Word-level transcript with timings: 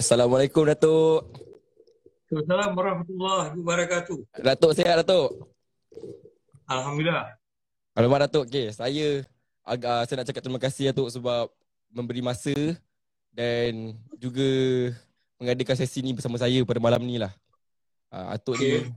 Assalamualaikum 0.00 0.64
Datuk. 0.64 1.28
Assalamualaikum 2.32 2.72
warahmatullahi 2.72 3.48
wabarakatuh. 3.60 4.18
Datuk 4.40 4.72
sihat 4.72 5.04
Datuk? 5.04 5.52
Alhamdulillah. 6.64 7.36
Alamak 7.92 8.24
Datuk, 8.24 8.48
okay. 8.48 8.72
saya 8.72 9.20
agak 9.60 10.08
saya 10.08 10.16
nak 10.16 10.26
cakap 10.32 10.40
terima 10.40 10.56
kasih 10.56 10.88
Datuk 10.88 11.12
sebab 11.12 11.52
memberi 11.92 12.24
masa 12.24 12.56
dan 13.36 13.92
juga 14.16 14.48
mengadakan 15.36 15.76
sesi 15.76 16.00
ni 16.00 16.16
bersama 16.16 16.40
saya 16.40 16.64
pada 16.64 16.80
malam 16.80 17.04
ni 17.04 17.20
lah. 17.20 17.36
Uh, 18.08 18.40
Atuk 18.40 18.56
okay. 18.56 18.88
ni 18.88 18.96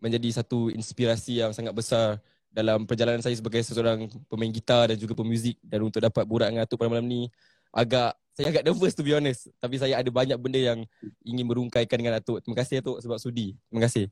menjadi 0.00 0.40
satu 0.40 0.72
inspirasi 0.72 1.44
yang 1.44 1.52
sangat 1.52 1.76
besar 1.76 2.24
dalam 2.48 2.88
perjalanan 2.88 3.20
saya 3.20 3.36
sebagai 3.36 3.60
seseorang 3.60 4.08
pemain 4.32 4.48
gitar 4.48 4.88
dan 4.88 4.96
juga 4.96 5.12
pemuzik 5.12 5.60
dan 5.60 5.84
untuk 5.84 6.00
dapat 6.00 6.24
borak 6.24 6.48
dengan 6.48 6.64
Atuk 6.64 6.80
pada 6.80 6.88
malam 6.88 7.04
ni 7.04 7.28
agak 7.68 8.16
saya 8.38 8.54
agak 8.54 8.70
nervous 8.70 8.94
to 8.94 9.02
be 9.02 9.10
honest 9.10 9.50
tapi 9.58 9.82
saya 9.82 9.98
ada 9.98 10.06
banyak 10.06 10.38
benda 10.38 10.62
yang 10.62 10.86
ingin 11.26 11.42
merungkaikan 11.42 11.98
dengan 11.98 12.22
Atuk. 12.22 12.38
Terima 12.38 12.62
kasih 12.62 12.78
Atuk 12.78 13.02
sebab 13.02 13.18
sudi. 13.18 13.58
Terima 13.66 13.82
kasih. 13.82 14.06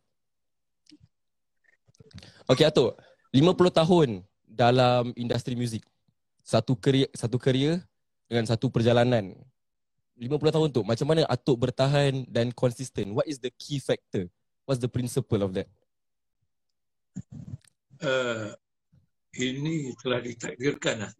Okey 2.51 2.67
Atuk, 2.67 2.99
50 3.31 3.71
tahun 3.71 4.09
dalam 4.43 5.15
industri 5.15 5.55
muzik. 5.55 5.87
Satu 6.43 6.75
kerja 6.75 7.07
satu 7.15 7.39
kerja 7.39 7.79
dengan 8.27 8.51
satu 8.51 8.67
perjalanan. 8.67 9.31
50 10.19 10.27
tahun 10.59 10.69
tu 10.75 10.83
macam 10.83 11.07
mana 11.07 11.23
Atuk 11.31 11.63
bertahan 11.63 12.27
dan 12.27 12.51
konsisten? 12.51 13.15
What 13.15 13.31
is 13.31 13.39
the 13.39 13.55
key 13.55 13.79
factor? 13.79 14.27
What's 14.67 14.83
the 14.83 14.91
principle 14.91 15.39
of 15.47 15.55
that? 15.55 15.71
Uh, 18.03 18.59
ini 19.39 19.95
telah 20.03 20.19
ditakdirkan 20.19 21.07
lah. 21.07 21.13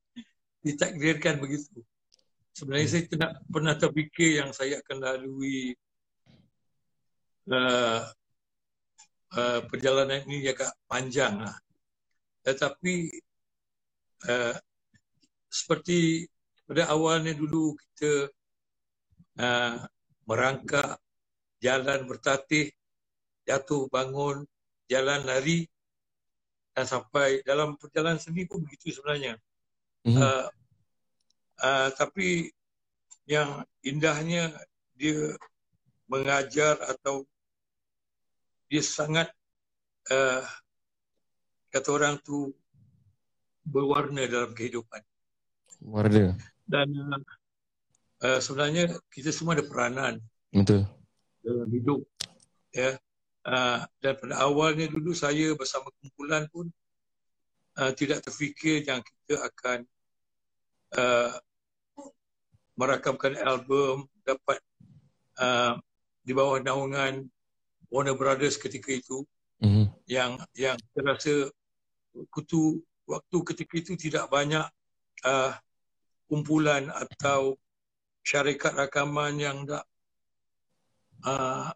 ditakdirkan 0.64 1.44
begitu. 1.44 1.84
Sebenarnya 2.52 2.88
saya 2.88 3.04
tidak 3.08 3.32
pernah 3.48 3.74
terfikir 3.80 4.44
yang 4.44 4.52
saya 4.52 4.80
akan 4.84 4.98
lalui 5.00 5.72
uh, 7.48 8.00
uh, 9.32 9.60
perjalanan 9.66 10.20
ini 10.28 10.44
agak 10.52 10.72
panjang 10.84 11.40
lah. 11.40 11.56
Tetapi 12.44 12.94
uh, 14.28 14.56
seperti 15.48 16.28
pada 16.68 16.92
awalnya 16.92 17.32
dulu 17.32 17.72
kita 17.76 18.28
uh, 19.40 19.76
merangkak 20.28 21.00
jalan 21.64 22.04
bertatih, 22.04 22.68
jatuh 23.48 23.88
bangun, 23.88 24.44
jalan 24.92 25.24
lari 25.24 25.64
dan 26.72 26.88
sampai 26.88 27.44
dalam 27.44 27.76
perjalanan 27.76 28.20
seni 28.20 28.48
pun 28.48 28.64
begitu 28.64 28.92
sebenarnya. 28.92 29.36
Mm-hmm. 30.08 30.20
Uh, 30.20 30.46
uh, 31.60 31.88
tapi 31.92 32.48
yang 33.28 33.62
indahnya 33.84 34.54
dia 34.96 35.36
mengajar 36.08 36.78
atau 36.84 37.24
dia 38.72 38.80
sangat 38.80 39.28
uh, 40.08 40.44
kata 41.72 41.88
orang 41.92 42.16
tu 42.24 42.52
berwarna 43.64 44.24
dalam 44.26 44.52
kehidupan. 44.52 45.00
Warna. 45.82 46.36
Dan 46.64 46.88
uh, 48.22 48.40
sebenarnya 48.40 48.96
kita 49.12 49.30
semua 49.30 49.58
ada 49.58 49.64
peranan. 49.66 50.14
Betul. 50.52 50.86
Dalam 51.42 51.68
hidup. 51.70 52.00
Ya. 52.72 52.96
Uh, 53.42 53.82
dan 53.98 54.14
pada 54.22 54.38
awalnya 54.46 54.86
dulu 54.86 55.10
saya 55.10 55.50
bersama 55.58 55.90
kumpulan 55.98 56.46
pun 56.54 56.70
uh, 57.74 57.90
tidak 57.90 58.22
terfikir 58.22 58.86
yang 58.86 59.02
kita 59.02 59.42
akan 59.42 59.82
uh, 60.96 61.32
merakamkan 62.76 63.36
album 63.40 64.08
dapat 64.24 64.58
uh, 65.38 65.76
di 66.22 66.32
bawah 66.32 66.58
naungan 66.62 67.26
Warner 67.92 68.16
Brothers 68.16 68.56
ketika 68.56 68.88
itu 68.94 69.26
mm-hmm. 69.60 69.86
yang 70.08 70.40
yang 70.56 70.76
saya 70.80 71.02
rasa 71.04 71.34
kutu 72.32 72.80
waktu 73.04 73.36
ketika 73.52 73.74
itu 73.76 73.92
tidak 73.98 74.32
banyak 74.32 74.64
uh, 75.26 75.52
kumpulan 76.30 76.88
atau 76.88 77.60
syarikat 78.24 78.72
rakaman 78.72 79.36
yang 79.36 79.68
tak 79.68 79.84
uh, 81.28 81.68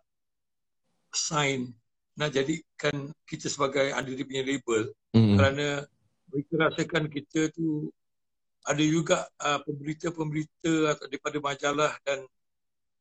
sign 1.12 1.76
nak 2.16 2.32
jadikan 2.32 3.12
kita 3.28 3.53
sebagai 3.53 3.93
dia 3.93 4.25
punya 4.25 4.44
label 4.47 4.82
mm-hmm. 5.12 5.37
kerana 5.37 5.69
mereka 6.32 6.53
rasakan 6.56 7.05
kita 7.12 7.53
tu 7.53 7.93
ada 8.66 8.82
juga 8.82 9.31
uh, 9.38 9.62
pemberita-pemberita 9.62 10.99
atau 10.99 11.06
daripada 11.06 11.38
majalah 11.38 11.93
dan 12.03 12.27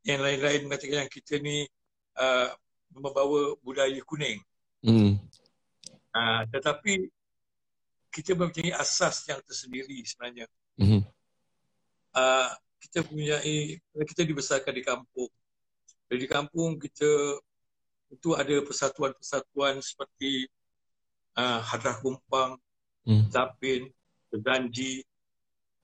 yang 0.05 0.21
lain-lain 0.21 0.69
mengatakan 0.69 1.05
yang 1.05 1.11
kita 1.11 1.41
ni 1.41 1.65
uh, 2.21 2.53
membawa 2.93 3.57
budaya 3.65 3.97
kuning. 4.05 4.37
Mm. 4.85 5.17
Uh, 6.13 6.41
tetapi 6.53 7.09
kita 8.13 8.37
mempunyai 8.37 8.77
asas 8.77 9.25
yang 9.27 9.41
tersendiri 9.43 9.99
sebenarnya. 10.05 10.45
Mm-hmm. 10.79 11.01
Uh, 12.15 12.49
kita 12.79 13.03
punya 13.03 13.41
kita 13.91 14.21
dibesarkan 14.23 14.71
di 14.71 14.83
kampung. 14.85 15.31
Di 16.05 16.27
kampung 16.29 16.77
kita 16.77 17.41
itu 18.13 18.29
ada 18.37 18.55
persatuan-persatuan 18.61 19.81
seperti 19.81 20.45
uh, 21.35 21.59
Hadrah 21.59 21.97
Kumpang, 21.99 22.55
mm. 23.09 23.33
Zapin, 23.33 23.89
Zanji, 24.31 25.01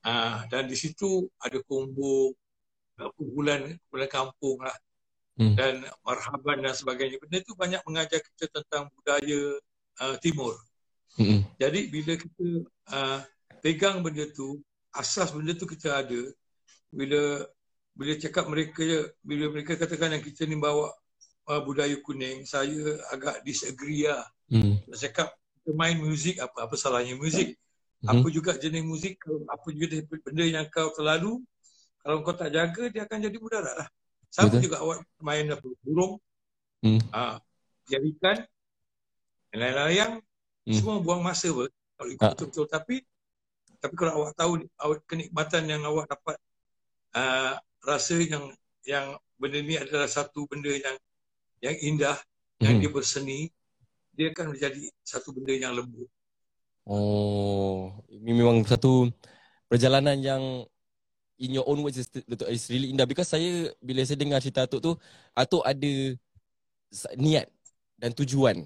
Ha, 0.02 0.50
dan 0.50 0.66
di 0.66 0.74
situ 0.74 1.30
ada 1.38 1.62
kumbu 1.62 2.34
kumpulan 3.18 3.78
kumpulan 3.88 4.10
kampung 4.10 4.58
lah. 4.62 4.78
Hmm. 5.40 5.56
Dan 5.58 5.86
marhaban 6.06 6.62
dan 6.62 6.76
sebagainya. 6.76 7.18
Benda 7.18 7.42
itu 7.42 7.54
banyak 7.56 7.82
mengajar 7.88 8.20
kita 8.20 8.52
tentang 8.52 8.92
budaya 8.94 9.58
uh, 10.04 10.16
timur. 10.20 10.54
Hmm. 11.18 11.42
Jadi 11.58 11.88
bila 11.90 12.14
kita 12.20 12.46
uh, 12.94 13.20
pegang 13.64 14.04
benda 14.06 14.28
tu, 14.30 14.60
asas 14.94 15.32
benda 15.32 15.56
tu 15.56 15.66
kita 15.66 16.04
ada, 16.04 16.22
bila 16.92 17.48
bila 17.96 18.14
cakap 18.20 18.48
mereka 18.48 19.12
bila 19.24 19.52
mereka 19.52 19.80
katakan 19.80 20.20
yang 20.20 20.24
kita 20.24 20.48
ni 20.48 20.60
bawa 20.60 20.92
uh, 21.48 21.62
budaya 21.64 21.96
kuning, 22.04 22.44
saya 22.44 23.00
agak 23.10 23.42
disagree 23.48 24.06
lah. 24.10 24.26
Hmm. 24.52 24.78
Cakap 24.92 25.32
kita 25.62 25.72
main 25.78 25.98
muzik 25.98 26.38
apa 26.42 26.68
apa 26.68 26.76
salahnya 26.76 27.16
muzik? 27.18 27.56
Hmm. 28.02 28.18
Apa 28.18 28.28
juga 28.34 28.58
jenis 28.58 28.82
muzik, 28.82 29.22
apa 29.46 29.68
juga 29.70 30.02
benda 30.26 30.46
yang 30.46 30.66
kau 30.74 30.90
terlalu, 30.98 31.38
kalau 32.02 32.26
kau 32.26 32.34
tak 32.34 32.50
jaga, 32.50 32.90
dia 32.90 33.06
akan 33.06 33.18
jadi 33.30 33.38
mudarat 33.38 33.76
lah. 33.78 33.90
Sama 34.34 34.50
Betul. 34.50 34.62
juga 34.66 34.78
awak 34.82 35.06
main 35.22 35.46
apa, 35.54 35.68
burung, 35.86 36.18
hmm. 36.82 37.02
uh, 37.14 37.38
jadikan, 37.86 38.42
layang-layang, 39.54 40.14
hmm. 40.66 40.74
semua 40.74 40.98
buang 40.98 41.22
masa 41.22 41.54
pun. 41.54 41.70
Kalau 41.70 42.10
ikut 42.10 42.26
ha. 42.26 42.34
betul-betul. 42.34 42.66
Tapi, 42.66 42.96
tapi 43.78 43.94
kalau 43.94 44.12
awak 44.24 44.34
tahu 44.34 44.52
awak 44.82 45.00
kenikmatan 45.06 45.70
yang 45.70 45.86
awak 45.86 46.10
dapat, 46.10 46.42
uh, 47.14 47.54
rasa 47.86 48.18
yang 48.18 48.50
yang 48.82 49.14
benda 49.38 49.62
ni 49.62 49.78
adalah 49.78 50.10
satu 50.10 50.50
benda 50.50 50.74
yang 50.74 50.98
yang 51.62 51.78
indah, 51.86 52.18
hmm. 52.18 52.66
yang 52.66 52.76
dia 52.82 52.90
berseni, 52.90 53.40
dia 54.18 54.34
akan 54.34 54.58
menjadi 54.58 54.90
satu 55.06 55.38
benda 55.38 55.54
yang 55.54 55.78
lembut. 55.78 56.10
Oh, 56.86 57.94
ini 58.10 58.32
memang 58.34 58.66
satu 58.66 59.10
perjalanan 59.70 60.18
yang 60.18 60.66
in 61.42 61.58
your 61.58 61.66
own 61.66 61.82
words 61.82 61.98
is, 61.98 62.10
is 62.50 62.64
really 62.70 62.94
indah 62.94 63.06
because 63.10 63.30
saya 63.30 63.70
bila 63.82 64.02
saya 64.06 64.18
dengar 64.18 64.42
cerita 64.42 64.66
Atuk 64.66 64.82
tu, 64.82 64.92
Atuk 65.34 65.66
ada 65.66 65.94
niat 67.18 67.50
dan 67.98 68.14
tujuan 68.14 68.66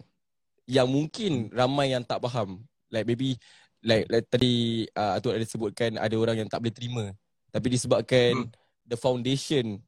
yang 0.67 0.87
mungkin 0.87 1.51
ramai 1.51 1.95
yang 1.95 2.03
tak 2.03 2.19
faham. 2.23 2.63
Like 2.91 3.07
maybe 3.07 3.39
like, 3.83 4.07
like 4.11 4.27
tadi 4.27 4.85
uh, 4.95 5.19
Atuk 5.19 5.35
ada 5.35 5.45
sebutkan 5.47 5.99
ada 5.99 6.15
orang 6.15 6.43
yang 6.45 6.49
tak 6.51 6.59
boleh 6.63 6.75
terima. 6.75 7.05
Tapi 7.51 7.67
disebabkan 7.71 8.47
hmm. 8.47 8.51
the 8.87 8.99
foundation 8.99 9.79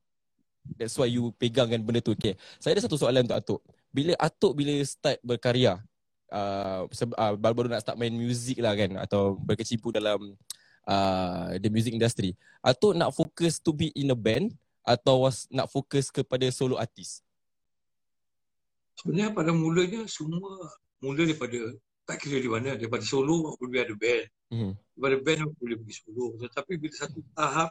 that's 0.76 0.96
why 1.00 1.08
you 1.08 1.32
pegangkan 1.36 1.80
benda 1.80 2.04
tu. 2.04 2.12
Okay. 2.16 2.36
Saya 2.60 2.76
ada 2.76 2.84
satu 2.84 3.00
soalan 3.00 3.24
untuk 3.24 3.40
Atuk. 3.40 3.62
Bila 3.92 4.16
Atuk 4.20 4.56
bila 4.56 4.76
start 4.84 5.20
berkarya, 5.24 5.80
uh, 6.32 6.88
uh, 6.88 7.34
baru-baru 7.38 7.72
nak 7.72 7.84
start 7.84 7.98
main 8.00 8.14
music 8.14 8.60
lah 8.60 8.74
kan 8.76 8.96
atau 9.00 9.38
berkecimpung 9.40 9.96
dalam 9.96 10.36
uh, 10.88 11.56
the 11.60 11.70
music 11.72 11.94
industry. 11.94 12.34
Atau 12.64 12.96
nak 12.96 13.14
fokus 13.14 13.60
to 13.60 13.76
be 13.76 13.92
in 13.94 14.12
a 14.12 14.18
band 14.18 14.56
atau 14.88 15.28
was 15.28 15.46
nak 15.52 15.68
fokus 15.68 16.08
kepada 16.08 16.48
solo 16.50 16.80
artist? 16.80 17.22
Sebenarnya 18.98 19.36
pada 19.36 19.52
mulanya 19.54 20.08
semua 20.10 20.72
mula 21.04 21.28
daripada 21.28 21.60
tak 22.08 22.24
kira 22.24 22.40
di 22.40 22.50
mana 22.50 22.74
daripada 22.80 23.04
solo 23.04 23.54
boleh 23.60 23.84
ada 23.84 23.94
band. 23.94 24.26
Mm-hmm. 24.48 24.74
daripada 24.96 25.16
band 25.28 25.40
boleh 25.60 25.76
pergi 25.84 25.96
solo. 26.02 26.26
Tetapi 26.40 26.72
bila 26.80 26.94
satu 26.96 27.20
tahap 27.36 27.70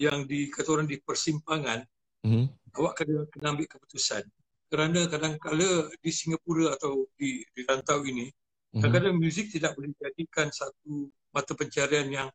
yang 0.00 0.24
di 0.24 0.48
kata 0.48 0.68
orang 0.72 0.88
di 0.88 0.96
persimpangan 1.04 1.84
mm-hmm. 2.24 2.44
awak 2.80 2.92
kena, 2.96 3.28
kena 3.28 3.52
ambil 3.52 3.68
keputusan 3.68 4.24
kerana 4.72 5.04
kadang-kala 5.04 5.92
di 6.00 6.08
Singapura 6.08 6.72
atau 6.72 7.04
di 7.20 7.44
di 7.52 7.60
rantau 7.68 8.00
ini 8.08 8.32
mm-hmm. 8.32 8.80
kadang-kadang 8.80 9.20
muzik 9.20 9.52
tidak 9.52 9.76
boleh 9.76 9.92
dijadikan 9.92 10.48
satu 10.48 11.12
mata 11.28 11.52
pencarian 11.52 12.08
yang 12.08 12.28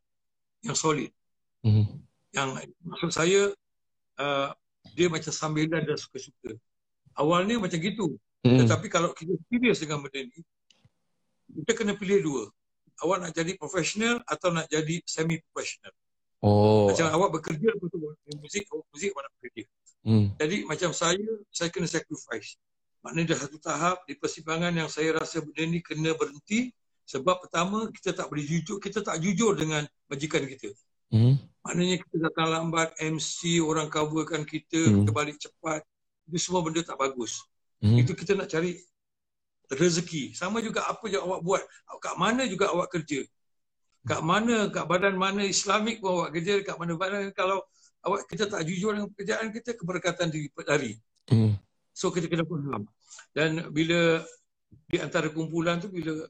yang 0.62 0.78
solid. 0.78 1.10
Mm-hmm. 1.66 1.98
Yang 2.30 2.48
maksud 2.86 3.10
saya 3.10 3.42
uh, 4.22 4.54
dia 4.94 5.10
macam 5.10 5.34
sambilan 5.34 5.82
dan 5.82 5.98
suka-suka. 5.98 6.54
Awalnya 7.18 7.58
macam 7.58 7.78
gitu. 7.82 8.14
Hmm. 8.46 8.58
Tetapi 8.62 8.86
kalau 8.86 9.10
kita 9.10 9.34
serius 9.50 9.82
dengan 9.82 9.98
benda 9.98 10.22
ni, 10.22 10.40
kita 11.62 11.74
kena 11.74 11.98
pilih 11.98 12.22
dua. 12.22 12.44
Awak 13.02 13.16
nak 13.22 13.32
jadi 13.34 13.52
profesional 13.58 14.22
atau 14.26 14.54
nak 14.54 14.70
jadi 14.70 15.02
semi 15.02 15.42
profesional. 15.50 15.90
Oh. 16.38 16.86
Macam 16.86 17.10
awak 17.10 17.30
bekerja 17.40 17.74
betul 17.82 18.14
muzik, 18.38 18.64
awak 18.70 18.86
muzik 18.94 19.10
awak 19.10 19.22
nak 19.26 19.32
bekerja. 19.38 19.64
Hmm. 20.06 20.26
Jadi 20.38 20.56
macam 20.64 20.90
saya, 20.94 21.28
saya 21.50 21.68
kena 21.74 21.90
sacrifice. 21.90 22.54
Maknanya 23.02 23.34
dah 23.34 23.38
satu 23.46 23.58
tahap 23.58 23.96
di 24.06 24.14
persimpangan 24.14 24.70
yang 24.74 24.90
saya 24.90 25.18
rasa 25.18 25.42
benda 25.42 25.62
ni 25.66 25.82
kena 25.82 26.14
berhenti 26.14 26.70
sebab 27.08 27.40
pertama 27.42 27.88
kita 27.88 28.12
tak 28.12 28.28
boleh 28.28 28.44
jujur, 28.44 28.78
kita 28.78 29.00
tak 29.00 29.18
jujur 29.18 29.56
dengan 29.56 29.82
majikan 30.06 30.44
kita. 30.44 30.70
Hmm. 31.08 31.40
Maknanya 31.64 31.96
kita 32.04 32.16
datang 32.28 32.48
lambat, 32.52 32.92
MC, 33.00 33.64
orang 33.64 33.88
coverkan 33.88 34.44
kita, 34.44 34.76
Hmm. 34.76 35.02
kita 35.02 35.10
balik 35.10 35.36
cepat. 35.40 35.80
Itu 36.28 36.36
semua 36.36 36.60
benda 36.60 36.84
tak 36.84 37.00
bagus. 37.00 37.40
Hmm. 37.80 37.96
Itu 37.96 38.12
kita 38.12 38.36
nak 38.36 38.52
cari 38.52 38.76
rezeki. 39.72 40.36
Sama 40.36 40.60
juga 40.60 40.84
apa 40.84 41.08
yang 41.08 41.24
awak 41.24 41.40
buat. 41.40 41.62
Kat 42.00 42.14
mana 42.20 42.44
juga 42.44 42.68
awak 42.72 42.92
kerja. 42.92 43.24
Kat 44.08 44.20
mana, 44.24 44.72
kat 44.72 44.84
badan 44.88 45.14
mana 45.20 45.44
Islamik 45.44 46.00
pun 46.00 46.16
awak 46.16 46.32
kerja, 46.34 46.64
kat 46.64 46.76
mana 46.80 46.96
badan 46.96 47.28
kalau 47.36 47.60
awak 48.02 48.24
kita 48.24 48.48
tak 48.48 48.64
jujur 48.64 48.96
dengan 48.96 49.12
pekerjaan 49.12 49.52
kita, 49.52 49.76
keberkatan 49.76 50.32
lari. 50.64 50.96
Hmm. 51.28 51.60
So 51.92 52.08
kita 52.08 52.26
kena 52.32 52.48
faham. 52.48 52.88
Dan 53.36 53.68
bila 53.70 54.24
di 54.88 54.96
antara 54.96 55.28
kumpulan 55.28 55.76
tu 55.78 55.92
bila 55.92 56.24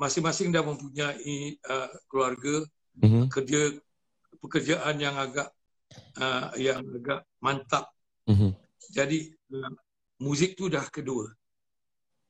masing-masing 0.00 0.48
dah 0.48 0.64
mempunyai 0.64 1.60
uh, 1.68 1.92
keluarga, 2.08 2.64
Hmm. 2.92 3.24
kerja 3.32 3.72
pekerjaan 4.36 5.00
yang 5.00 5.16
agak 5.16 5.48
uh, 6.20 6.52
yang 6.60 6.84
agak 6.84 7.24
mantap. 7.40 7.88
Hmm. 8.28 8.52
Jadi 8.92 9.32
uh, 9.48 9.72
muzik 10.20 10.60
tu 10.60 10.68
dah 10.68 10.84
kedua. 10.92 11.32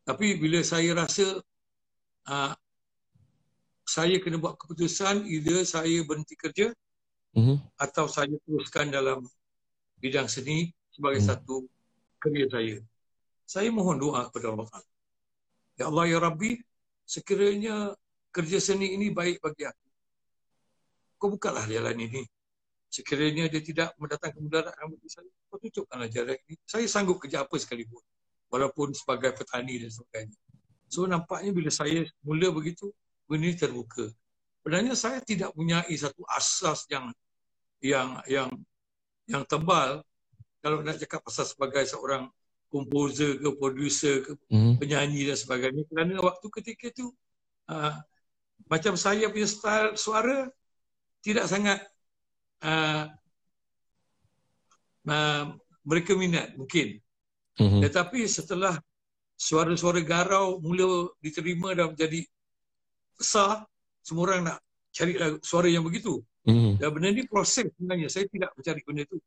Tapi 0.07 0.39
bila 0.39 0.63
saya 0.63 0.95
rasa 0.95 1.43
uh, 2.31 2.53
saya 3.83 4.17
kena 4.23 4.39
buat 4.39 4.55
keputusan 4.59 5.27
either 5.27 5.67
saya 5.67 6.03
berhenti 6.07 6.39
kerja 6.39 6.71
Hmm. 7.33 7.57
atau 7.81 8.05
saya 8.13 8.37
teruskan 8.45 8.93
dalam 8.93 9.25
bidang 9.97 10.29
seni 10.29 10.69
sebagai 10.93 11.25
Hmm. 11.25 11.29
satu 11.33 11.65
kerja 12.21 12.45
saya. 12.53 12.77
Saya 13.49 13.69
mohon 13.73 13.97
doa 13.97 14.29
kepada 14.29 14.53
Allah 14.53 14.69
Taala. 14.69 14.91
Ya 15.81 15.85
Allah 15.89 16.05
ya 16.13 16.19
Rabbi, 16.21 16.61
sekiranya 17.09 17.97
kerja 18.29 18.61
seni 18.61 18.93
ini 18.93 19.09
baik 19.09 19.41
bagi 19.41 19.65
aku. 19.65 19.89
Kau 21.17 21.33
bukalah 21.33 21.65
jalan 21.65 21.97
ini. 21.97 22.23
Sekiranya 22.93 23.49
dia 23.49 23.65
tidak 23.65 23.97
mendatangkan 23.97 24.37
mudarat 24.37 24.77
bagi 24.77 25.09
saya, 25.09 25.33
kau 25.49 25.57
tutupkanlah 25.57 26.13
jalan 26.13 26.37
ini. 26.45 26.61
Saya 26.69 26.85
sanggup 26.85 27.17
kerja 27.17 27.49
apa 27.49 27.57
sekalipun. 27.57 28.05
Walaupun 28.53 28.93
sebagai 28.93 29.33
petani 29.33 29.81
dan 29.81 29.89
sebagainya. 29.89 30.37
So 30.93 31.09
nampaknya 31.09 31.57
bila 31.57 31.73
saya 31.73 32.05
mula 32.21 32.53
begitu, 32.53 32.93
benda 33.33 33.49
ini 33.49 33.57
terbuka. 33.57 34.13
Sebenarnya 34.61 34.95
saya 34.95 35.19
tidak 35.25 35.57
punya 35.57 35.81
satu 35.89 36.23
asas 36.29 36.85
yang 36.93 37.09
yang 37.81 38.21
yang 38.29 38.49
yang 39.27 39.43
tebal 39.49 40.05
kalau 40.63 40.85
nak 40.85 41.01
cakap 41.01 41.25
pasal 41.25 41.49
sebagai 41.49 41.83
seorang 41.89 42.31
komposer 42.71 43.41
ke 43.41 43.51
producer 43.59 44.15
ke 44.23 44.33
Hmm. 44.53 44.77
penyanyi 44.79 45.27
dan 45.29 45.37
sebagainya 45.37 45.83
kerana 45.89 46.21
waktu 46.23 46.47
ketika 46.61 46.93
itu 46.93 47.11
uh, 47.73 47.97
macam 48.71 48.95
saya 48.95 49.27
punya 49.33 49.49
style 49.49 49.99
suara 49.99 50.47
tidak 51.25 51.51
sangat 51.51 51.83
uh, 52.63 53.11
uh, 55.11 55.45
mereka 55.83 56.15
minat 56.15 56.55
mungkin 56.55 57.03
Hmm. 57.59 57.85
tetapi 57.85 58.25
setelah 58.25 58.79
suara-suara 59.37 60.01
garau 60.01 60.57
mula 60.63 61.13
diterima 61.21 61.75
dan 61.77 61.93
menjadi 61.93 62.25
besar 63.17 63.65
semua 64.03 64.23
orang 64.29 64.41
nak 64.51 64.59
cari 64.93 65.15
lagu, 65.17 65.37
suara 65.43 65.69
yang 65.71 65.85
begitu. 65.87 66.21
Hmm. 66.43 66.75
dan 66.75 66.91
benda 66.91 67.15
ni 67.15 67.23
proses 67.23 67.71
sebenarnya. 67.71 68.11
Saya 68.11 68.27
tidak 68.27 68.51
mencari 68.59 68.83
benda 68.83 69.07
tu. 69.07 69.19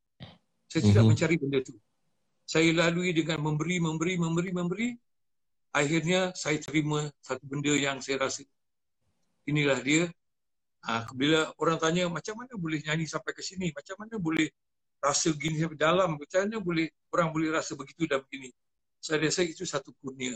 Saya 0.68 0.82
tidak 0.84 1.00
Mhm. 1.00 1.10
mencari 1.16 1.36
benda 1.40 1.60
tu. 1.64 1.76
Saya 2.44 2.68
lalui 2.76 3.16
dengan 3.16 3.40
memberi 3.40 3.80
memberi 3.80 4.14
memberi 4.20 4.50
memberi. 4.52 4.90
Akhirnya 5.72 6.36
saya 6.36 6.60
terima 6.60 7.08
satu 7.24 7.40
benda 7.48 7.72
yang 7.72 8.04
saya 8.04 8.20
rasa 8.28 8.44
inilah 9.48 9.80
dia. 9.80 10.12
Ha, 10.86 11.08
bila 11.16 11.56
orang 11.56 11.80
tanya 11.80 12.04
macam 12.12 12.36
mana 12.36 12.52
boleh 12.60 12.84
nyanyi 12.84 13.08
sampai 13.08 13.32
ke 13.32 13.42
sini? 13.42 13.72
Macam 13.72 13.96
mana 13.96 14.20
boleh 14.20 14.52
rasa 15.00 15.32
gini 15.34 15.64
sampai 15.64 15.80
dalam? 15.80 16.20
Macam 16.20 16.46
mana 16.46 16.60
boleh 16.60 16.92
orang 17.16 17.32
boleh 17.32 17.48
rasa 17.56 17.80
begitu 17.80 18.06
dan 18.12 18.20
begini? 18.28 18.52
Saya 19.00 19.24
rasa 19.24 19.42
itu 19.48 19.64
satu 19.64 19.96
kurnia. 20.04 20.36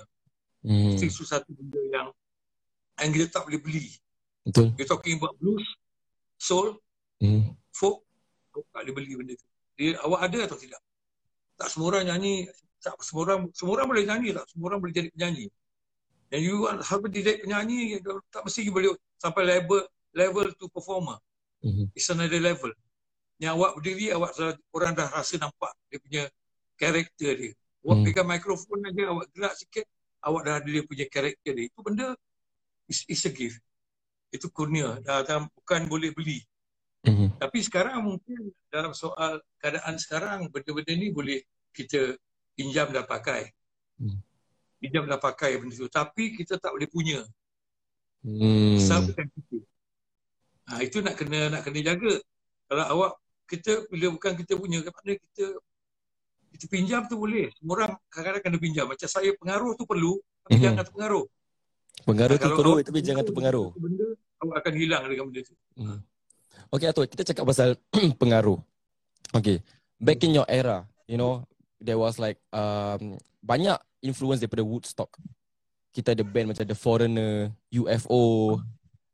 Hmm. 0.63 0.96
itu 0.96 1.24
satu 1.28 1.51
benda 1.56 1.80
yang 1.92 2.07
yang 3.06 3.12
kita 3.13 3.28
tak 3.30 3.44
boleh 3.48 3.62
beli 3.62 3.88
Betul. 4.44 4.74
you're 4.75 4.88
talking 4.88 5.16
about 5.19 5.36
blues 5.38 5.66
soul 6.40 6.75
Hmm. 7.19 7.51
folk 7.75 8.00
kau 8.50 8.63
tak 8.72 8.88
boleh 8.88 8.96
beli 8.96 9.13
benda 9.19 9.34
tu. 9.36 9.48
Dia 9.75 10.00
awak 10.07 10.31
ada 10.31 10.48
atau 10.48 10.56
tidak? 10.56 10.80
Tak 11.60 11.68
semua 11.68 11.92
orang 11.92 12.07
nyanyi, 12.07 12.48
tak 12.80 12.96
semua 13.04 13.22
orang 13.28 13.40
semua 13.51 13.74
orang 13.75 13.88
boleh 13.92 14.04
nyanyi 14.07 14.30
tak? 14.31 14.48
Semua 14.48 14.66
orang 14.72 14.80
boleh 14.80 14.96
jadi 14.96 15.12
penyanyi. 15.12 15.51
Dan 16.31 16.40
you 16.40 16.63
harus 16.63 16.88
jadi 17.12 17.44
penyanyi 17.44 18.00
tak 18.31 18.48
mesti 18.48 18.63
you 18.63 18.72
boleh 18.72 18.96
sampai 19.19 19.44
level 19.44 19.84
level 20.16 20.48
to 20.56 20.72
performer. 20.72 21.19
Hmm. 21.60 21.92
It's 21.92 22.07
another 22.07 22.40
level. 22.40 22.72
Yang 23.36 23.51
awak 23.60 23.72
berdiri 23.75 24.16
awak 24.16 24.31
orang 24.72 24.96
dah 24.96 25.07
rasa 25.12 25.36
nampak 25.36 25.75
dia 25.92 26.00
punya 26.00 26.24
karakter 26.80 27.31
dia. 27.36 27.51
Awak 27.84 27.96
Hmm. 28.00 28.04
pegang 28.07 28.28
mikrofon 28.31 28.80
aja 28.88 29.04
awak 29.12 29.28
gerak 29.36 29.54
sikit 29.60 29.86
awak 30.24 30.42
dah 30.48 30.54
ada 30.63 30.69
dia 30.72 30.84
punya 30.88 31.04
karakter 31.12 31.51
dia. 31.51 31.68
Itu 31.68 31.84
benda 31.84 32.16
is, 32.89 33.06
is 33.06 33.21
a 33.24 33.31
gift. 33.31 33.62
Itu 34.33 34.50
kurnia. 34.50 34.97
Dah, 35.06 35.21
dah 35.21 35.45
bukan 35.45 35.86
boleh 35.86 36.09
beli. 36.12 36.41
Hmm. 37.06 37.31
Tapi 37.39 37.63
sekarang 37.63 38.03
mungkin 38.03 38.51
dalam 38.68 38.91
soal 38.91 39.39
keadaan 39.62 39.95
sekarang 39.95 40.51
benda-benda 40.51 40.94
ni 40.97 41.13
boleh 41.13 41.39
kita 41.71 42.18
pinjam 42.57 42.91
dan 42.91 43.07
pakai. 43.07 43.53
Hmm. 44.01 44.19
Pinjam 44.81 45.07
dan 45.07 45.21
pakai 45.21 45.56
benda 45.62 45.77
tu. 45.77 45.88
Tapi 45.88 46.36
kita 46.36 46.59
tak 46.59 46.75
boleh 46.75 46.89
punya. 46.91 47.24
Hmm. 48.25 48.75
Asal 48.75 49.07
bukan 49.07 49.25
kita. 49.31 49.57
Ha, 50.69 50.83
itu 50.83 50.97
nak 51.00 51.15
kena 51.15 51.39
nak 51.50 51.62
kena 51.63 51.80
jaga. 51.81 52.13
Kalau 52.69 52.86
awak 52.86 53.12
kita 53.50 53.89
bila 53.89 54.13
bukan 54.13 54.38
kita 54.38 54.53
punya, 54.59 54.83
mana 54.86 55.18
kita 55.18 55.45
kita 56.53 56.65
pinjam 56.69 57.01
tu 57.10 57.17
boleh. 57.17 57.50
Semua 57.58 57.74
orang 57.81 57.91
kadang-kadang 58.12 58.43
kena 58.43 58.58
pinjam. 58.62 58.86
Macam 58.86 59.08
saya 59.10 59.34
pengaruh 59.39 59.74
tu 59.74 59.88
perlu, 59.89 60.19
tapi 60.46 60.60
Mhm. 60.60 60.62
jangan 60.62 60.77
terpengaruh. 60.86 61.25
Pengaruh 61.25 61.38
Ha, 62.08 62.12
tu 62.32 62.38
kalau 62.39 62.56
perlu 62.56 62.74
tapi 62.86 63.00
jangan 63.03 63.24
terpengaruh. 63.27 63.75
Benda 63.75 64.08
awak 64.39 64.56
akan 64.63 64.74
hilang 64.75 65.03
dengan 65.08 65.25
benda 65.27 65.41
tu. 65.44 65.56
Hmm. 65.75 66.00
Okay 66.70 66.86
Atul, 66.86 67.10
kita 67.10 67.24
cakap 67.34 67.44
pasal 67.50 67.75
pengaruh. 68.22 68.62
Okay, 69.34 69.62
back 70.01 70.22
in 70.25 70.34
your 70.34 70.48
era, 70.50 70.86
you 71.06 71.18
know, 71.18 71.46
there 71.77 71.98
was 71.98 72.18
like 72.18 72.38
um, 72.53 73.18
banyak 73.46 73.77
influence 74.01 74.41
daripada 74.41 74.65
Woodstock. 74.65 75.13
Kita 75.89 76.13
ada 76.13 76.22
band 76.22 76.53
macam 76.53 76.65
The 76.65 76.77
Foreigner, 76.77 77.50
UFO, 77.74 78.58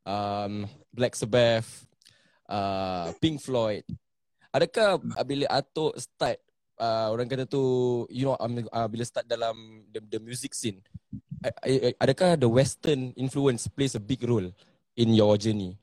um, 0.03 0.53
Black 0.91 1.15
Sabbath, 1.15 1.87
uh, 2.47 3.11
Pink 3.19 3.39
Floyd. 3.39 3.83
Adakah 4.55 4.99
bila 5.27 5.51
Atuk 5.51 5.99
start, 5.99 6.39
uh, 6.79 7.11
orang 7.11 7.27
kata 7.27 7.43
tu, 7.43 8.03
you 8.07 8.23
know, 8.27 8.39
um, 8.39 8.63
uh, 8.71 8.87
bila 8.87 9.03
start 9.03 9.27
dalam 9.27 9.83
the, 9.91 9.99
the 9.99 10.19
music 10.19 10.55
scene, 10.55 10.79
adakah 12.01 12.39
the 12.39 12.49
Western 12.49 13.11
influence 13.15 13.67
plays 13.69 13.95
a 13.95 14.01
big 14.01 14.21
role 14.25 14.49
in 14.95 15.13
your 15.13 15.35
journey? 15.35 15.77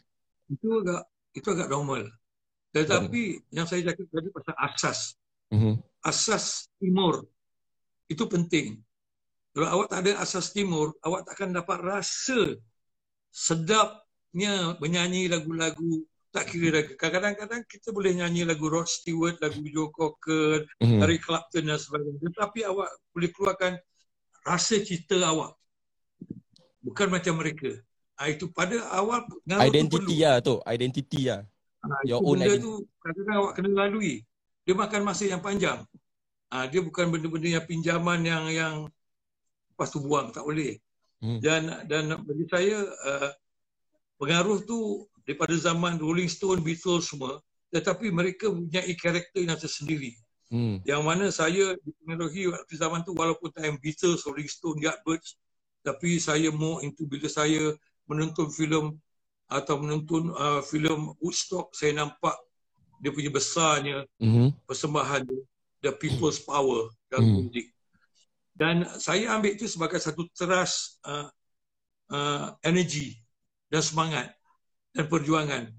Itu 0.48 0.82
agak 0.82 1.02
itu 1.32 1.48
agak 1.48 1.68
normal. 1.72 2.08
Tetapi 2.72 3.52
yang 3.52 3.68
saya 3.68 3.92
cakap 3.92 4.08
tadi 4.08 4.28
pasal 4.32 4.56
asas. 4.56 5.00
Mm-hmm. 5.52 5.74
asas 6.08 6.72
timur 6.80 7.28
itu 8.08 8.24
penting. 8.24 8.80
Kalau 9.52 9.68
awak 9.68 9.92
tak 9.92 10.00
ada 10.08 10.24
asas 10.24 10.48
timur, 10.48 10.96
awak 11.04 11.28
tak 11.28 11.36
akan 11.36 11.60
dapat 11.60 11.78
rasa 11.84 12.56
sedapnya 13.28 14.80
menyanyi 14.80 15.28
lagu-lagu 15.28 16.08
tak 16.32 16.48
kira 16.48 16.80
lagu. 16.80 16.96
Kadang-kadang 16.96 17.62
kita 17.68 17.92
boleh 17.92 18.16
nyanyi 18.16 18.48
lagu 18.48 18.64
Rod 18.72 18.88
Stewart, 18.88 19.36
lagu 19.44 19.60
Joe 19.68 19.92
Cocker, 19.92 20.64
Mm-hmm. 20.80 21.04
Eric 21.04 21.20
Clapton 21.28 21.68
dan 21.68 21.78
sebagainya. 21.78 22.18
Tetapi 22.32 22.60
awak 22.64 22.88
boleh 23.12 23.30
keluarkan 23.30 23.72
rasa 24.42 24.78
cita 24.82 25.18
awak. 25.22 25.54
Bukan 26.82 27.08
macam 27.08 27.38
mereka. 27.38 27.78
Ha, 28.18 28.30
itu 28.30 28.50
pada 28.50 28.76
awal 28.94 29.24
pengaruh 29.26 29.70
tu 29.70 29.88
perlu. 29.88 30.08
Identity 30.10 30.16
lah 30.22 30.36
tu, 30.42 30.54
identity 30.66 31.20
lah. 31.30 31.40
Ha, 31.82 31.94
Your 32.06 32.20
own 32.22 32.38
benda 32.38 32.54
ident- 32.54 32.62
tu 32.62 32.72
kadang-kadang 33.02 33.36
awak 33.38 33.52
kena 33.58 33.70
lalui. 33.86 34.14
Dia 34.62 34.74
makan 34.78 35.02
masa 35.02 35.24
yang 35.26 35.42
panjang. 35.42 35.82
Ha, 36.52 36.68
dia 36.68 36.80
bukan 36.84 37.10
benda-benda 37.10 37.48
yang 37.58 37.66
pinjaman 37.66 38.20
yang 38.22 38.44
yang 38.52 38.74
lepas 39.74 39.88
tu 39.90 40.02
buang 40.04 40.30
tak 40.30 40.44
boleh. 40.44 40.78
Hmm. 41.22 41.38
Dan 41.38 41.70
dan 41.86 42.18
bagi 42.22 42.44
saya 42.50 42.82
uh, 42.82 43.30
pengaruh 44.18 44.62
tu 44.66 45.06
daripada 45.22 45.54
zaman 45.54 45.96
Rolling 46.02 46.28
Stone, 46.28 46.60
Beatles 46.66 47.08
semua 47.08 47.38
tetapi 47.72 48.12
mereka 48.12 48.52
punya 48.52 48.84
karakter 49.00 49.48
yang 49.48 49.56
tersendiri. 49.56 50.12
Hmm. 50.52 50.84
Yang 50.84 51.02
mana 51.02 51.24
saya 51.32 51.64
dipengaruhi 51.80 52.52
waktu 52.52 52.76
zaman 52.76 53.00
tu 53.08 53.16
walaupun 53.16 53.48
time 53.56 53.80
Beatles, 53.80 54.20
Rolling 54.28 54.52
Stone, 54.52 54.84
Yardbirds, 54.84 55.40
tapi 55.80 56.20
saya 56.20 56.52
more 56.52 56.84
into 56.84 57.08
bila 57.08 57.24
saya 57.24 57.72
menonton 58.04 58.52
filem 58.52 58.92
atau 59.48 59.80
menonton 59.80 60.28
uh, 60.36 60.60
filem 60.60 61.16
Woodstock, 61.24 61.72
saya 61.72 61.96
nampak 61.96 62.36
dia 63.00 63.10
punya 63.10 63.32
besarnya 63.32 64.04
mm-hmm. 64.20 64.52
persembahan 64.68 65.24
the 65.80 65.90
people's 65.96 66.38
power 66.38 66.92
dalam 67.08 67.26
mm. 67.26 67.36
muzik. 67.48 67.66
Dan 68.52 68.84
saya 69.00 69.32
ambil 69.32 69.56
itu 69.56 69.64
sebagai 69.64 69.98
satu 69.98 70.28
teras 70.36 71.00
uh, 71.08 71.32
uh, 72.12 72.52
energi 72.60 73.16
dan 73.72 73.80
semangat 73.80 74.36
dan 74.92 75.08
perjuangan. 75.08 75.72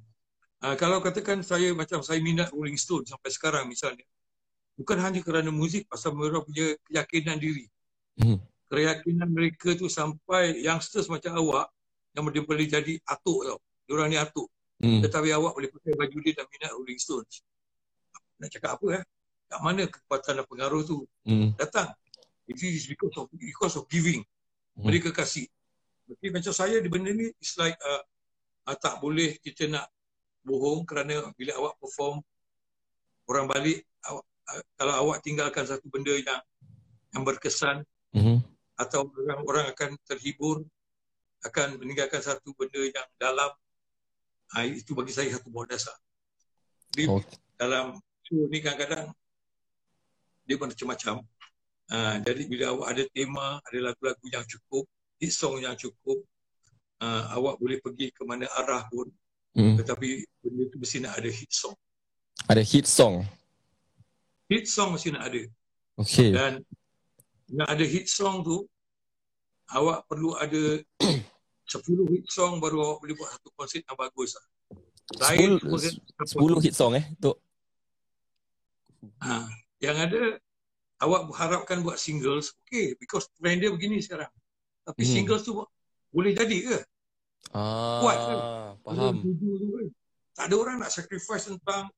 Uh, 0.65 0.75
kalau 0.75 0.97
katakan 0.97 1.45
saya 1.45 1.69
macam 1.77 2.01
saya 2.01 2.17
minat 2.19 2.49
Rolling 2.49 2.75
Stone 2.81 3.05
sampai 3.05 3.29
sekarang 3.29 3.69
misalnya, 3.69 4.03
bukan 4.77 4.97
hanya 5.01 5.19
kerana 5.21 5.49
muzik, 5.53 5.85
pasal 5.85 6.17
mereka 6.17 6.41
punya 6.45 6.73
keyakinan 6.89 7.37
diri. 7.37 7.69
Hmm. 8.17 8.41
Keyakinan 8.69 9.29
mereka 9.29 9.77
tu 9.77 9.85
sampai 9.85 10.61
youngsters 10.65 11.09
macam 11.09 11.37
awak 11.37 11.69
yang 12.13 12.25
dia 12.29 12.41
boleh 12.45 12.65
jadi 12.65 12.93
atuk 13.05 13.39
tau. 13.45 13.59
Diorang 13.85 14.09
ni 14.09 14.17
atuk. 14.17 14.49
Hmm. 14.81 15.01
Tetapi 15.01 15.29
awak 15.33 15.53
boleh 15.53 15.69
pakai 15.69 15.93
baju 15.93 16.17
dia 16.25 16.33
dan 16.33 16.45
minat 16.49 16.71
Rolling 16.73 17.01
Stones. 17.01 17.45
Nak 18.41 18.49
cakap 18.49 18.81
apa 18.81 19.01
eh? 19.01 19.03
Kat 19.49 19.59
mana 19.61 19.85
kekuatan 19.85 20.41
dan 20.41 20.45
pengaruh 20.49 20.81
tu 20.81 21.05
hmm. 21.25 21.53
datang? 21.57 21.93
It 22.49 22.59
is 22.59 22.89
because 22.89 23.13
of 23.15 23.29
because 23.31 23.77
of 23.77 23.85
giving. 23.87 24.25
Hmm. 24.73 24.89
Mereka 24.89 25.13
kasih. 25.13 25.45
Jadi 26.09 26.27
macam 26.33 26.53
saya 26.53 26.81
di 26.81 26.89
benda 26.89 27.13
ni 27.13 27.29
it's 27.39 27.55
like 27.55 27.77
uh, 27.79 28.03
uh, 28.67 28.77
tak 28.77 28.99
boleh 28.99 29.37
kita 29.39 29.69
nak 29.69 29.87
bohong 30.43 30.83
kerana 30.83 31.31
bila 31.39 31.55
awak 31.55 31.79
perform 31.79 32.19
orang 33.31 33.47
balik 33.47 33.87
kalau 34.77 34.93
awak 35.07 35.23
tinggalkan 35.25 35.65
satu 35.65 35.87
benda 35.89 36.13
yang 36.13 36.41
yang 37.13 37.23
berkesan 37.23 37.85
mm-hmm. 38.13 38.37
atau 38.77 39.05
orang-orang 39.05 39.69
akan 39.69 39.95
terhibur 40.05 40.65
akan 41.43 41.77
meninggalkan 41.77 42.23
satu 42.23 42.55
benda 42.55 42.79
yang 42.79 43.07
dalam 43.19 43.51
uh, 44.55 44.65
itu 44.65 44.95
bagi 44.95 45.11
saya 45.11 45.33
satu 45.35 45.51
buah 45.51 45.67
dasar. 45.67 45.95
Jadi 46.93 47.09
oh. 47.09 47.21
dalam 47.59 47.99
show 48.23 48.47
ni 48.47 48.63
kadang-kadang 48.63 49.11
dia 50.43 50.55
macam-macam. 50.59 51.23
Uh, 51.91 52.15
jadi 52.23 52.43
bila 52.47 52.65
awak 52.73 52.87
ada 52.95 53.03
tema, 53.11 53.59
ada 53.59 53.79
lagu-lagu 53.91 54.25
yang 54.31 54.45
cukup, 54.47 54.87
hit 55.19 55.35
song 55.35 55.59
yang 55.59 55.75
cukup, 55.75 56.23
uh, 57.03 57.23
awak 57.35 57.59
boleh 57.59 57.77
pergi 57.83 58.09
ke 58.15 58.23
mana 58.23 58.47
arah 58.63 58.87
pun. 58.87 59.11
Hmm. 59.53 59.77
Tetapi 59.77 60.25
benda 60.41 60.63
tu 60.71 60.77
mesti 60.79 60.97
nak 61.03 61.13
ada 61.19 61.29
hit 61.29 61.51
song. 61.51 61.75
Ada 62.49 62.63
hit 62.63 62.87
song? 62.87 63.27
Hit 64.51 64.65
song 64.67 64.95
mesti 64.95 65.13
nak 65.13 65.31
ada. 65.31 65.41
Okay. 65.99 66.33
Dan 66.33 66.63
nak 67.53 67.67
ada 67.69 67.85
hit 67.85 68.09
song 68.09 68.41
tu, 68.41 68.65
awak 69.71 70.05
perlu 70.09 70.35
ada 70.35 70.81
10 71.73 72.13
hit 72.13 72.25
song 72.27 72.59
baru 72.59 72.83
awak 72.83 72.97
boleh 73.05 73.15
buat 73.15 73.29
satu 73.33 73.49
konsert 73.55 73.83
yang 73.85 73.97
bagus. 73.97 74.35
Lain 75.19 75.59
10, 75.61 75.69
10 75.69 76.65
hit 76.65 76.73
song 76.73 76.97
eh, 76.97 77.05
Tok? 77.21 77.37
Ha, 79.19 79.47
yang 79.83 79.97
ada, 79.99 80.39
awak 81.03 81.27
harapkan 81.35 81.83
buat 81.83 81.99
singles, 81.99 82.55
okay, 82.63 82.95
because 82.95 83.27
trend 83.35 83.59
dia 83.59 83.71
begini 83.71 83.99
sekarang. 83.99 84.31
Tapi 84.83 85.03
hmm. 85.03 85.11
singles 85.11 85.43
tu 85.43 85.59
boleh 86.11 86.31
jadi 86.35 86.57
ke? 86.63 86.77
Ah, 87.51 87.99
Kuat 87.99 88.17
ke? 88.17 88.35
Faham. 88.83 89.15
Tak 90.33 90.45
ada 90.49 90.55
orang 90.57 90.75
nak 90.81 90.91
sacrifice 90.91 91.45
tentang 91.51 91.91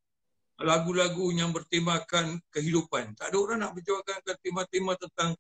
lagu-lagu 0.62 1.28
yang 1.36 1.52
bertemakan 1.52 2.40
kehidupan. 2.52 3.16
Tak 3.20 3.32
ada 3.32 3.38
orang 3.38 3.60
nak 3.60 3.72
perjuangkan 3.76 4.18
tema-tema 4.40 4.96
tentang 4.96 5.36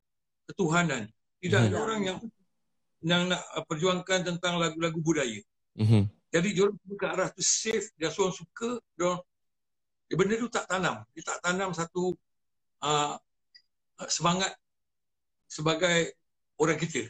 ketuhanan. 0.50 1.07
Tidak 1.39 1.60
hmm. 1.60 1.67
ada 1.72 1.77
orang 1.79 2.01
yang 2.03 2.19
yang 3.05 3.22
nak 3.29 3.43
perjuangkan 3.69 4.25
tentang 4.25 4.57
lagu-lagu 4.57 4.98
budaya. 5.00 5.39
Hmm. 5.77 6.10
Jadi 6.34 6.51
orang 6.60 6.75
ke 7.00 7.05
arah 7.07 7.29
tu 7.31 7.43
safe, 7.45 7.93
dia 7.95 8.12
seorang 8.12 8.36
suka, 8.36 8.81
dia 8.98 9.15
dia 10.05 10.15
benda 10.19 10.36
tu 10.36 10.50
tak 10.51 10.65
tanam. 10.67 11.05
Dia 11.15 11.24
tak 11.24 11.39
tanam 11.39 11.72
satu 11.72 12.12
uh, 12.84 13.15
semangat 14.12 14.51
sebagai 15.48 16.12
orang 16.60 16.75
kita. 16.75 17.07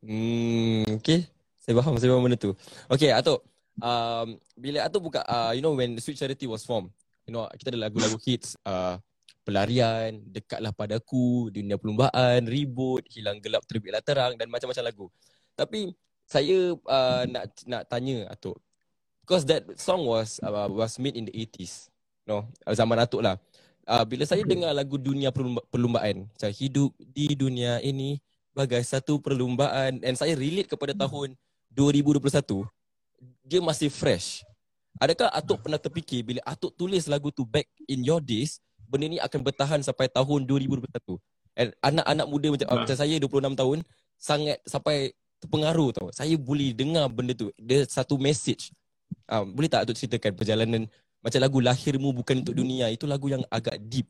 Hmm, 0.00 0.86
okay. 0.96 1.26
Saya 1.60 1.76
faham, 1.82 2.00
saya 2.00 2.08
faham 2.14 2.24
benda 2.24 2.38
tu. 2.40 2.56
Okay, 2.88 3.12
Atuk. 3.12 3.44
Um, 3.78 4.40
bila 4.56 4.88
Atuk 4.88 5.12
buka, 5.12 5.20
uh, 5.28 5.52
you 5.52 5.60
know 5.60 5.76
when 5.76 5.98
Sweet 6.00 6.16
Charity 6.16 6.48
was 6.48 6.64
formed, 6.64 6.88
you 7.28 7.32
know, 7.36 7.44
kita 7.52 7.68
ada 7.76 7.92
lagu-lagu 7.92 8.16
hits, 8.24 8.56
uh, 8.64 8.96
pelarian, 9.44 10.24
dekatlah 10.32 10.72
padaku, 10.72 11.52
dunia 11.52 11.76
perlumbaan, 11.76 12.48
ribut, 12.48 13.04
hilang 13.12 13.36
gelap, 13.44 13.60
terbitlah 13.68 14.00
terang 14.00 14.40
dan 14.40 14.48
macam-macam 14.48 14.84
lagu. 14.84 15.06
Tapi 15.52 15.92
saya 16.24 16.72
uh, 16.72 17.22
nak 17.28 17.52
nak 17.68 17.82
tanya 17.92 18.24
Atuk, 18.32 18.56
because 19.20 19.44
that 19.44 19.68
song 19.76 20.08
was 20.08 20.40
uh, 20.40 20.68
was 20.72 20.96
made 20.96 21.20
in 21.20 21.28
the 21.28 21.34
80s, 21.36 21.92
you 22.24 22.32
know, 22.32 22.48
zaman 22.72 22.96
Atuk 22.96 23.20
lah. 23.20 23.36
Uh, 23.88 24.04
bila 24.04 24.24
saya 24.24 24.44
dengar 24.44 24.72
lagu 24.72 24.96
dunia 24.96 25.32
perlumbaan, 25.68 26.28
macam 26.28 26.50
hidup 26.52 26.92
di 27.00 27.32
dunia 27.32 27.80
ini, 27.80 28.20
sebagai 28.58 28.82
satu 28.82 29.22
perlumbaan 29.22 30.02
and 30.02 30.18
saya 30.18 30.34
relate 30.34 30.66
kepada 30.66 30.90
hmm. 30.90 31.00
tahun 31.06 31.28
2021 31.78 32.66
dia 33.46 33.62
masih 33.62 33.86
fresh 33.86 34.42
adakah 34.98 35.28
atuk 35.32 35.58
pernah 35.64 35.80
terfikir 35.80 36.20
bila 36.26 36.40
atuk 36.44 36.74
tulis 36.74 37.06
lagu 37.06 37.30
tu 37.32 37.46
back 37.46 37.66
in 37.86 38.02
your 38.04 38.22
days 38.22 38.62
benda 38.88 39.06
ni 39.06 39.18
akan 39.20 39.40
bertahan 39.40 39.80
sampai 39.82 40.10
tahun 40.10 40.44
2021 40.46 40.88
and 41.58 41.74
anak-anak 41.82 42.26
muda 42.30 42.46
macam, 42.54 42.66
nah. 42.70 42.76
macam 42.86 42.96
saya 42.96 43.14
26 43.18 43.58
tahun 43.58 43.78
sangat 44.18 44.58
sampai 44.62 45.12
terpengaruh 45.42 45.90
tau. 45.94 46.08
Saya 46.14 46.34
boleh 46.38 46.70
dengar 46.74 47.10
benda 47.10 47.34
tu. 47.34 47.50
Dia 47.58 47.86
satu 47.86 48.18
message. 48.18 48.70
Uh, 49.26 49.46
boleh 49.46 49.70
tak 49.70 49.86
atuk 49.86 49.98
ceritakan 49.98 50.34
perjalanan 50.34 50.82
macam 51.18 51.40
lagu 51.42 51.58
lahirmu 51.58 52.14
bukan 52.14 52.46
untuk 52.46 52.54
dunia? 52.54 52.90
Itu 52.90 53.10
lagu 53.10 53.26
yang 53.30 53.42
agak 53.50 53.78
deep. 53.86 54.06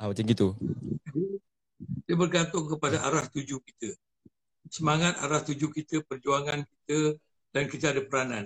Uh, 0.00 0.12
macam 0.12 0.24
gitu. 0.24 0.56
Dia 2.08 2.16
bergantung 2.16 2.68
kepada 2.68 3.04
arah 3.04 3.24
tuju 3.28 3.60
kita. 3.60 3.96
Semangat 4.68 5.16
arah 5.24 5.40
tuju 5.40 5.72
kita, 5.72 6.04
perjuangan 6.04 6.64
kita 6.64 7.16
dan 7.52 7.64
kita 7.68 7.96
ada 7.96 8.04
peranan. 8.04 8.44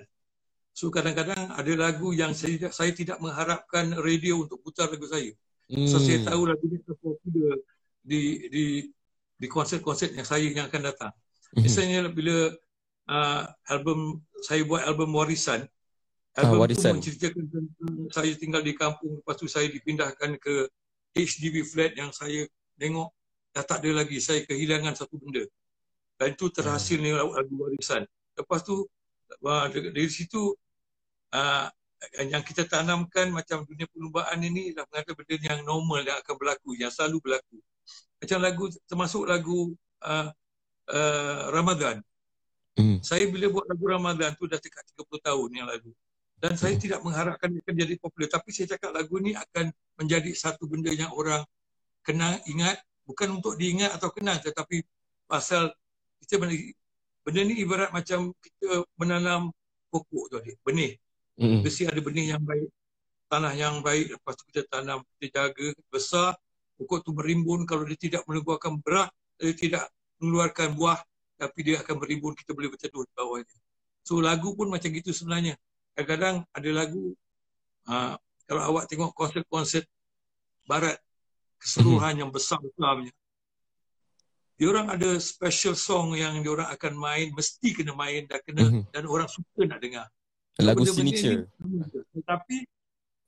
So 0.73 0.89
kadang-kadang 0.89 1.53
ada 1.53 1.73
lagu 1.77 2.17
yang 2.17 2.33
saya, 2.33 2.73
saya 2.73 2.97
tidak 2.97 3.21
mengharapkan 3.21 3.93
radio 4.01 4.41
untuk 4.49 4.65
putar 4.65 4.89
lagu 4.89 5.05
saya. 5.05 5.33
Hmm. 5.69 5.85
So 5.85 6.01
saya 6.01 6.25
tahu 6.25 6.49
lagu 6.49 6.65
ini 6.65 6.81
terpopular 6.81 7.61
di 8.01 8.49
di 8.49 8.65
di 9.37 9.47
konsert-konsert 9.47 10.17
yang 10.17 10.25
saya 10.25 10.49
yang 10.49 10.67
akan 10.73 10.83
datang. 10.89 11.13
Hmm. 11.53 11.61
Misalnya 11.61 12.09
bila 12.09 12.57
uh, 13.13 13.43
album 13.69 14.25
saya 14.41 14.65
buat 14.65 14.83
album 14.89 15.13
Warisan, 15.13 15.69
ah, 16.35 16.41
album 16.41 16.57
ah, 16.57 16.63
Warisan. 16.65 16.97
itu 16.97 16.99
menceritakan 16.99 17.45
tentang 17.53 17.97
saya 18.09 18.33
tinggal 18.41 18.63
di 18.65 18.73
kampung 18.73 19.21
lepas 19.21 19.37
tu 19.37 19.47
saya 19.47 19.69
dipindahkan 19.69 20.41
ke 20.41 20.73
HDB 21.13 21.69
flat 21.69 21.93
yang 22.01 22.09
saya 22.11 22.49
tengok 22.81 23.13
dah 23.53 23.65
tak 23.69 23.85
ada 23.85 24.01
lagi 24.01 24.17
saya 24.17 24.41
kehilangan 24.49 24.97
satu 24.97 25.21
benda 25.21 25.45
dan 26.17 26.33
itu 26.33 26.49
terhasil 26.49 26.97
hmm. 26.97 27.05
ni 27.05 27.11
lagu 27.13 27.53
warisan 27.61 28.09
lepas 28.33 28.65
tu 28.65 28.89
dari 29.93 30.09
situ 30.09 30.57
uh, 31.33 31.67
yang 32.27 32.43
kita 32.43 32.67
tanamkan 32.67 33.31
macam 33.31 33.63
dunia 33.63 33.87
perlumbaan 33.87 34.39
ini 34.43 34.75
dah 34.75 34.83
mengatakan 34.91 35.15
benda 35.15 35.35
yang 35.39 35.61
normal 35.63 36.03
yang 36.03 36.19
akan 36.19 36.35
berlaku 36.35 36.71
yang 36.75 36.91
selalu 36.91 37.23
berlaku 37.23 37.59
macam 38.19 38.39
lagu 38.43 38.65
termasuk 38.91 39.23
lagu 39.27 39.59
uh, 40.03 40.29
uh, 40.91 41.43
Ramadan 41.55 42.03
hmm. 42.79 43.01
saya 43.07 43.27
bila 43.31 43.51
buat 43.51 43.67
lagu 43.71 43.85
Ramadan 43.87 44.35
tu 44.35 44.51
dah 44.51 44.59
dekat 44.59 44.83
30 44.99 45.27
tahun 45.27 45.49
yang 45.55 45.67
lalu 45.71 45.91
dan 46.43 46.59
saya 46.59 46.75
hmm. 46.75 46.83
tidak 46.83 47.01
mengharapkan 47.07 47.49
akan 47.55 47.75
jadi 47.75 47.95
popular 48.03 48.29
tapi 48.31 48.51
saya 48.51 48.75
cakap 48.75 48.91
lagu 48.91 49.15
ni 49.23 49.33
akan 49.39 49.71
menjadi 50.03 50.31
satu 50.35 50.67
benda 50.67 50.91
yang 50.91 51.15
orang 51.15 51.47
kenal 52.03 52.35
ingat 52.51 52.83
bukan 53.07 53.39
untuk 53.39 53.55
diingat 53.55 53.95
atau 53.95 54.11
kenal 54.11 54.43
tetapi 54.43 54.83
pasal 55.31 55.71
kita 56.23 56.43
benda, 56.43 56.55
benda 57.23 57.41
ni 57.47 57.63
ibarat 57.63 57.91
macam 57.95 58.35
kita 58.43 58.83
menanam 58.99 59.55
pokok 59.93 60.25
tu 60.33 60.37
adik, 60.41 60.57
benih. 60.65 60.97
Mm. 61.43 61.67
Mesti 61.67 61.91
ada 61.91 61.99
benih 61.99 62.39
yang 62.39 62.43
baik, 62.47 62.71
tanah 63.27 63.53
yang 63.59 63.83
baik, 63.83 64.15
lepas 64.15 64.39
tu 64.39 64.47
kita 64.47 64.63
tanam, 64.71 65.03
kita 65.19 65.51
jaga, 65.51 65.75
besar, 65.91 66.39
pokok 66.79 67.03
tu 67.03 67.11
berimbun 67.11 67.67
kalau 67.67 67.83
dia 67.83 67.99
tidak 67.99 68.23
mengeluarkan 68.31 68.79
berat, 68.79 69.11
dia 69.43 69.55
tidak 69.59 69.85
mengeluarkan 70.23 70.79
buah, 70.79 71.03
tapi 71.35 71.59
dia 71.67 71.83
akan 71.83 71.99
berimbun, 71.99 72.39
kita 72.39 72.55
boleh 72.55 72.71
berteduh 72.71 73.03
di 73.03 73.13
bawahnya. 73.19 73.59
So 74.07 74.23
lagu 74.23 74.55
pun 74.55 74.71
macam 74.71 74.95
gitu 74.95 75.11
sebenarnya. 75.11 75.59
Kadang-kadang 75.99 76.47
ada 76.55 76.71
lagu, 76.71 77.15
uh, 77.91 78.15
kalau 78.47 78.63
awak 78.71 78.87
tengok 78.87 79.11
konsert-konsert 79.11 79.87
barat, 80.67 80.99
keseluruhan 81.59 82.23
yang 82.23 82.31
besar-besar 82.31 83.03
punya. 83.03 83.15
Dia 84.59 84.67
orang 84.71 84.95
ada 84.95 85.19
special 85.19 85.75
song 85.75 86.15
yang 86.15 86.39
dia 86.39 86.51
orang 86.55 86.71
akan 86.71 86.93
main, 86.95 87.35
mesti 87.35 87.75
kena 87.75 87.99
main 87.99 88.31
dan 88.31 88.39
kena 88.47 88.63
mm-hmm. 88.63 88.95
dan 88.95 89.05
orang 89.11 89.27
suka 89.27 89.67
nak 89.67 89.83
dengar. 89.83 90.07
Lagu 90.61 90.85
signature. 90.85 91.49
Tetapi 92.13 92.69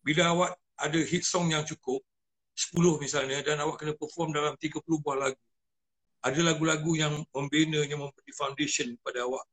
bila 0.05 0.37
awak 0.37 0.51
ada 0.77 1.01
hit 1.01 1.25
song 1.25 1.49
yang 1.49 1.65
cukup 1.65 2.05
10 2.55 3.03
misalnya 3.03 3.43
dan 3.43 3.59
awak 3.65 3.83
kena 3.83 3.95
perform 3.97 4.31
dalam 4.31 4.55
30 4.55 4.79
buah 4.85 5.17
lagu 5.19 5.41
ada 6.25 6.41
lagu-lagu 6.41 6.93
yang 6.97 7.21
membina 7.35 7.85
yang 7.85 8.01
memberi 8.01 8.33
foundation 8.33 8.95
kepada 9.01 9.27
awak 9.27 9.45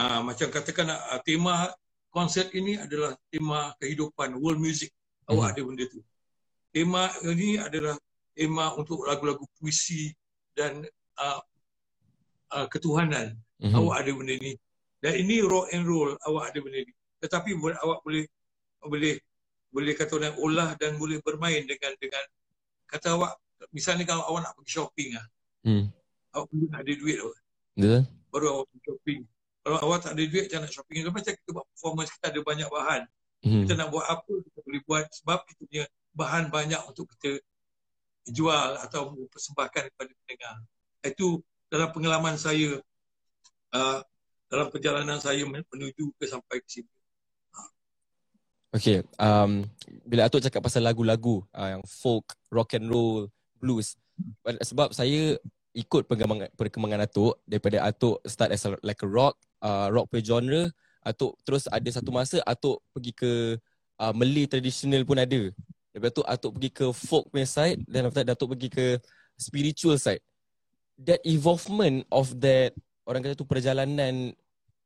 uh, 0.00 0.20
macam 0.24 0.48
katakan 0.48 0.90
uh, 0.90 1.20
tema 1.22 1.70
konsert 2.08 2.50
ini 2.56 2.80
adalah 2.80 3.12
tema 3.28 3.76
kehidupan 3.78 4.32
world 4.40 4.58
music 4.58 4.90
awak 5.28 5.52
hmm. 5.52 5.52
ada 5.52 5.60
benda 5.60 5.84
tu 5.92 6.00
tema 6.72 7.02
ini 7.28 7.60
adalah 7.60 7.94
tema 8.32 8.72
untuk 8.80 9.04
lagu-lagu 9.04 9.44
puisi 9.60 10.12
dan 10.56 10.84
uh, 11.20 11.40
uh, 12.56 12.66
ketuhanan 12.72 13.36
hmm. 13.60 13.76
awak 13.76 14.04
ada 14.04 14.10
benda 14.16 14.34
ni 14.40 14.56
dan 15.00 15.12
ini 15.16 15.44
rock 15.44 15.70
and 15.72 15.84
roll 15.84 16.16
awak 16.24 16.52
ada 16.52 16.58
benda 16.64 16.80
ni. 16.82 16.92
Tetapi 17.20 17.56
awak 17.84 18.00
boleh 18.04 18.24
boleh 18.80 19.14
boleh 19.72 19.92
kata 19.92 20.12
orang 20.16 20.36
olah 20.40 20.68
dan 20.80 20.96
boleh 20.96 21.20
bermain 21.20 21.60
dengan 21.66 21.92
dengan 22.00 22.24
kata 22.88 23.18
awak 23.18 23.36
misalnya 23.74 24.08
kalau 24.08 24.24
awak 24.30 24.46
nak 24.46 24.54
pergi 24.56 24.72
shopping 24.80 25.10
ah. 25.18 25.26
Hmm. 25.66 25.84
awak 26.32 26.46
perlu 26.48 26.66
ada 26.72 26.92
duit 26.92 27.18
awak. 27.20 27.38
Yeah. 27.76 28.02
baru 28.32 28.46
awak 28.56 28.64
pergi 28.72 28.82
shopping. 28.88 29.20
Kalau 29.66 29.78
awak 29.82 29.98
tak 30.06 30.12
ada 30.14 30.22
duit 30.22 30.46
jangan 30.46 30.64
nak 30.64 30.72
shopping. 30.72 30.96
Itu 31.02 31.10
macam 31.10 31.32
kita 31.34 31.50
buat 31.50 31.66
performance 31.74 32.10
kita 32.16 32.26
ada 32.32 32.40
banyak 32.40 32.68
bahan. 32.70 33.02
Hmm. 33.44 33.62
kita 33.62 33.72
nak 33.76 33.88
buat 33.92 34.06
apa 34.08 34.32
kita 34.32 34.58
boleh 34.64 34.80
buat 34.88 35.04
sebab 35.12 35.38
kita 35.44 35.60
punya 35.68 35.84
bahan 36.16 36.48
banyak 36.48 36.80
untuk 36.88 37.04
kita 37.14 37.38
jual 38.26 38.70
atau 38.80 39.14
persembahkan 39.28 39.92
kepada 39.92 40.10
pendengar. 40.24 40.56
Itu 41.04 41.44
dalam 41.68 41.92
pengalaman 41.92 42.34
saya 42.40 42.80
uh, 43.74 44.00
dalam 44.46 44.70
perjalanan 44.70 45.18
saya 45.18 45.42
menuju 45.46 46.14
ke 46.18 46.24
sampai 46.26 46.62
ke 46.62 46.68
sini 46.68 46.90
Okay, 48.76 49.00
um, 49.16 49.64
bila 50.04 50.28
Atuk 50.28 50.44
cakap 50.44 50.60
pasal 50.60 50.84
lagu-lagu 50.84 51.40
uh, 51.56 51.78
yang 51.78 51.82
folk, 51.88 52.36
rock 52.52 52.76
and 52.76 52.92
roll, 52.92 53.24
blues, 53.56 53.96
sebab 54.44 54.92
saya 54.92 55.40
ikut 55.72 56.04
perkembangan, 56.04 57.00
Atuk 57.04 57.40
daripada 57.48 57.88
Atuk 57.88 58.20
start 58.28 58.52
as 58.52 58.68
a, 58.68 58.76
like 58.84 59.00
a 59.00 59.08
rock, 59.08 59.36
uh, 59.64 59.88
rock 59.88 60.12
play 60.12 60.20
genre, 60.20 60.68
Atuk 61.04 61.38
terus 61.46 61.64
ada 61.72 61.88
satu 61.88 62.10
masa 62.12 62.42
Atuk 62.44 62.82
pergi 62.90 63.12
ke 63.16 63.32
uh, 63.96 64.12
Malay 64.12 64.44
traditional 64.50 65.04
pun 65.08 65.20
ada. 65.20 65.52
Lepas 65.96 66.10
tu 66.12 66.22
Atuk 66.26 66.60
pergi 66.60 66.70
ke 66.72 66.86
folk 66.92 67.32
punya 67.32 67.48
side 67.48 67.80
dan 67.88 68.08
after 68.08 68.24
that 68.26 68.36
Atuk 68.36 68.56
pergi 68.56 68.68
ke 68.72 68.86
spiritual 69.40 69.96
side. 69.96 70.20
That 70.96 71.20
evolvement 71.28 72.08
of 72.08 72.32
that, 72.40 72.72
orang 73.06 73.22
kata 73.22 73.38
tu 73.38 73.46
perjalanan 73.46 74.34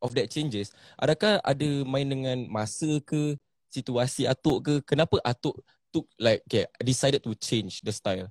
of 0.01 0.13
that 0.17 0.29
changes, 0.29 0.73
adakah 0.97 1.41
ada 1.41 1.71
main 1.85 2.09
dengan 2.09 2.45
masa 2.49 3.01
ke, 3.05 3.37
situasi 3.73 4.29
atuk 4.29 4.59
ke? 4.65 4.75
Kenapa 4.85 5.21
atuk 5.25 5.61
took 5.91 6.07
like 6.21 6.45
okay, 6.47 6.69
decided 6.85 7.25
to 7.25 7.33
change 7.37 7.83
the 7.83 7.93
style? 7.93 8.29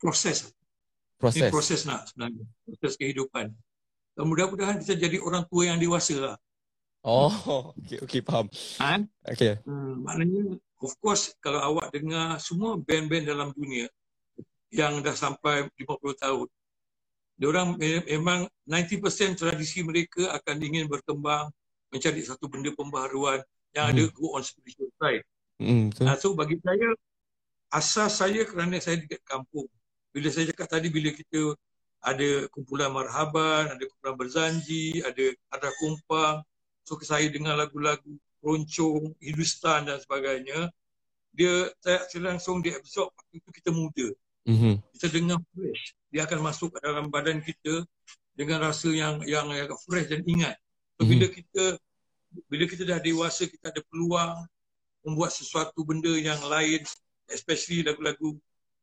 Proses. 0.00 0.54
Proses. 1.20 1.50
Ini 1.50 1.52
proses 1.52 1.80
nak 1.84 2.08
sebenarnya. 2.08 2.44
Proses 2.64 2.94
kehidupan. 2.96 3.52
Mudah-mudahan 4.20 4.80
kita 4.80 4.96
jadi 4.96 5.16
orang 5.20 5.44
tua 5.48 5.68
yang 5.68 5.78
dewasa 5.80 6.16
lah. 6.16 6.36
Oh 7.00 7.32
okay, 7.80 7.98
okay 8.00 8.20
faham. 8.20 8.46
Ha? 8.80 9.00
okay. 9.24 9.60
Hmm, 9.64 10.04
maknanya 10.04 10.56
of 10.80 10.92
course 11.00 11.32
kalau 11.40 11.60
awak 11.60 11.92
dengar 11.92 12.36
semua 12.40 12.76
band-band 12.76 13.28
dalam 13.28 13.48
dunia 13.56 13.88
yang 14.70 15.00
dah 15.02 15.16
sampai 15.16 15.66
50 15.76 16.20
tahun 16.20 16.48
orang 17.48 17.80
memang 17.80 18.44
90% 18.68 19.40
tradisi 19.40 19.80
mereka 19.80 20.28
akan 20.36 20.56
ingin 20.60 20.84
berkembang 20.84 21.48
mencari 21.88 22.20
satu 22.20 22.46
benda 22.52 22.68
pembaharuan 22.76 23.40
yang 23.72 23.88
hmm. 23.88 23.92
ada 23.96 24.02
go 24.12 24.36
on 24.36 24.44
spiritual 24.44 24.92
side. 25.00 25.24
Hmm, 25.60 25.92
uh, 25.92 26.16
so 26.16 26.32
bagi 26.32 26.56
saya 26.60 26.88
asas 27.70 28.12
saya 28.20 28.44
kerana 28.44 28.76
saya 28.80 29.00
di 29.00 29.08
kampung. 29.24 29.68
Bila 30.10 30.28
saya 30.28 30.50
cakap 30.50 30.68
tadi 30.68 30.88
bila 30.90 31.12
kita 31.14 31.54
ada 32.00 32.48
kumpulan 32.50 32.90
marhaban, 32.90 33.72
ada 33.72 33.82
kumpulan 33.88 34.16
berzanji, 34.16 35.04
ada 35.04 35.32
ada 35.52 35.68
kumpang. 35.78 36.44
So 36.84 36.98
saya 37.04 37.28
dengar 37.28 37.54
lagu-lagu 37.56 38.16
roncong, 38.40 39.14
Hindustan 39.20 39.86
dan 39.86 40.00
sebagainya. 40.00 40.72
Dia 41.30 41.70
saya, 41.78 42.02
saya 42.10 42.34
langsung 42.34 42.58
dia 42.64 42.74
absorb 42.74 43.14
waktu 43.14 43.38
itu 43.38 43.48
kita 43.54 43.70
muda. 43.70 44.08
Mm-hmm. 44.48 44.74
Kita 44.98 45.06
dengar 45.12 45.38
fresh. 45.54 45.99
Dia 46.10 46.26
akan 46.26 46.42
masuk 46.42 46.74
ke 46.74 46.78
dalam 46.82 47.06
badan 47.08 47.38
kita 47.42 47.86
dengan 48.34 48.62
rasa 48.62 48.90
yang 48.90 49.22
yang, 49.26 49.46
yang 49.50 49.70
fresh 49.86 50.10
dan 50.10 50.22
ingat. 50.26 50.58
So, 50.98 51.06
bila 51.06 51.26
mhm. 51.30 51.34
kita 51.34 51.64
bila 52.46 52.64
kita 52.66 52.82
dah 52.86 52.98
dewasa 53.02 53.46
kita 53.46 53.74
ada 53.74 53.82
peluang 53.90 54.46
membuat 55.02 55.34
sesuatu 55.34 55.82
benda 55.82 56.12
yang 56.14 56.38
lain 56.46 56.84
especially 57.30 57.82
lagu-lagu 57.82 58.36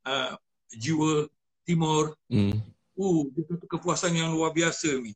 uh, 0.07 0.33
jiwa 0.75 1.27
timur 1.63 2.15
mm. 2.27 2.59
uh 2.97 3.21
itu 3.31 3.41
satu 3.45 3.65
kepuasan 3.69 4.17
yang 4.17 4.33
luar 4.33 4.51
biasa 4.51 4.99
ni 4.99 5.13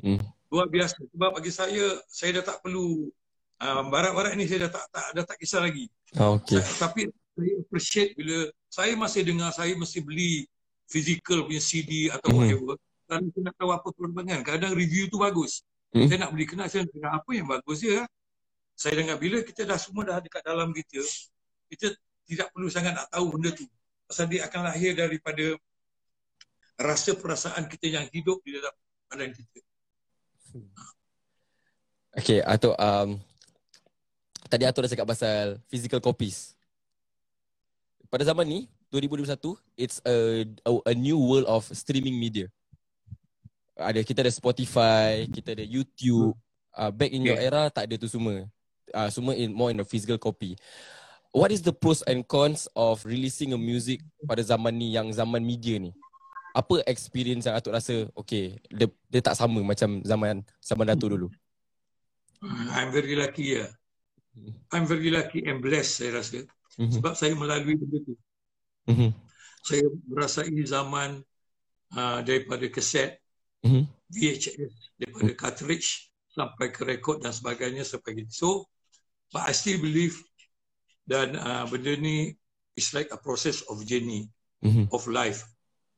mm. 0.00 0.22
luar 0.48 0.66
biasa 0.70 0.96
sebab 0.96 1.30
bagi 1.40 1.52
saya 1.52 1.98
saya 2.06 2.40
dah 2.40 2.54
tak 2.54 2.58
perlu 2.62 3.10
uh, 3.60 3.82
barat-barat 3.90 4.38
ni 4.38 4.46
saya 4.46 4.68
dah 4.68 4.80
tak, 4.80 4.84
tak 4.94 5.06
dah 5.12 5.24
tak 5.26 5.36
kisah 5.42 5.60
lagi 5.60 5.90
oh, 6.20 6.38
okay. 6.38 6.62
saya, 6.62 6.88
tapi 6.88 7.00
saya 7.34 7.52
appreciate 7.60 8.10
bila 8.14 8.48
saya 8.70 8.92
masih 8.94 9.22
dengar 9.26 9.50
saya 9.50 9.74
mesti 9.74 9.98
beli 10.00 10.46
physical 10.88 11.48
punya 11.48 11.62
CD 11.62 12.12
atau 12.12 12.28
mm. 12.32 12.36
whatever 12.36 12.74
dan 13.04 13.20
saya 13.30 13.42
nak 13.52 13.54
tahu 13.60 13.70
apa 13.72 13.88
perkembangan 13.92 14.40
kadang 14.40 14.72
review 14.72 15.08
tu 15.12 15.20
bagus 15.20 15.64
Hmm? 15.94 16.10
Saya 16.10 16.26
nak 16.26 16.34
beli 16.34 16.44
kenal, 16.50 16.66
saya 16.66 16.82
dengar 16.90 17.22
apa 17.22 17.30
yang 17.30 17.46
bagus 17.46 17.86
dia. 17.86 18.02
Saya 18.74 18.98
dengar 18.98 19.14
bila 19.22 19.38
kita 19.46 19.62
dah 19.62 19.78
semua 19.78 20.02
dah 20.02 20.18
dekat 20.18 20.42
dalam 20.42 20.74
kita, 20.74 20.98
kita 21.70 21.94
tidak 22.26 22.50
perlu 22.50 22.66
sangat 22.66 22.98
nak 22.98 23.06
tahu 23.14 23.38
benda 23.38 23.54
tu. 23.54 23.62
Pasal 24.10 24.26
dia 24.26 24.42
akan 24.50 24.60
lahir 24.66 24.98
daripada 24.98 25.54
rasa 26.74 27.14
perasaan 27.14 27.70
kita 27.70 27.86
yang 27.86 28.04
hidup 28.10 28.42
di 28.42 28.58
dalam 28.58 28.74
badan 29.06 29.30
kita. 29.30 29.60
Okay, 32.18 32.42
atau 32.42 32.74
um, 32.74 33.22
tadi 34.50 34.66
Ato 34.66 34.82
dah 34.82 34.90
cakap 34.90 35.06
pasal 35.06 35.62
physical 35.70 36.02
copies. 36.02 36.58
Pada 38.10 38.26
zaman 38.26 38.46
ni, 38.50 38.60
2021, 38.94 39.58
it's 39.74 39.98
a, 40.06 40.46
a, 40.62 40.72
a 40.90 40.94
new 40.94 41.18
world 41.18 41.50
of 41.50 41.66
streaming 41.74 42.14
media 42.14 42.46
ada 43.78 44.00
kita 44.06 44.22
ada 44.22 44.32
Spotify, 44.32 45.26
kita 45.30 45.54
ada 45.54 45.64
YouTube. 45.66 46.34
Uh, 46.74 46.90
back 46.90 47.14
in 47.14 47.22
your 47.22 47.38
era 47.38 47.70
tak 47.70 47.86
ada 47.90 47.94
tu 47.98 48.10
semua. 48.10 48.46
Uh, 48.90 49.08
semua 49.10 49.34
in 49.34 49.50
more 49.54 49.70
in 49.70 49.78
a 49.82 49.86
physical 49.86 50.18
copy. 50.18 50.58
What 51.34 51.50
is 51.50 51.62
the 51.62 51.74
pros 51.74 52.02
and 52.06 52.22
cons 52.22 52.70
of 52.78 53.02
releasing 53.02 53.54
a 53.54 53.58
music 53.58 54.02
pada 54.22 54.42
zaman 54.42 54.70
ni 54.74 54.94
yang 54.94 55.10
zaman 55.10 55.42
media 55.42 55.82
ni? 55.82 55.90
Apa 56.54 56.86
experience 56.86 57.50
yang 57.50 57.58
Atuk 57.58 57.74
rasa 57.74 58.06
okay, 58.14 58.62
dia, 58.70 58.86
dia 59.10 59.18
tak 59.22 59.34
sama 59.34 59.58
macam 59.66 59.98
zaman 60.06 60.46
zaman 60.62 60.86
Datuk 60.94 61.18
dulu? 61.18 61.28
I'm 62.70 62.94
very 62.94 63.18
lucky 63.18 63.58
ya. 63.58 63.66
Yeah. 63.66 63.70
I'm 64.70 64.86
very 64.86 65.10
lucky 65.10 65.42
and 65.42 65.58
blessed 65.58 66.06
saya 66.06 66.22
rasa. 66.22 66.46
Mm-hmm. 66.78 66.94
Sebab 67.02 67.14
saya 67.18 67.34
melalui 67.34 67.74
benda 67.74 67.98
tu. 68.02 68.14
Mm-hmm. 68.88 69.10
Saya 69.64 69.86
merasai 70.08 70.52
zaman 70.68 71.24
uh, 71.96 72.20
daripada 72.20 72.68
kaset 72.68 73.16
mm-hmm. 73.64 73.84
VHS 74.12 74.54
daripada 75.00 75.32
mm-hmm. 75.32 75.40
cartridge 75.40 76.12
sampai 76.34 76.74
ke 76.74 76.82
rekod 76.82 77.22
dan 77.22 77.30
sebagainya 77.30 77.86
sampai 77.86 78.22
gitu. 78.22 78.32
So, 78.34 78.48
but 79.30 79.46
I 79.46 79.54
still 79.54 79.78
believe 79.78 80.18
dan 81.06 81.36
uh, 81.36 81.64
benda 81.68 81.94
ni 81.94 82.34
is 82.74 82.90
like 82.92 83.12
a 83.14 83.18
process 83.20 83.62
of 83.70 83.84
journey 83.86 84.28
mm-hmm. 84.64 84.90
of 84.90 85.06
life. 85.06 85.46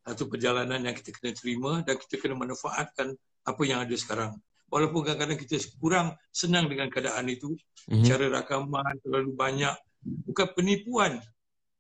Satu 0.07 0.31
perjalanan 0.31 0.87
yang 0.87 0.95
kita 0.95 1.11
kena 1.11 1.35
terima 1.35 1.83
dan 1.83 1.99
kita 1.99 2.23
kena 2.23 2.39
manfaatkan 2.39 3.17
apa 3.43 3.63
yang 3.67 3.83
ada 3.83 3.97
sekarang. 3.99 4.39
Walaupun 4.67 5.07
kadang-kadang 5.07 5.39
kita 5.39 5.63
kurang 5.79 6.15
senang 6.35 6.67
dengan 6.67 6.91
keadaan 6.91 7.27
itu, 7.31 7.55
mm-hmm. 7.91 8.07
cara 8.07 8.27
rakaman 8.31 8.99
terlalu 9.03 9.31
banyak, 9.35 9.75
bukan 10.27 10.47
penipuan. 10.55 11.13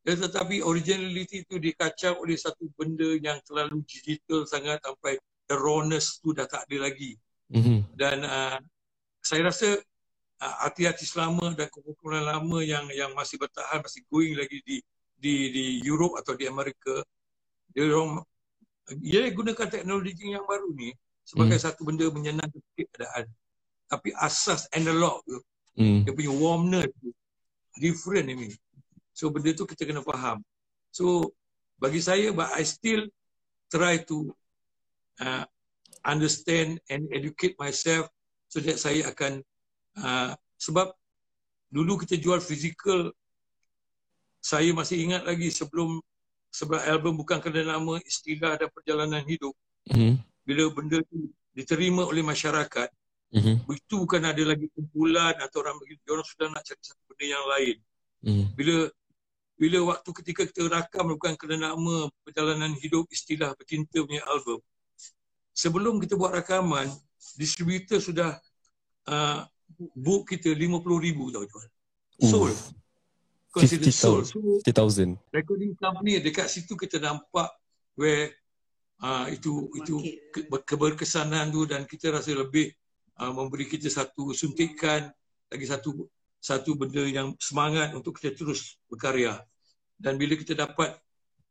Tetapi 0.06 0.62
originality 0.62 1.42
itu 1.42 1.58
dikacau 1.58 2.22
oleh 2.22 2.38
satu 2.38 2.70
benda 2.78 3.18
yang 3.18 3.42
terlalu 3.42 3.82
digital 3.82 4.46
sangat 4.46 4.78
sampai 4.86 5.18
the 5.50 5.56
rawness 5.58 6.22
tu 6.22 6.30
dah 6.30 6.46
tak 6.46 6.62
ada 6.70 6.86
lagi. 6.86 7.18
Mm-hmm. 7.50 7.78
Dan 7.98 8.22
uh, 8.22 8.58
saya 9.18 9.50
rasa 9.50 9.82
uh, 10.38 10.56
artis-artis 10.62 11.10
lama 11.18 11.50
dan 11.58 11.66
kumpulan 11.74 12.22
lama 12.22 12.62
yang 12.62 12.86
yang 12.94 13.10
masih 13.18 13.34
bertahan, 13.34 13.82
masih 13.82 14.06
going 14.06 14.38
lagi 14.38 14.62
di 14.62 14.78
di 15.18 15.50
di 15.50 15.64
Europe 15.82 16.22
atau 16.22 16.38
di 16.38 16.46
Amerika, 16.46 17.02
dia 17.74 17.90
orang 17.90 18.22
dia 19.02 19.26
gunakan 19.34 19.66
teknologi 19.66 20.14
yang 20.22 20.46
baru 20.46 20.70
ni 20.70 20.94
sebagai 21.26 21.58
mm. 21.58 21.64
satu 21.66 21.82
benda 21.82 22.06
menyenangkan 22.14 22.62
keadaan. 22.78 23.26
Tapi 23.90 24.14
asas 24.22 24.70
analog 24.70 25.18
tu, 25.26 25.42
mm. 25.82 26.06
dia 26.06 26.12
punya 26.14 26.30
warmness 26.30 26.90
tu, 27.02 27.10
different 27.82 28.30
ini. 28.30 28.54
So 29.16 29.32
benda 29.32 29.56
tu 29.56 29.64
kita 29.64 29.88
kena 29.88 30.04
faham. 30.04 30.44
So 30.92 31.32
bagi 31.80 32.04
saya, 32.04 32.36
but 32.36 32.52
I 32.52 32.68
still 32.68 33.08
try 33.72 34.04
to 34.04 34.28
uh, 35.24 35.48
understand 36.04 36.84
and 36.92 37.08
educate 37.08 37.56
myself 37.56 38.12
so 38.52 38.60
that 38.60 38.76
saya 38.76 39.08
akan 39.08 39.40
uh, 39.96 40.36
sebab 40.60 40.92
dulu 41.72 42.04
kita 42.04 42.20
jual 42.20 42.38
fizikal 42.38 43.08
saya 44.38 44.70
masih 44.70 45.02
ingat 45.02 45.26
lagi 45.26 45.50
sebelum 45.50 45.98
sebelum 46.52 46.78
album 46.86 47.18
bukan 47.18 47.42
kerana 47.42 47.74
nama 47.76 47.98
istilah 48.04 48.54
dan 48.54 48.68
perjalanan 48.70 49.24
hidup 49.26 49.52
Mhm. 49.86 50.18
bila 50.46 50.66
benda 50.70 50.98
tu 51.06 51.30
diterima 51.50 52.06
oleh 52.06 52.22
masyarakat 52.22 52.88
Mhm. 53.34 53.66
itu 53.66 53.94
bukan 53.98 54.22
ada 54.22 54.42
lagi 54.46 54.70
kumpulan 54.70 55.34
atau 55.42 55.62
orang 55.66 55.78
begitu 55.82 56.06
orang 56.14 56.26
sudah 56.26 56.46
nak 56.54 56.62
cari 56.62 56.82
satu 56.82 57.02
benda 57.10 57.24
yang 57.26 57.44
lain 57.50 57.76
Mhm. 58.22 58.44
bila 58.54 58.76
bila 59.56 59.96
waktu 59.96 60.10
ketika 60.22 60.44
kita 60.44 60.68
rakam 60.68 61.16
bukan 61.16 61.32
kerana 61.34 61.72
nama 61.72 62.12
perjalanan 62.22 62.76
hidup 62.76 63.08
istilah 63.08 63.56
bercinta 63.56 64.04
punya 64.04 64.20
album. 64.28 64.60
Sebelum 65.56 65.96
kita 65.96 66.20
buat 66.20 66.36
rakaman 66.36 66.92
distributor 67.40 67.96
sudah 67.96 68.36
uh, 69.08 69.48
book 69.96 70.28
kita 70.28 70.52
50,000 70.52 71.32
tau 71.32 71.44
jual 71.48 71.66
consider 73.56 73.88
50,000. 73.88 73.96
sold. 73.96 74.24
So 74.28 74.38
50,000. 74.60 75.16
recording 75.32 75.72
company 75.80 76.20
dekat 76.20 76.52
situ 76.52 76.76
kita 76.76 77.00
nampak 77.00 77.48
where 77.96 78.36
uh, 79.00 79.26
itu 79.32 79.72
itu 79.80 79.96
ke, 80.28 80.44
keberkesanan 80.68 81.48
tu 81.48 81.64
dan 81.64 81.88
kita 81.88 82.12
rasa 82.12 82.36
lebih 82.36 82.68
uh, 83.16 83.32
memberi 83.32 83.64
kita 83.64 83.88
satu 83.88 84.36
suntikan 84.36 85.08
lagi 85.48 85.64
satu 85.64 86.04
satu 86.46 86.78
benda 86.78 87.02
yang 87.02 87.34
semangat 87.42 87.90
untuk 87.98 88.22
kita 88.22 88.30
terus 88.38 88.78
berkarya 88.86 89.42
dan 89.98 90.14
bila 90.14 90.38
kita 90.38 90.54
dapat 90.54 90.94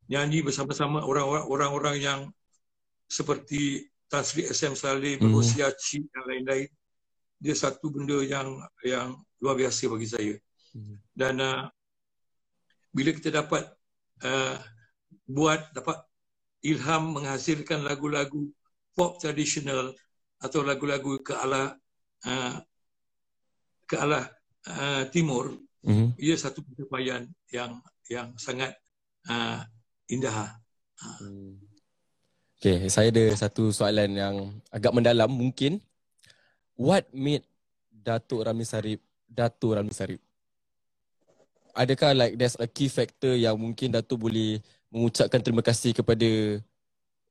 nyanyi 0.08 0.40
bersama-sama 0.40 1.04
orang-orang 1.04 1.46
orang-orang 1.52 1.96
yang 2.00 2.20
seperti 3.12 3.92
Tan 4.08 4.22
Sri 4.22 4.46
SM 4.48 4.78
Saleh, 4.78 5.18
Mhm. 5.20 5.34
Rosia 5.34 5.68
Cik 5.74 6.04
dan 6.14 6.24
lain-lain 6.30 6.70
dia 7.42 7.56
satu 7.58 7.92
benda 7.92 8.24
yang 8.24 8.56
yang 8.88 9.20
luar 9.44 9.60
biasa 9.60 9.92
bagi 9.92 10.08
saya 10.08 10.36
Mhm. 10.72 10.96
dan 11.12 11.34
uh, 11.44 11.62
bila 12.96 13.12
kita 13.12 13.36
dapat 13.36 13.68
uh, 14.24 14.56
buat 15.28 15.60
dapat 15.76 16.00
ilham 16.64 17.20
menghasilkan 17.20 17.84
lagu-lagu 17.84 18.48
pop 18.96 19.20
tradisional 19.20 19.92
atau 20.40 20.64
lagu-lagu 20.64 21.20
ke 21.20 21.36
arah 21.36 21.76
uh, 22.24 22.56
ke 23.90 24.00
arah 24.00 24.32
uh, 24.70 25.04
timur 25.14 25.58
Mhm. 25.86 26.18
ia 26.18 26.34
satu 26.34 26.66
pencapaian 26.66 27.30
yang 27.54 27.78
yang 28.10 28.34
sangat 28.42 28.74
uh, 29.30 29.62
indah 30.10 30.58
Hmm. 31.20 31.60
Okay, 32.56 32.88
saya 32.88 33.12
ada 33.12 33.36
satu 33.36 33.68
soalan 33.68 34.16
yang 34.16 34.36
agak 34.72 34.96
mendalam 34.96 35.28
mungkin. 35.28 35.84
What 36.80 37.12
made 37.12 37.44
Datuk 37.92 38.48
Rami 38.48 38.64
Sarip 38.64 39.04
Datuk 39.28 39.76
Rami 39.76 39.92
Sarip? 39.92 40.24
Adakah 41.76 42.16
like 42.16 42.40
there's 42.40 42.56
a 42.56 42.64
key 42.64 42.88
factor 42.88 43.36
yang 43.36 43.60
mungkin 43.60 43.92
Datuk 43.92 44.24
boleh 44.24 44.64
mengucapkan 44.88 45.44
terima 45.44 45.60
kasih 45.60 45.92
kepada 45.92 46.64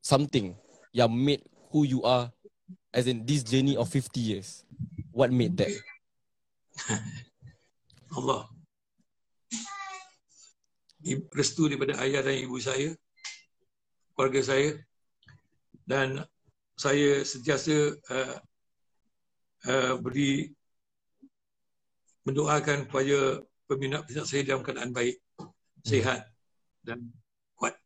something 0.05 0.53
yang 0.93 1.09
made 1.09 1.41
who 1.73 1.89
you 1.89 2.05
are 2.05 2.29
as 2.93 3.09
in 3.09 3.25
this 3.25 3.41
journey 3.41 3.81
of 3.81 3.89
50 3.89 4.21
years? 4.21 4.61
What 5.09 5.33
made 5.33 5.57
that? 5.57 5.73
Allah 8.17 8.49
restu 11.37 11.69
daripada 11.69 12.01
ayah 12.01 12.25
dan 12.25 12.41
ibu 12.41 12.57
saya 12.57 12.97
keluarga 14.17 14.41
saya 14.41 14.71
dan 15.85 16.25
saya 16.75 17.23
sentiasa 17.23 17.93
uh, 18.09 18.37
uh, 19.69 19.95
beri 20.01 20.49
mendoakan 22.25 22.89
kepada 22.89 23.45
peminat-peminat 23.69 24.27
saya 24.27 24.43
dalam 24.49 24.65
keadaan 24.65 24.93
baik, 24.97 25.21
sihat 25.85 26.25
dan 26.81 27.13
kuat. 27.53 27.77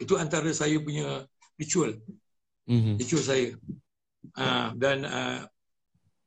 Itu 0.00 0.16
antara 0.16 0.48
saya 0.56 0.80
punya 0.80 1.28
ritual, 1.60 2.00
Mhm. 2.64 2.96
ritual 2.96 3.24
saya. 3.24 3.48
Uh, 4.36 4.72
dan 4.76 5.04
uh, 5.04 5.44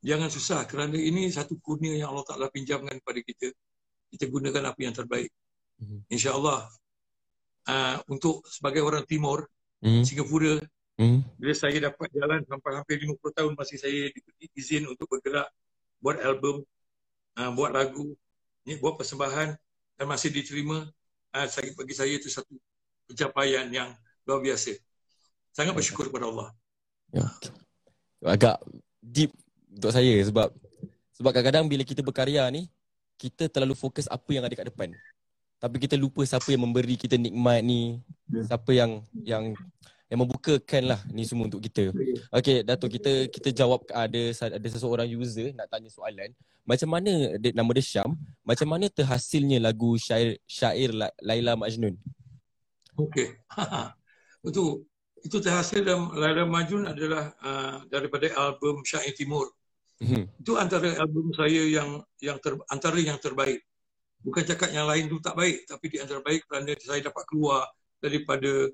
jangan 0.02 0.30
susah 0.34 0.66
kerana 0.66 0.98
ini 0.98 1.30
satu 1.30 1.58
kurnia 1.62 1.94
yang 1.94 2.10
Allah 2.14 2.26
Ta'ala 2.26 2.48
pinjamkan 2.50 2.98
kepada 3.00 3.20
kita. 3.22 3.48
Kita 4.12 4.26
gunakan 4.28 4.74
apa 4.74 4.80
yang 4.82 4.92
terbaik. 4.92 5.32
Mhm. 5.82 6.10
InsyaAllah 6.12 6.60
uh, 7.70 7.98
untuk 8.10 8.44
sebagai 8.50 8.82
orang 8.82 9.06
Timur, 9.06 9.46
Mhm. 9.82 10.04
Singapura, 10.06 10.62
Mhm. 11.02 11.42
bila 11.42 11.54
saya 11.58 11.78
dapat 11.90 12.10
jalan 12.14 12.46
sampai 12.46 12.72
hampir 12.78 13.02
50 13.02 13.34
tahun 13.34 13.54
masih 13.58 13.78
saya 13.82 14.14
diberi 14.14 14.46
izin 14.54 14.86
untuk 14.86 15.10
bergerak 15.10 15.50
buat 15.98 16.22
album, 16.22 16.62
uh, 17.38 17.52
buat 17.54 17.74
lagu, 17.74 18.14
ni, 18.66 18.78
buat 18.78 18.98
persembahan 18.98 19.58
dan 19.98 20.06
masih 20.06 20.30
diterima, 20.30 20.86
uh, 21.34 21.48
saya, 21.50 21.74
bagi 21.74 21.94
saya 21.98 22.14
itu 22.14 22.30
satu 22.30 22.54
pencapaian 23.10 23.66
yang 23.74 23.90
luar 24.26 24.42
biasa. 24.42 24.78
Sangat 25.50 25.74
bersyukur 25.74 26.14
kepada 26.14 26.30
Allah. 26.30 26.50
Ya. 27.10 27.26
Agak 28.22 28.62
deep 29.02 29.34
untuk 29.72 29.92
saya 29.96 30.16
sebab 30.28 30.52
sebab 31.16 31.32
kadang-kadang 31.32 31.66
bila 31.72 31.84
kita 31.88 32.04
berkarya 32.04 32.44
ni 32.52 32.68
kita 33.16 33.48
terlalu 33.48 33.78
fokus 33.78 34.10
apa 34.10 34.30
yang 34.34 34.44
ada 34.44 34.54
kat 34.58 34.68
depan. 34.68 34.90
Tapi 35.62 35.78
kita 35.78 35.94
lupa 35.94 36.26
siapa 36.26 36.50
yang 36.50 36.66
memberi 36.66 36.98
kita 36.98 37.22
nikmat 37.22 37.62
ni, 37.62 38.02
Ya. 38.34 38.42
siapa 38.50 38.72
yang 38.74 39.06
yang 39.22 39.54
yang 40.10 40.20
membukakan 40.26 40.84
lah 40.90 41.00
ni 41.14 41.22
semua 41.24 41.46
untuk 41.46 41.62
kita. 41.62 41.94
Okey, 42.34 42.66
Datuk 42.66 42.90
kita 42.98 43.30
kita 43.30 43.54
jawab 43.54 43.86
ada 43.94 44.22
ada 44.34 44.68
seseorang 44.68 45.06
user 45.06 45.54
nak 45.54 45.70
tanya 45.70 45.88
soalan. 45.94 46.34
Macam 46.66 46.90
mana 46.90 47.38
dia, 47.38 47.54
nama 47.54 47.70
dia 47.78 47.86
Syam, 47.86 48.18
macam 48.42 48.68
mana 48.74 48.90
terhasilnya 48.90 49.62
lagu 49.62 49.96
syair 50.02 50.42
syair 50.50 50.90
La- 50.92 51.14
Laila 51.22 51.54
Majnun? 51.54 51.94
Okey. 52.98 53.38
Itu 54.50 54.82
itu 55.22 55.38
terhasil 55.38 55.86
dalam 55.86 56.10
Laila 56.18 56.50
Majnun 56.50 56.90
adalah 56.90 57.30
uh, 57.46 57.86
daripada 57.86 58.26
album 58.34 58.82
Syair 58.82 59.14
Timur. 59.14 59.54
Mhm. 60.02 60.24
Itu 60.42 60.58
antara 60.58 60.98
album 60.98 61.30
saya 61.38 61.62
yang 61.62 62.02
yang 62.18 62.42
ter, 62.42 62.58
antara 62.74 62.98
yang 62.98 63.22
terbaik. 63.22 63.62
Bukan 64.22 64.44
cakap 64.46 64.74
yang 64.74 64.90
lain 64.90 65.10
tu 65.10 65.22
tak 65.22 65.38
baik, 65.38 65.66
tapi 65.70 65.86
di 65.94 65.98
antara 66.02 66.22
baik 66.22 66.46
kerana 66.46 66.74
saya 66.78 67.02
dapat 67.06 67.24
keluar 67.30 67.70
daripada 68.02 68.70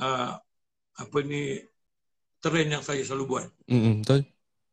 uh, 0.00 0.32
apa 0.96 1.18
ni 1.24 1.60
trend 2.40 2.68
yang 2.72 2.84
saya 2.84 3.04
selalu 3.04 3.24
buat. 3.28 3.46
Mhm, 3.68 4.04
betul? 4.04 4.20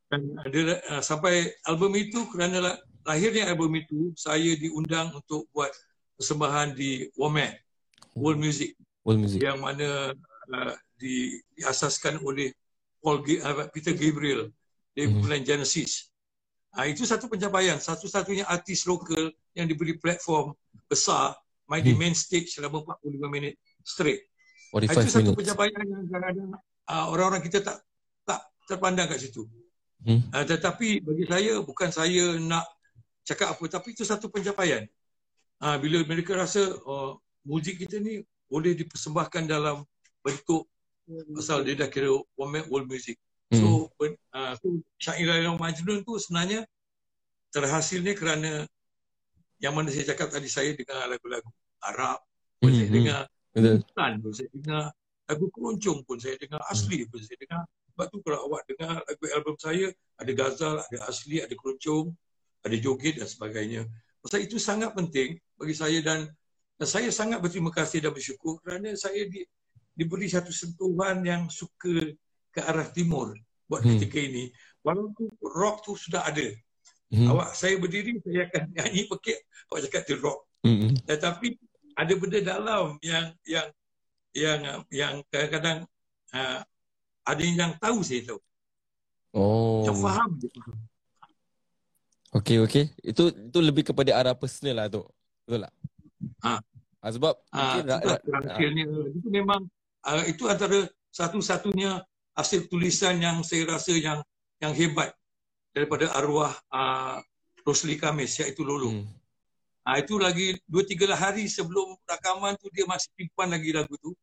Dan 0.10 0.22
ada 0.40 0.60
uh, 0.96 1.04
sampai 1.04 1.52
album 1.68 1.96
itu 2.00 2.28
kerana 2.32 2.58
la- 2.64 2.82
lahirnya 3.04 3.52
album 3.52 3.76
itu 3.80 4.16
saya 4.16 4.56
diundang 4.56 5.12
untuk 5.12 5.48
buat 5.52 5.72
persembahan 6.20 6.76
di 6.76 7.08
WOMAD, 7.16 7.56
World 8.16 8.40
Music 8.40 8.76
World 9.04 9.24
Music. 9.24 9.40
yang 9.40 9.60
mana 9.64 10.12
uh, 10.52 10.74
di, 11.00 11.40
diasaskan 11.56 12.20
oleh 12.24 12.52
Paul 13.00 13.24
uh, 13.24 13.68
Peter 13.72 13.96
Gabriel 13.96 14.52
dari 14.94 15.08
Mhm. 15.08 15.14
kumpulan 15.18 15.42
Genesis. 15.46 16.10
Uh, 16.70 16.86
itu 16.86 17.02
satu 17.02 17.26
pencapaian, 17.26 17.82
satu-satunya 17.82 18.46
artis 18.46 18.86
lokal 18.86 19.34
yang 19.58 19.66
diberi 19.66 19.98
platform 19.98 20.54
besar 20.86 21.34
main 21.66 21.82
di 21.82 21.94
Hmm. 21.94 22.02
main 22.02 22.14
stage 22.14 22.54
selama 22.54 22.82
45 22.86 23.30
minit 23.30 23.58
straight. 23.82 24.26
45 24.70 25.02
itu 25.02 25.10
satu 25.10 25.22
minutes. 25.34 25.38
pencapaian 25.42 25.82
yang 25.82 26.06
kadang-kadang 26.06 26.50
uh, 26.90 27.06
orang-orang 27.10 27.42
kita 27.42 27.62
tak 27.66 27.82
tak 28.26 28.42
terpandang 28.70 29.10
kat 29.10 29.18
situ. 29.18 29.50
Hmm. 30.06 30.22
Uh, 30.30 30.46
tetapi 30.46 31.02
bagi 31.02 31.26
saya 31.26 31.54
bukan 31.62 31.90
saya 31.90 32.38
nak 32.38 32.66
cakap 33.26 33.58
apa 33.58 33.64
tapi 33.66 33.98
itu 33.98 34.06
satu 34.06 34.30
pencapaian. 34.30 34.86
Uh, 35.60 35.76
bila 35.82 36.06
mereka 36.06 36.38
rasa 36.38 36.62
uh, 36.86 37.18
muzik 37.46 37.82
kita 37.82 37.98
ni 37.98 38.22
boleh 38.46 38.78
dipersembahkan 38.78 39.50
dalam 39.50 39.82
bentuk 40.22 40.70
pasal 41.34 41.66
dia 41.66 41.74
dah 41.74 41.90
kira 41.90 42.14
one 42.38 42.62
world 42.70 42.86
music. 42.86 43.18
Hmm. 43.50 43.58
So, 43.58 43.68
uh, 44.08 44.54
so 44.56 44.80
Syair 44.96 45.28
Laila 45.28 45.60
Majnun 45.60 46.08
tu 46.08 46.16
sebenarnya 46.16 46.64
terhasilnya 47.52 48.14
kerana 48.16 48.64
yang 49.60 49.76
mana 49.76 49.92
saya 49.92 50.16
cakap 50.16 50.32
tadi 50.32 50.48
saya 50.48 50.72
dengar 50.72 51.12
lagu-lagu 51.12 51.52
Arab, 51.84 52.24
pun 52.60 52.72
Hmm, 52.72 52.78
saya 52.80 52.88
hmm. 52.88 52.96
dengar. 52.96 53.24
Islam 53.60 54.12
pun 54.24 54.32
saya 54.32 54.50
dengar 54.56 54.84
lagu 55.30 55.46
keroncong 55.54 56.00
pun 56.06 56.18
saya 56.18 56.36
dengar 56.42 56.62
asli 56.74 57.06
pun 57.06 57.22
saya 57.22 57.38
dengar 57.38 57.64
sebab 57.94 58.06
tu 58.10 58.18
kalau 58.26 58.40
awak 58.50 58.62
dengar 58.66 59.04
lagu 59.04 59.24
album 59.36 59.56
saya 59.60 59.88
ada 60.18 60.32
gazal, 60.34 60.76
ada 60.80 60.98
asli, 61.06 61.38
ada 61.44 61.54
keroncong 61.54 62.14
ada 62.66 62.76
joget 62.78 63.20
dan 63.22 63.28
sebagainya 63.28 63.82
pasal 64.24 64.42
itu 64.42 64.58
sangat 64.58 64.92
penting 64.98 65.38
bagi 65.56 65.76
saya 65.76 66.00
dan, 66.02 66.30
dan 66.80 66.88
saya 66.88 67.10
sangat 67.14 67.40
berterima 67.44 67.70
kasih 67.70 68.04
dan 68.04 68.12
bersyukur 68.16 68.58
kerana 68.64 68.96
saya 68.96 69.28
di, 69.28 69.44
diberi 69.94 70.28
satu 70.28 70.50
sentuhan 70.50 71.22
yang 71.22 71.46
suka 71.52 72.16
ke 72.50 72.60
arah 72.64 72.88
timur 72.90 73.36
buat 73.70 73.86
Hmm. 73.86 73.96
ketika 73.96 74.18
ini 74.18 74.50
walaupun 74.82 75.30
rock 75.54 75.86
tu 75.86 75.94
sudah 75.94 76.26
ada 76.26 76.44
Mhm. 77.10 77.26
awak 77.26 77.54
saya 77.54 77.78
berdiri 77.78 78.18
saya 78.22 78.50
akan 78.50 78.64
nyanyi 78.76 79.06
pekik 79.08 79.38
awak 79.70 79.86
cakap 79.88 80.02
tu 80.04 80.18
rock 80.18 80.40
Mhm. 80.66 81.06
tetapi 81.06 81.48
ada 81.94 82.14
benda 82.18 82.40
dalam 82.42 82.98
yang 83.00 83.30
yang 83.46 83.68
yang 84.34 84.60
yang 84.90 85.14
kadang-kadang 85.30 85.86
uh, 86.32 86.62
ada 87.24 87.44
yang 87.46 87.78
tahu 87.78 88.02
saya 88.02 88.26
tahu 88.26 88.42
Oh. 89.30 89.86
yang 89.86 89.94
faham 89.96 90.30
faham. 90.42 90.74
Okay, 92.30 92.62
okay. 92.62 92.94
Itu 93.02 93.30
itu 93.30 93.58
lebih 93.58 93.90
kepada 93.90 94.14
arah 94.14 94.38
personal 94.38 94.78
lah 94.78 94.86
tu. 94.86 95.02
Betul 95.46 95.66
tak? 95.66 95.74
Ha. 96.46 96.62
Ha, 97.02 97.06
sebab 97.10 97.34
Ah, 97.50 97.58
mungkin 97.58 97.82
itu 97.82 97.90
ra- 97.90 98.04
lah 98.06 98.20
ra- 98.22 98.42
rahsianya. 98.46 98.86
Itu 99.18 99.28
memang 99.30 99.62
ah, 100.06 100.22
itu 100.26 100.46
antara 100.46 100.86
satu-satunya 101.10 102.06
hasil 102.40 102.72
tulisan 102.72 103.20
yang 103.20 103.44
saya 103.44 103.68
rasa 103.68 103.92
yang 103.92 104.24
yang 104.64 104.72
hebat 104.72 105.12
daripada 105.76 106.08
arwah 106.16 106.56
uh, 106.72 107.20
Rosli 107.68 108.00
Kamis 108.00 108.40
iaitu 108.40 108.64
Lolo. 108.64 108.96
hmm. 108.96 109.08
Ah 109.84 110.00
itu 110.00 110.16
lagi 110.16 110.56
dua 110.64 110.88
tiga 110.88 111.10
lah 111.10 111.20
hari 111.20 111.52
sebelum 111.52 112.00
rakaman 112.08 112.56
tu 112.56 112.72
dia 112.72 112.88
masih 112.88 113.12
simpan 113.16 113.52
lagi 113.52 113.76
lagu 113.76 113.92
tu. 114.00 114.16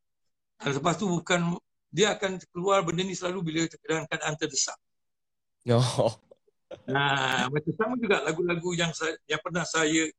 Dan 0.57 0.73
lepas 0.73 0.97
tu 0.97 1.05
bukan 1.11 1.61
dia 1.93 2.17
akan 2.17 2.41
keluar 2.53 2.81
benda 2.81 3.05
ni 3.05 3.13
selalu 3.13 3.53
bila 3.53 3.61
dalam 3.85 4.05
keadaan 4.09 4.35
terdesak. 4.41 4.79
Oh. 5.69 6.13
Nah, 6.91 7.47
macam 7.47 7.73
sama 7.79 7.95
juga 7.95 8.27
lagu-lagu 8.27 8.75
yang 8.75 8.91
saya, 8.91 9.15
yang 9.31 9.39
pernah 9.39 9.63
saya 9.63 10.11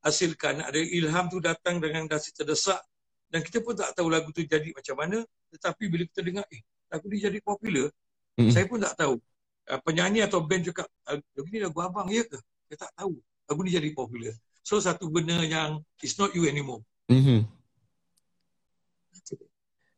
hasilkan 0.00 0.64
ada 0.64 0.80
ilham 0.80 1.28
tu 1.28 1.44
datang 1.44 1.76
dengan 1.76 2.08
dasi 2.08 2.32
terdesak 2.32 2.80
dan 3.28 3.44
kita 3.44 3.60
pun 3.60 3.76
tak 3.76 3.92
tahu 3.92 4.08
lagu 4.08 4.32
tu 4.32 4.40
jadi 4.40 4.72
macam 4.72 4.96
mana 4.96 5.20
tetapi 5.52 5.92
bila 5.92 6.08
kita 6.08 6.24
dengar 6.24 6.44
eh 6.48 6.64
lagu 6.90 7.06
ni 7.06 7.18
jadi 7.22 7.38
popular. 7.40 7.88
Hmm. 8.34 8.50
saya 8.50 8.64
pun 8.66 8.78
tak 8.82 8.94
tahu. 8.98 9.14
Uh, 9.70 9.80
penyanyi 9.86 10.26
atau 10.26 10.42
band 10.42 10.66
cakap 10.66 10.86
"Ah, 11.06 11.14
lagu 11.14 11.46
ni 11.46 11.58
lagu 11.62 11.78
abang 11.78 12.10
ya 12.10 12.26
ke? 12.26 12.38
Saya 12.66 12.86
tak 12.88 12.92
tahu. 12.98 13.14
Lagu 13.46 13.60
ni 13.62 13.70
jadi 13.70 13.88
popular. 13.94 14.34
So 14.66 14.82
satu 14.82 15.06
benda 15.08 15.38
yang 15.40 15.78
it's 16.02 16.18
not 16.18 16.34
you 16.34 16.44
anymore. 16.50 16.82
Mhm. 17.06 17.46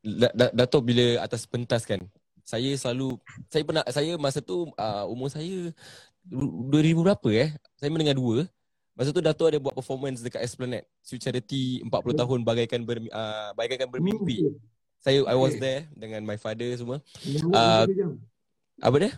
Da- 0.02 0.34
da- 0.34 0.54
Datuk 0.54 0.90
bila 0.90 1.22
atas 1.22 1.46
pentas 1.46 1.86
kan 1.86 2.02
saya 2.42 2.74
selalu 2.74 3.22
saya 3.46 3.62
pernah 3.62 3.84
saya 3.86 4.18
masa 4.18 4.42
tu 4.42 4.66
uh, 4.74 5.04
umur 5.06 5.30
saya 5.30 5.70
2000 6.26 7.06
berapa 7.06 7.28
eh? 7.30 7.50
Saya 7.78 7.90
mendengar 7.90 8.18
dua. 8.18 8.46
Masa 8.92 9.14
tu 9.14 9.22
Datuk 9.22 9.46
ada 9.48 9.58
buat 9.62 9.72
performance 9.72 10.20
dekat 10.20 10.42
Esplanade. 10.42 10.84
Charity 11.06 11.80
40 11.86 12.18
tahun 12.18 12.38
bagaikan 12.42 12.82
ber, 12.82 12.98
uh, 13.08 13.50
bagaikan 13.56 13.88
bermimpi 13.88 14.52
saya 15.02 15.18
I 15.26 15.36
was 15.36 15.58
Okay. 15.58 15.62
there 15.62 15.80
dengan 15.98 16.22
my 16.22 16.38
father 16.38 16.70
semua 16.78 17.02
umur, 17.26 17.84
jam? 17.90 18.10
apa 18.78 18.96
dia 19.02 19.12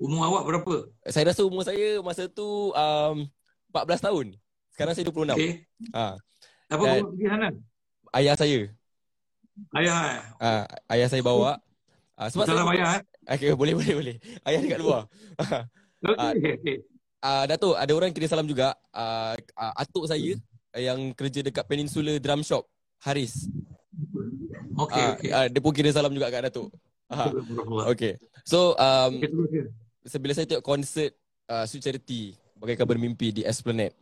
umur 0.00 0.20
awak 0.24 0.42
berapa 0.48 0.74
saya 1.06 1.30
rasa 1.30 1.44
umur 1.44 1.62
saya 1.62 2.00
masa 2.00 2.26
tu 2.26 2.72
um, 2.72 3.16
14 3.72 4.00
tahun 4.08 4.26
sekarang 4.72 4.92
saya 4.96 5.04
26 5.08 5.36
okay. 5.36 5.52
ha 5.92 6.16
apa 6.72 6.82
Dan- 6.82 7.04
bawa 7.04 7.08
pergi 7.12 7.26
Hanan 7.28 7.54
ayah 8.16 8.34
saya 8.34 8.58
ayah 9.76 9.98
eh. 10.00 10.20
ah 10.40 10.64
ayah 10.96 11.08
saya 11.12 11.22
bawa 11.22 11.60
ah 12.16 12.28
sebab 12.32 12.44
salam 12.48 12.64
saya 12.64 12.76
ayah 12.76 12.90
eh. 13.00 13.04
Okay, 13.26 13.50
boleh 13.58 13.74
boleh 13.74 13.94
boleh. 13.98 14.16
Ayah 14.46 14.60
dekat 14.62 14.78
luar. 14.78 15.02
okay. 16.06 16.52
okay. 16.62 16.76
Ah 17.18 17.42
uh, 17.42 17.44
Datuk, 17.50 17.74
ada 17.74 17.90
orang 17.90 18.14
kirim 18.14 18.30
salam 18.30 18.46
juga. 18.46 18.78
Ah 18.94 19.34
uh, 19.58 19.74
atuk 19.82 20.06
saya 20.06 20.38
yang 20.78 21.10
kerja 21.10 21.42
dekat 21.42 21.66
Peninsula 21.66 22.14
Drum 22.22 22.46
Shop, 22.46 22.62
Haris. 23.02 23.50
Okay, 24.76 25.04
Ah, 25.04 25.12
okay. 25.16 25.30
ah, 25.32 25.46
dia 25.48 25.60
pun 25.60 25.72
kirim 25.72 25.92
salam 25.92 26.12
juga 26.12 26.28
kat 26.28 26.48
Datuk. 26.48 26.68
Ah, 27.08 27.30
okay. 27.88 28.18
So 28.44 28.74
um 28.76 29.22
sebila 30.06 30.32
saya 30.34 30.46
tengok 30.46 30.66
konsert 30.66 31.14
uh, 31.50 31.64
Sweet 31.66 31.82
Charity 31.82 32.34
bagaikan 32.58 32.86
bermimpi 32.86 33.30
di 33.30 33.42
Esplanade. 33.42 33.94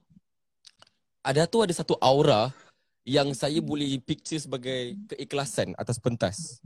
Ada 1.25 1.49
tu 1.49 1.65
ada 1.65 1.73
satu 1.73 1.97
aura 2.01 2.53
yang 3.05 3.33
saya 3.37 3.61
boleh 3.61 4.01
picture 4.01 4.41
sebagai 4.41 4.97
keikhlasan 5.13 5.73
atas 5.77 6.01
pentas. 6.01 6.61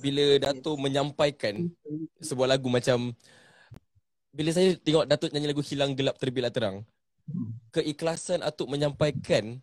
Bila 0.00 0.38
Datuk 0.38 0.78
menyampaikan 0.78 1.70
sebuah 2.22 2.56
lagu 2.56 2.70
macam 2.70 3.12
bila 4.32 4.50
saya 4.50 4.74
tengok 4.80 5.04
Datuk 5.04 5.30
nyanyi 5.30 5.52
lagu 5.52 5.62
Hilang 5.62 5.92
Gelap 5.92 6.16
Terbitlah 6.16 6.48
Terang, 6.48 6.86
keikhlasan 7.74 8.40
Atuk 8.40 8.70
menyampaikan 8.70 9.60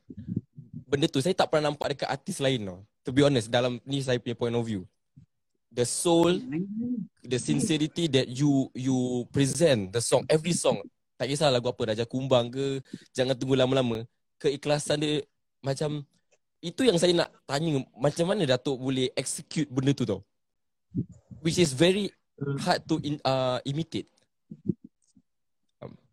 benda 0.90 1.06
tu 1.10 1.22
saya 1.22 1.34
tak 1.34 1.50
pernah 1.50 1.74
nampak 1.74 1.98
dekat 1.98 2.10
artis 2.10 2.38
lain 2.38 2.66
tau. 2.66 2.80
To 3.08 3.16
be 3.16 3.24
honest, 3.24 3.48
dalam 3.48 3.80
ni 3.88 4.04
saya 4.04 4.20
punya 4.20 4.36
point 4.36 4.56
of 4.56 4.66
view. 4.66 4.84
The 5.70 5.86
soul, 5.86 6.42
the 7.22 7.38
sincerity 7.38 8.10
that 8.10 8.26
you 8.26 8.74
you 8.74 9.24
present 9.30 9.94
the 9.94 10.02
song, 10.02 10.26
every 10.26 10.58
song. 10.58 10.82
Tak 11.20 11.28
kisah 11.30 11.52
lagu 11.52 11.68
apa, 11.68 11.94
Raja 11.94 12.08
Kumbang 12.08 12.48
ke, 12.48 12.80
Jangan 13.12 13.36
Tunggu 13.36 13.60
Lama-Lama. 13.60 14.08
Keikhlasan 14.40 15.04
dia 15.04 15.22
macam 15.60 16.08
itu 16.60 16.84
yang 16.84 16.96
saya 17.00 17.12
nak 17.16 17.30
tanya 17.44 17.84
macam 17.96 18.26
mana 18.28 18.44
Datuk 18.48 18.80
boleh 18.80 19.12
execute 19.16 19.68
benda 19.68 19.92
tu 19.92 20.08
tau. 20.08 20.24
Which 21.44 21.60
is 21.60 21.76
very 21.76 22.12
hard 22.64 22.84
to 22.88 23.00
in, 23.04 23.20
uh, 23.24 23.60
imitate. 23.68 24.08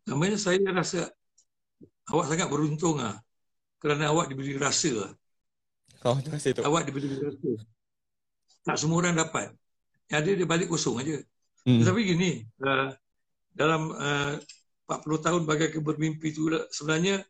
Namanya 0.07 0.39
saya 0.39 0.63
rasa 0.71 1.11
awak 2.11 2.31
sangat 2.31 2.47
beruntung 2.47 2.99
ah 3.03 3.19
kerana 3.83 4.11
awak 4.11 4.31
diberi 4.31 4.55
rasa. 4.55 5.11
ah. 5.11 5.13
Oh, 6.07 6.17
terima 6.23 6.39
kasih 6.39 6.55
tu. 6.55 6.63
Awak 6.63 6.83
diberi 6.87 7.11
rasa. 7.19 7.51
Tak 8.63 8.77
semua 8.79 9.03
orang 9.03 9.19
dapat. 9.19 9.51
Yang 10.07 10.19
ada 10.23 10.31
dia 10.39 10.47
balik 10.47 10.71
kosong 10.71 11.03
aja. 11.03 11.19
Hmm. 11.67 11.83
Tetapi 11.83 12.01
gini, 12.07 12.47
uh, 12.63 12.95
dalam 13.51 13.91
uh, 13.91 14.39
40 14.87 15.27
tahun 15.27 15.43
bagai 15.43 15.75
bermimpi 15.83 16.31
itu 16.31 16.47
sebenarnya 16.71 17.27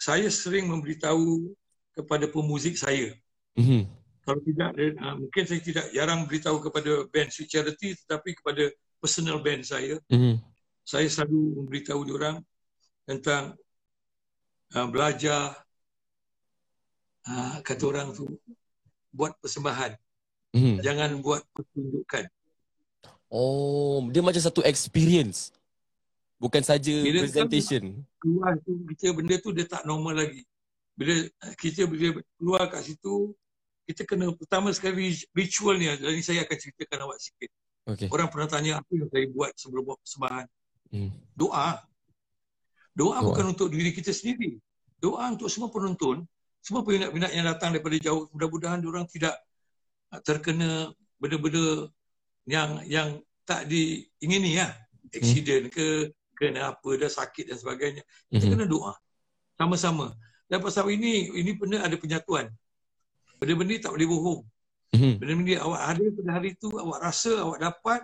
saya 0.00 0.32
sering 0.32 0.72
memberitahu 0.72 1.52
kepada 1.92 2.30
pemuzik 2.30 2.80
saya. 2.80 3.12
Mhm. 3.58 3.84
Kalau 4.24 4.40
tidak, 4.44 4.70
uh, 4.78 5.16
mungkin 5.20 5.44
saya 5.44 5.60
tidak 5.60 5.86
jarang 5.92 6.24
beritahu 6.24 6.62
kepada 6.64 7.04
band 7.12 7.28
Sweet 7.28 7.50
Charity 7.50 7.98
tetapi 8.06 8.38
kepada 8.40 8.72
personal 9.02 9.42
band 9.44 9.66
saya. 9.68 10.00
Mhm. 10.08 10.40
saya 10.88 11.04
selalu 11.04 11.60
memberitahu 11.60 12.00
diorang 12.00 12.40
tentang 13.04 13.52
uh, 14.72 14.88
belajar 14.88 15.52
uh, 17.28 17.60
kata 17.60 17.82
orang 17.84 18.08
tu 18.10 18.24
buat 19.10 19.36
persembahan 19.38 19.94
Mhm. 20.50 20.80
jangan 20.80 21.10
buat 21.20 21.44
pertunjukan 21.52 22.24
Oh, 23.28 24.00
dia 24.08 24.24
macam 24.24 24.40
satu 24.40 24.64
experience. 24.64 25.52
Bukan 26.40 26.64
saja 26.64 26.88
Bila 26.96 27.28
presentation. 27.28 28.00
keluar 28.16 28.56
tu 28.58 28.72
kita 28.88 29.12
benda 29.12 29.36
tu 29.36 29.52
dia 29.52 29.68
tak 29.68 29.84
normal 29.84 30.16
lagi 30.16 30.48
bila 30.94 31.12
kita 31.54 31.84
bila 31.84 32.16
keluar 32.34 32.66
kat 32.66 32.88
situ 32.88 33.36
kita 33.84 34.02
kena 34.02 34.32
pertama 34.32 34.72
sekali 34.72 35.12
ritual 35.30 35.76
ni 35.76 35.86
dan 35.86 36.08
saya 36.18 36.42
akan 36.42 36.56
ceritakan 36.56 36.98
awak 37.04 37.20
sikit 37.20 37.50
Okay. 37.84 38.08
orang 38.08 38.28
pernah 38.28 38.44
tanya 38.46 38.72
apa 38.78 38.90
yang 38.90 39.08
saya 39.08 39.26
buat 39.28 39.50
sebelum 39.54 39.82
buat 39.84 39.98
persembahan 39.98 40.46
Hmm. 40.88 41.12
doa. 41.32 41.68
Doa 42.92 43.12
Doa. 43.14 43.20
bukan 43.22 43.44
untuk 43.52 43.68
diri 43.68 43.92
kita 43.92 44.08
sendiri. 44.10 44.56
Doa 44.96 45.28
untuk 45.28 45.46
semua 45.46 45.68
penonton, 45.68 46.24
semua 46.68 46.84
peminat-peminat 46.84 47.32
yang 47.32 47.48
datang 47.48 47.72
daripada 47.72 47.96
jauh. 47.96 48.28
Mudah-mudahan 48.36 48.84
orang 48.84 49.08
tidak 49.08 49.40
terkena 50.20 50.92
benda-benda 51.16 51.88
yang 52.44 52.84
yang 52.84 53.08
tak 53.48 53.64
diingini 53.64 54.60
ya. 54.60 54.68
Aksiden 55.08 55.72
ke, 55.72 56.12
kena 56.36 56.76
apa, 56.76 56.88
dah 57.00 57.08
sakit 57.08 57.48
dan 57.48 57.56
sebagainya. 57.56 58.04
Kita 58.28 58.44
Mhm. 58.44 58.52
kena 58.52 58.64
doa. 58.68 58.92
Sama-sama. 59.56 60.12
Dan 60.44 60.60
pasal 60.60 60.92
ini, 60.92 61.32
ini 61.32 61.56
benda 61.56 61.80
ada 61.80 61.96
penyatuan. 61.96 62.52
Benda-benda 63.40 63.72
ni 63.72 63.80
tak 63.80 63.96
boleh 63.96 64.04
bohong. 64.04 64.40
Mhm. 64.92 65.12
Benda-benda 65.24 65.64
awak 65.64 65.80
ada 65.88 66.04
pada 66.12 66.30
hari 66.36 66.48
itu, 66.52 66.68
awak 66.76 67.00
rasa, 67.00 67.32
awak 67.48 67.58
dapat, 67.64 68.00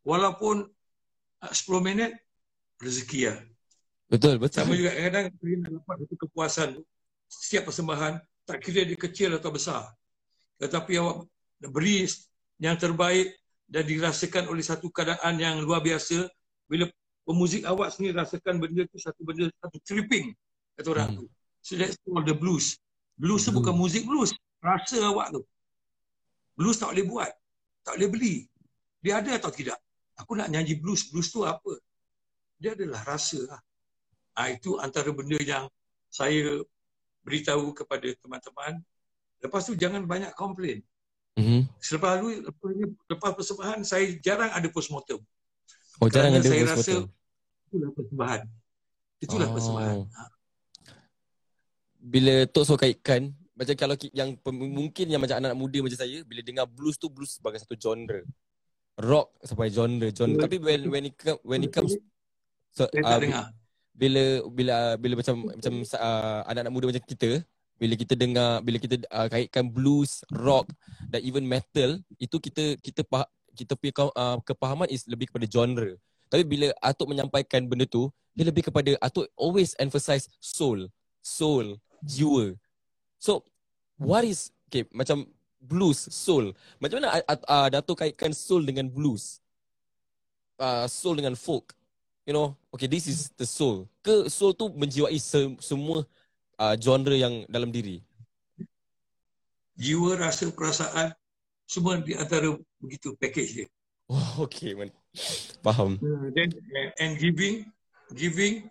walaupun 0.00 0.64
uh, 1.44 1.52
10 1.52 1.84
minit, 1.84 2.16
rezeki 2.80 3.20
lah. 3.28 3.38
Betul, 4.08 4.40
betul. 4.40 4.64
Sama 4.64 4.72
juga 4.72 4.96
kadang-kadang 4.96 5.24
kita 5.36 5.44
nak 5.60 5.70
dapat 5.76 5.94
satu 6.00 6.16
kepuasan 6.16 6.68
tu. 6.80 6.82
Setiap 7.32 7.72
persembahan, 7.72 8.20
tak 8.44 8.60
kira 8.60 8.84
dia 8.84 8.98
kecil 8.98 9.32
atau 9.32 9.48
besar. 9.48 9.88
Tetapi 10.60 11.00
awak 11.00 11.24
beri 11.72 12.04
yang 12.60 12.76
terbaik 12.76 13.32
dan 13.64 13.88
dirasakan 13.88 14.52
oleh 14.52 14.60
satu 14.60 14.92
keadaan 14.92 15.40
yang 15.40 15.64
luar 15.64 15.80
biasa 15.80 16.28
bila 16.68 16.84
pemuzik 17.24 17.64
awak 17.64 17.88
sendiri 17.88 18.20
rasakan 18.20 18.60
benda 18.60 18.84
tu 18.84 19.00
satu 19.00 19.24
benda 19.24 19.48
satu 19.62 19.78
tripping 19.80 20.34
kata 20.76 20.88
orang 20.92 21.08
Hmm. 21.08 21.18
tu. 21.22 21.24
So 21.62 21.78
that's 21.80 21.96
called 22.04 22.28
the 22.28 22.36
blues. 22.36 22.76
Blues 23.16 23.46
tu 23.46 23.54
Blues. 23.54 23.56
bukan 23.62 23.74
muzik 23.78 24.02
blues. 24.04 24.30
Rasa 24.60 25.00
awak 25.08 25.32
tu. 25.32 25.42
Blues 26.58 26.76
tak 26.76 26.92
boleh 26.92 27.06
buat. 27.08 27.32
Tak 27.86 27.96
boleh 27.96 28.08
beli. 28.12 28.34
Dia 29.00 29.22
ada 29.24 29.38
atau 29.40 29.50
tidak? 29.50 29.78
Aku 30.20 30.36
nak 30.36 30.50
nyanyi 30.52 30.76
blues. 30.76 31.08
Blues 31.08 31.32
tu 31.32 31.42
apa? 31.42 31.78
Dia 32.58 32.76
adalah 32.76 33.02
rasa 33.02 33.40
lah. 33.46 33.60
Ha, 34.38 34.52
itu 34.54 34.78
antara 34.78 35.10
benda 35.10 35.38
yang 35.42 35.66
saya 36.06 36.60
beritahu 37.22 37.72
kepada 37.74 38.06
teman-teman. 38.18 38.82
Lepas 39.42 39.66
tu 39.66 39.74
jangan 39.74 40.02
banyak 40.06 40.30
komplain. 40.38 40.82
Mhm. 41.38 41.64
Selepas 41.80 42.20
lalu, 42.20 42.44
lepas, 42.44 42.70
lepas 43.08 43.30
persembahan, 43.32 43.80
saya 43.82 44.04
jarang 44.20 44.52
ada 44.52 44.68
postmortem. 44.68 45.18
Oh, 45.98 46.06
jarang 46.10 46.36
Kerana 46.36 46.44
ada 46.44 46.50
saya 46.50 46.62
voice 46.62 46.74
rasa 46.76 46.94
itulah 47.72 47.90
persembahan. 47.96 48.40
Itulah 49.22 49.48
Oh. 49.48 49.54
persembahan. 49.56 49.98
Ha. 50.12 50.22
Bila 52.02 52.34
Tok 52.50 52.64
so 52.66 52.74
kaitkan, 52.76 53.32
macam 53.54 53.74
kalau 53.78 53.94
yang 54.10 54.34
mungkin 54.50 55.06
yang 55.06 55.22
macam 55.22 55.38
anak 55.38 55.54
muda 55.54 55.78
macam 55.80 55.98
saya, 55.98 56.26
bila 56.26 56.42
dengar 56.42 56.66
blues 56.66 56.98
tu 56.98 57.06
blues 57.06 57.38
sebagai 57.38 57.62
satu 57.62 57.78
genre. 57.78 58.26
Rock 58.98 59.38
sebagai 59.46 59.72
genre, 59.72 60.08
genre. 60.12 60.42
Tapi 60.42 60.58
when 60.60 60.80
when 60.90 61.04
it 61.08 61.14
come, 61.16 61.38
when 61.46 61.62
it 61.64 61.72
comes 61.72 61.96
So, 62.72 62.88
Saya 62.88 63.04
uh, 63.04 63.08
tak 63.12 63.20
dengar. 63.20 63.44
Bila 63.92 64.40
bila 64.48 64.96
bila 64.96 65.14
macam 65.20 65.52
macam 65.52 65.74
uh, 65.84 66.40
anak-anak 66.48 66.72
muda 66.72 66.86
macam 66.88 67.04
kita 67.04 67.44
bila 67.76 67.94
kita 67.98 68.14
dengar 68.14 68.62
bila 68.62 68.78
kita 68.78 68.96
uh, 69.10 69.26
kaitkan 69.26 69.66
blues, 69.66 70.22
rock 70.30 70.70
dan 71.10 71.18
even 71.26 71.44
metal 71.44 71.98
itu 72.16 72.36
kita 72.38 72.78
kita 72.78 73.02
kita 73.52 73.72
punya 73.74 73.92
uh, 74.14 74.38
kepahaman 74.46 74.88
is 74.88 75.04
lebih 75.10 75.28
kepada 75.28 75.44
genre. 75.50 75.98
Tapi 76.32 76.46
bila 76.46 76.72
Atuk 76.80 77.12
menyampaikan 77.12 77.68
benda 77.68 77.84
tu, 77.84 78.08
dia 78.32 78.48
lebih 78.48 78.70
kepada 78.70 78.96
Atuk 79.02 79.28
always 79.36 79.76
emphasize 79.76 80.30
soul, 80.40 80.88
soul, 81.20 81.76
jiwa. 82.06 82.56
So 83.20 83.44
what 84.00 84.24
is 84.24 84.54
okay 84.70 84.88
macam 84.94 85.28
blues, 85.60 86.06
soul. 86.08 86.54
Macam 86.80 87.02
mana 87.02 87.20
uh, 87.28 87.68
Datuk 87.68 88.00
kaitkan 88.00 88.32
soul 88.32 88.62
dengan 88.62 88.88
blues? 88.88 89.42
Uh, 90.54 90.86
soul 90.86 91.18
dengan 91.18 91.34
folk 91.34 91.74
you 92.26 92.32
know, 92.32 92.54
okay, 92.74 92.86
this 92.86 93.06
is 93.06 93.30
the 93.34 93.46
soul. 93.46 93.88
Ke 94.02 94.30
soul 94.30 94.54
tu 94.54 94.70
menjiwai 94.70 95.18
se- 95.18 95.58
semua 95.62 96.06
uh, 96.58 96.74
genre 96.78 97.14
yang 97.14 97.46
dalam 97.50 97.70
diri? 97.70 98.02
Jiwa, 99.74 100.20
rasa, 100.20 100.52
perasaan, 100.52 101.16
semua 101.66 101.98
di 101.98 102.14
antara 102.14 102.52
begitu 102.78 103.16
package 103.16 103.64
dia. 103.64 103.66
Oh, 104.12 104.44
okay, 104.44 104.76
man. 104.76 104.92
Faham. 105.64 105.96
Then, 106.36 106.52
and 107.00 107.16
giving, 107.16 107.64
giving, 108.12 108.68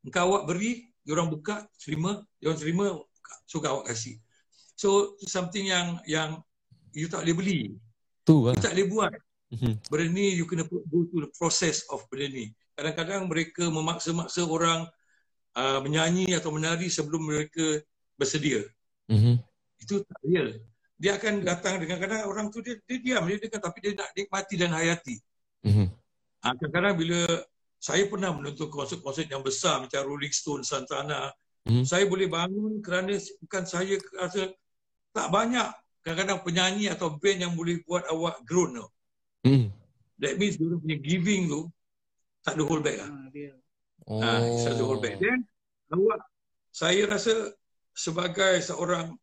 engkau 0.00 0.32
awak 0.32 0.48
beri, 0.48 0.88
orang 1.04 1.28
buka, 1.28 1.68
terima, 1.76 2.24
orang 2.40 2.58
terima, 2.58 2.84
suka 3.44 3.68
awak 3.68 3.92
kasih. 3.92 4.16
So, 4.74 5.14
something 5.28 5.68
yang 5.68 6.00
yang 6.08 6.40
you 6.96 7.06
tak 7.06 7.22
boleh 7.28 7.36
beli. 7.36 7.58
Tu 8.24 8.34
lah. 8.34 8.56
You 8.56 8.62
tak 8.64 8.72
boleh 8.74 8.88
buat. 8.88 9.12
Mhm. 9.52 9.72
Benda 9.92 10.06
ni, 10.08 10.26
you 10.40 10.48
kena 10.48 10.64
go 10.64 10.80
to 11.04 11.16
the 11.28 11.30
process 11.36 11.84
of 11.92 12.00
benda 12.08 12.32
ni. 12.32 12.46
Kadang-kadang 12.72 13.28
mereka 13.28 13.68
memaksa-maksa 13.68 14.48
orang 14.48 14.88
uh, 15.56 15.78
menyanyi 15.84 16.32
atau 16.32 16.50
menari 16.52 16.88
sebelum 16.88 17.28
mereka 17.28 17.84
bersedia. 18.16 18.64
Mhm. 19.08 19.40
Itu 19.80 20.00
tak 20.06 20.20
real. 20.24 20.56
Dia 20.96 21.18
akan 21.18 21.42
datang 21.42 21.82
dengan 21.82 21.98
kadang 21.98 22.30
orang 22.30 22.46
tu 22.48 22.62
dia, 22.62 22.78
dia 22.86 22.98
diam 23.02 23.26
dia 23.26 23.36
dengar 23.42 23.60
tapi 23.60 23.78
dia 23.82 23.92
nak 23.98 24.10
nikmati 24.14 24.54
dan 24.54 24.70
hayati. 24.70 25.16
Mhm. 25.66 25.86
Ha, 26.42 26.54
kadang-kadang 26.58 26.94
bila 26.98 27.20
saya 27.82 28.06
pernah 28.06 28.30
menonton 28.30 28.70
konsert-konsert 28.70 29.26
yang 29.26 29.42
besar 29.42 29.82
macam 29.82 30.00
Rolling 30.06 30.30
Stone, 30.30 30.62
Santana, 30.62 31.34
Mhm. 31.66 31.82
saya 31.82 32.06
boleh 32.06 32.30
bangun 32.30 32.78
kerana 32.78 33.14
bukan 33.42 33.62
saya 33.66 33.98
rasa 34.18 34.50
tak 35.10 35.28
banyak 35.28 35.66
kadang-kadang 36.02 36.40
penyanyi 36.42 36.86
atau 36.90 37.14
band 37.18 37.38
yang 37.46 37.54
boleh 37.54 37.82
buat 37.86 38.06
awak 38.10 38.42
groan 38.46 38.78
tau. 38.78 38.88
Mhm. 39.46 39.70
That 40.22 40.38
means 40.38 40.54
dia 40.54 40.70
punya 40.70 40.98
giving 41.02 41.50
tu 41.50 41.66
tak 42.42 42.58
ada 42.58 42.62
hold 42.66 42.82
back 42.82 42.98
lah. 42.98 43.10
Oh. 44.06 44.18
Ha, 44.18 44.42
tak 44.66 44.72
ada 44.74 44.84
hold 44.84 45.00
back. 45.02 45.16
Then 45.22 45.46
awak 45.94 46.20
saya 46.74 47.06
rasa 47.06 47.54
sebagai 47.92 48.58
seorang 48.64 49.14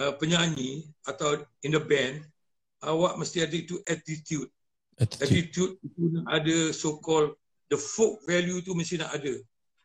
uh, 0.00 0.12
penyanyi 0.18 0.90
atau 1.06 1.38
in 1.62 1.76
the 1.76 1.82
band 1.82 2.24
awak 2.82 3.18
mesti 3.18 3.44
ada 3.44 3.54
itu 3.54 3.78
attitude 3.84 4.48
Attitude. 4.98 5.22
attitude 5.22 5.72
itu 5.86 6.02
nak 6.10 6.26
ada 6.26 6.74
so 6.74 6.98
called 6.98 7.38
the 7.70 7.78
folk 7.78 8.18
value 8.26 8.58
tu 8.64 8.74
mesti 8.74 8.98
nak 8.98 9.14
ada. 9.14 9.38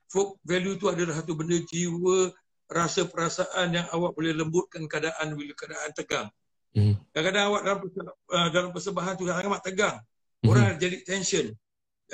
Folk 0.10 0.42
value 0.46 0.78
tu 0.78 0.90
adalah 0.90 1.22
satu 1.22 1.38
benda 1.38 1.58
jiwa, 1.58 2.34
rasa 2.70 3.06
perasaan 3.06 3.78
yang 3.78 3.86
awak 3.94 4.18
boleh 4.18 4.34
lembutkan 4.34 4.86
keadaan 4.90 5.38
bila 5.38 5.54
keadaan 5.54 5.92
tegang. 5.94 6.28
Mhm. 6.74 6.98
Kadang-kadang 7.14 7.44
awak 7.54 7.62
dalam 7.62 7.80
uh, 8.10 8.50
dalam 8.50 8.70
persembahan 8.74 9.14
tu 9.14 9.30
sangat 9.30 9.62
tegang. 9.62 9.98
Mhm. 10.42 10.50
Orang 10.50 10.66
jadi 10.82 10.98
tension. 11.06 11.54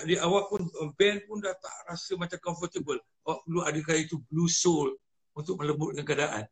Jadi 0.04 0.16
awak 0.20 0.52
pun 0.52 0.62
uh, 0.66 0.90
band 0.96 1.20
pun 1.28 1.38
dah 1.40 1.54
tak 1.56 1.76
rasa 1.88 2.14
macam 2.16 2.40
comfortable. 2.42 3.00
Awak 3.26 3.40
perlu 3.46 3.60
adakah 3.64 3.96
itu 4.00 4.16
blue 4.30 4.50
soul 4.52 4.96
untuk 5.36 5.60
melembutkan 5.60 6.04
keadaan. 6.04 6.46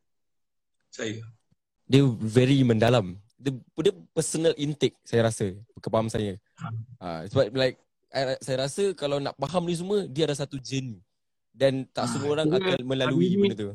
Saya. 0.92 1.20
Dia 1.88 2.04
very 2.08 2.64
mendalam. 2.64 3.16
Dia, 3.38 3.54
dia 3.54 3.94
personal 4.12 4.54
intake 4.58 4.98
saya 5.06 5.28
rasa. 5.28 5.54
Kepaham 5.80 6.08
saya. 6.10 6.36
Uh, 6.98 7.22
sebab 7.30 7.54
like 7.54 7.78
I, 8.12 8.40
saya 8.40 8.66
rasa 8.66 8.96
kalau 8.96 9.20
nak 9.20 9.36
faham 9.36 9.68
ni 9.68 9.76
semua 9.76 10.08
dia 10.08 10.26
ada 10.26 10.36
satu 10.36 10.56
journey. 10.58 11.04
Dan 11.58 11.90
tak 11.90 12.06
Ah, 12.06 12.10
semua 12.14 12.30
orang 12.38 12.48
akan 12.54 12.80
melalui 12.86 13.34
benda 13.34 13.56
tu. 13.58 13.70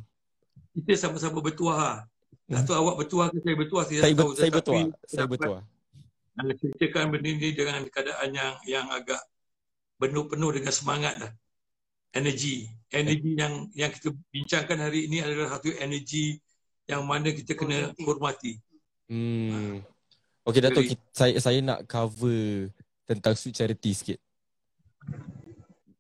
Kita 0.79 0.95
sama-sama 0.97 1.43
bertuah. 1.43 2.07
Tak 2.47 2.69
tahu 2.69 2.77
awak 2.79 2.95
bertuah 3.01 3.27
ke 3.33 3.39
saya 3.41 3.57
bertuah 3.57 3.85
saya 3.87 3.99
Hmm. 3.99 4.05
Saya, 4.05 4.15
tahu. 4.15 4.31
saya 4.37 4.51
betul. 4.53 4.83
Saya 5.09 5.27
betul. 5.27 5.57
Anda 6.33 6.53
ceritakan 6.57 7.05
benda 7.13 7.29
ni 7.29 7.49
dengan 7.53 7.81
keadaan 7.93 8.29
yang 8.33 8.53
yang 8.65 8.87
agak 8.89 9.21
penuh-penuh 10.03 10.51
dengan 10.59 10.75
semangat 10.75 11.15
lah. 11.23 11.31
Energi. 12.11 12.67
Energi 12.91 13.39
yang 13.39 13.71
yang 13.73 13.91
kita 13.95 14.11
bincangkan 14.35 14.91
hari 14.91 15.07
ini 15.07 15.23
adalah 15.23 15.57
satu 15.57 15.71
energi 15.79 16.43
yang 16.91 17.07
mana 17.07 17.31
kita 17.31 17.55
kena 17.55 17.95
hormati. 18.03 18.59
Hmm. 19.07 19.79
Okay 20.43 20.59
Dato' 20.59 20.83
Jadi- 20.83 20.99
kita, 20.99 21.05
saya 21.15 21.35
saya 21.39 21.59
nak 21.63 21.87
cover 21.87 22.75
tentang 23.07 23.39
Sweet 23.39 23.55
Charity 23.55 23.91
sikit. 23.95 24.19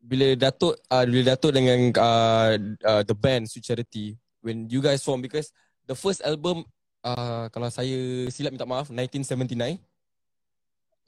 Bila 0.03 0.35
Datuk 0.35 0.75
uh, 0.91 1.05
bila 1.07 1.23
Datuk 1.33 1.55
dengan 1.55 1.79
uh, 1.95 2.53
uh, 2.83 3.03
the 3.07 3.15
band 3.15 3.47
Sweet 3.47 3.65
Charity 3.65 4.19
when 4.43 4.67
you 4.67 4.83
guys 4.83 5.01
form 5.01 5.23
because 5.23 5.55
the 5.87 5.95
first 5.95 6.21
album 6.27 6.67
uh, 7.07 7.47
kalau 7.55 7.71
saya 7.71 8.27
silap 8.29 8.51
minta 8.51 8.67
maaf 8.67 8.91
1979 8.91 9.79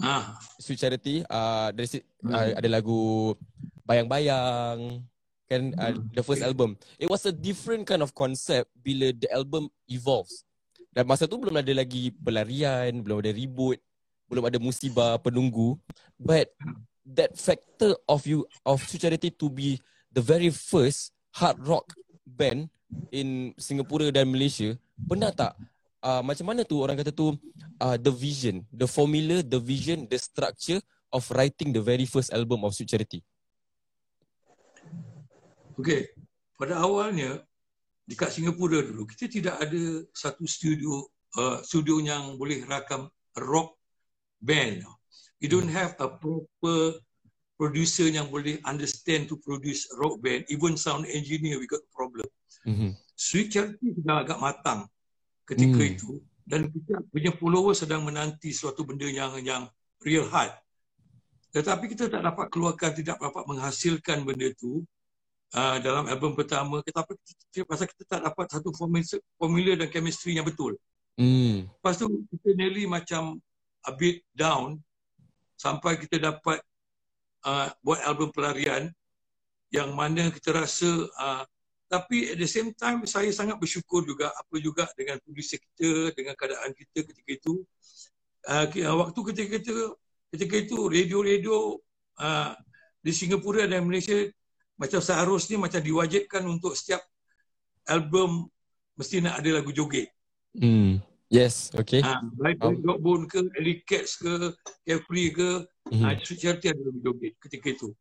Ha. 0.03 0.35
Sweet 0.59 0.81
Charity 0.81 1.23
uh, 1.27 1.71
dari 1.71 1.87
si- 1.87 2.07
Hmm. 2.25 2.33
uh, 2.33 2.51
ada 2.59 2.69
lagu 2.69 3.33
Bayang-bayang 3.85 5.05
kan 5.45 5.63
uh, 5.77 5.93
Hmm. 5.93 6.09
the 6.11 6.25
first 6.25 6.41
album. 6.41 6.73
It 6.97 7.07
was 7.07 7.29
a 7.29 7.35
different 7.37 7.85
kind 7.85 8.01
of 8.01 8.17
concept 8.17 8.73
bila 8.81 9.13
the 9.13 9.29
album 9.29 9.69
evolves. 9.87 10.43
Dan 10.89 11.05
masa 11.05 11.29
tu 11.29 11.37
belum 11.37 11.61
ada 11.61 11.69
lagi 11.71 12.09
pelarian, 12.17 13.05
belum 13.05 13.21
ada 13.21 13.29
reboot, 13.29 13.77
belum 14.25 14.49
ada 14.49 14.57
musibah 14.57 15.21
penunggu. 15.21 15.77
But 16.17 16.49
that 17.05 17.37
factor 17.37 17.93
of 18.09 18.25
you 18.25 18.49
of 18.65 18.81
Sweet 18.89 19.05
Charity 19.05 19.29
to 19.37 19.53
be 19.53 19.77
the 20.09 20.25
very 20.25 20.49
first 20.49 21.13
hard 21.37 21.61
rock 21.61 21.93
band 22.25 22.73
in 23.13 23.53
Singapura 23.61 24.09
dan 24.09 24.33
Malaysia, 24.33 24.81
pernah 25.05 25.29
tak 25.29 25.53
uh, 26.05 26.21
macam 26.21 26.53
mana 26.53 26.61
tu 26.63 26.77
orang 26.85 27.01
kata 27.01 27.11
tu 27.11 27.33
uh, 27.81 27.97
the 27.97 28.13
vision, 28.13 28.61
the 28.69 28.85
formula, 28.85 29.41
the 29.41 29.57
vision, 29.57 30.05
the 30.05 30.21
structure 30.21 30.79
of 31.09 31.25
writing 31.33 31.73
the 31.73 31.81
very 31.81 32.05
first 32.05 32.29
album 32.37 32.63
of 32.63 32.77
Sweet 32.77 32.93
Charity? 32.93 33.25
Okey. 35.81 36.13
Pada 36.55 36.79
awalnya 36.79 37.43
dekat 38.07 38.37
Singapura 38.37 38.85
dulu 38.85 39.09
kita 39.09 39.27
tidak 39.27 39.57
ada 39.59 40.05
satu 40.13 40.45
studio 40.45 41.09
uh, 41.41 41.65
studio 41.65 41.99
yang 41.99 42.37
boleh 42.37 42.63
rakam 42.69 43.09
rock 43.41 43.81
band. 44.39 44.85
You 45.43 45.51
don't 45.51 45.73
have 45.73 45.99
a 45.99 46.09
proper 46.09 47.01
producer 47.59 48.07
yang 48.07 48.31
boleh 48.31 48.63
understand 48.63 49.27
to 49.33 49.41
produce 49.43 49.89
rock 49.99 50.23
band. 50.23 50.47
Even 50.53 50.79
sound 50.79 51.11
engineer 51.11 51.59
we 51.59 51.67
got 51.67 51.83
problem. 51.91 52.29
Mm-hmm. 52.63 52.95
Sweet 53.19 53.51
Charity 53.51 53.99
sudah 53.99 54.23
agak 54.23 54.39
matang 54.39 54.87
ketika 55.45 55.81
Hmm. 55.81 55.93
itu 55.93 56.11
dan 56.45 56.69
kita 56.69 57.01
punya 57.09 57.33
follower 57.37 57.73
sedang 57.73 58.05
menanti 58.05 58.53
suatu 58.53 58.85
benda 58.85 59.09
yang 59.09 59.33
yang 59.41 59.65
real 60.05 60.29
hard. 60.29 60.53
Tetapi 61.57 61.89
kita 61.89 62.13
tak 62.13 62.21
dapat 62.21 62.53
keluarkan, 62.53 62.91
tidak 62.93 63.17
dapat 63.17 63.45
menghasilkan 63.49 64.27
benda 64.27 64.53
tu 64.59 64.85
uh, 65.57 65.77
dalam 65.81 66.05
album 66.11 66.37
pertama. 66.37 66.85
Tetapi 66.85 67.17
kita, 67.17 67.65
pasal 67.65 67.87
kita 67.89 68.05
tak 68.05 68.21
dapat 68.29 68.47
satu 68.53 68.75
formula, 68.77 69.07
formula 69.41 69.73
dan 69.79 69.89
chemistry 69.89 70.37
yang 70.37 70.45
betul. 70.45 70.77
Mm. 71.17 71.71
Lepas 71.71 71.97
tu 71.97 72.11
kita 72.29 72.49
nearly 72.59 72.85
macam 72.85 73.39
a 73.87 73.93
bit 73.95 74.27
down 74.35 74.83
sampai 75.55 75.97
kita 75.97 76.19
dapat 76.19 76.59
uh, 77.47 77.71
buat 77.81 78.03
album 78.03 78.35
pelarian 78.35 78.91
yang 79.71 79.95
mana 79.95 80.29
kita 80.35 80.53
rasa 80.53 80.91
uh, 81.17 81.43
tapi 81.95 82.35
at 82.35 82.39
the 82.43 82.49
same 82.51 82.75
time 82.75 83.07
saya 83.07 83.31
sangat 83.31 83.55
bersyukur 83.55 84.03
juga 84.03 84.35
apa 84.35 84.59
juga 84.59 84.91
dengan 84.99 85.23
producer 85.23 85.63
kita 85.63 86.11
dengan 86.19 86.35
keadaan 86.35 86.75
kita 86.75 87.07
ketika 87.07 87.31
itu 87.31 87.55
uh, 88.51 88.67
waktu 88.99 89.21
ketika 89.31 89.55
itu 89.63 89.75
ketika 90.35 90.55
itu 90.59 90.79
radio-radio 90.91 91.79
uh, 92.19 92.53
di 92.99 93.13
Singapura 93.15 93.71
dan 93.71 93.87
Malaysia 93.87 94.27
macam 94.75 94.99
seharusnya 94.99 95.57
macam 95.63 95.79
diwajibkan 95.79 96.43
untuk 96.51 96.75
setiap 96.75 96.99
album 97.87 98.51
mesti 98.99 99.23
nak 99.23 99.39
ada 99.39 99.63
lagu 99.63 99.71
joget 99.71 100.11
Mm. 100.55 101.03
Yes, 101.35 101.75
okay. 101.75 101.99
Ha, 101.99 102.23
baik 102.39 102.63
Um, 102.63 102.79
um, 102.87 102.99
Bone 103.03 103.27
ke, 103.27 103.43
Ellie 103.59 103.83
Cats 103.83 104.23
ke, 104.23 104.55
Carefree 104.87 105.35
ke, 105.35 105.67
Mm-hmm. 105.85 106.01
ha, 106.01 106.17
Charity 106.17 106.73
ada 106.73 106.81
lagu 106.81 107.01
joget 107.05 107.37
ketika 107.45 107.69
itu. 107.69 107.93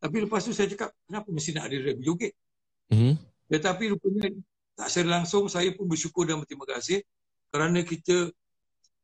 Tapi 0.00 0.16
lepas 0.24 0.40
tu 0.40 0.56
saya 0.56 0.64
cakap, 0.72 0.96
kenapa 1.04 1.28
mesti 1.28 1.52
nak 1.52 1.68
ada 1.68 1.76
lagu 1.76 2.00
joget? 2.00 2.32
Mm-hmm. 2.88 3.12
Tetapi 3.48 3.96
rupanya 3.96 4.30
tak 4.78 4.88
secara 4.92 5.20
langsung 5.20 5.48
saya 5.50 5.72
pun 5.74 5.88
bersyukur 5.90 6.28
dan 6.28 6.38
berterima 6.38 6.68
kasih 6.68 7.02
kerana 7.50 7.82
kita 7.82 8.30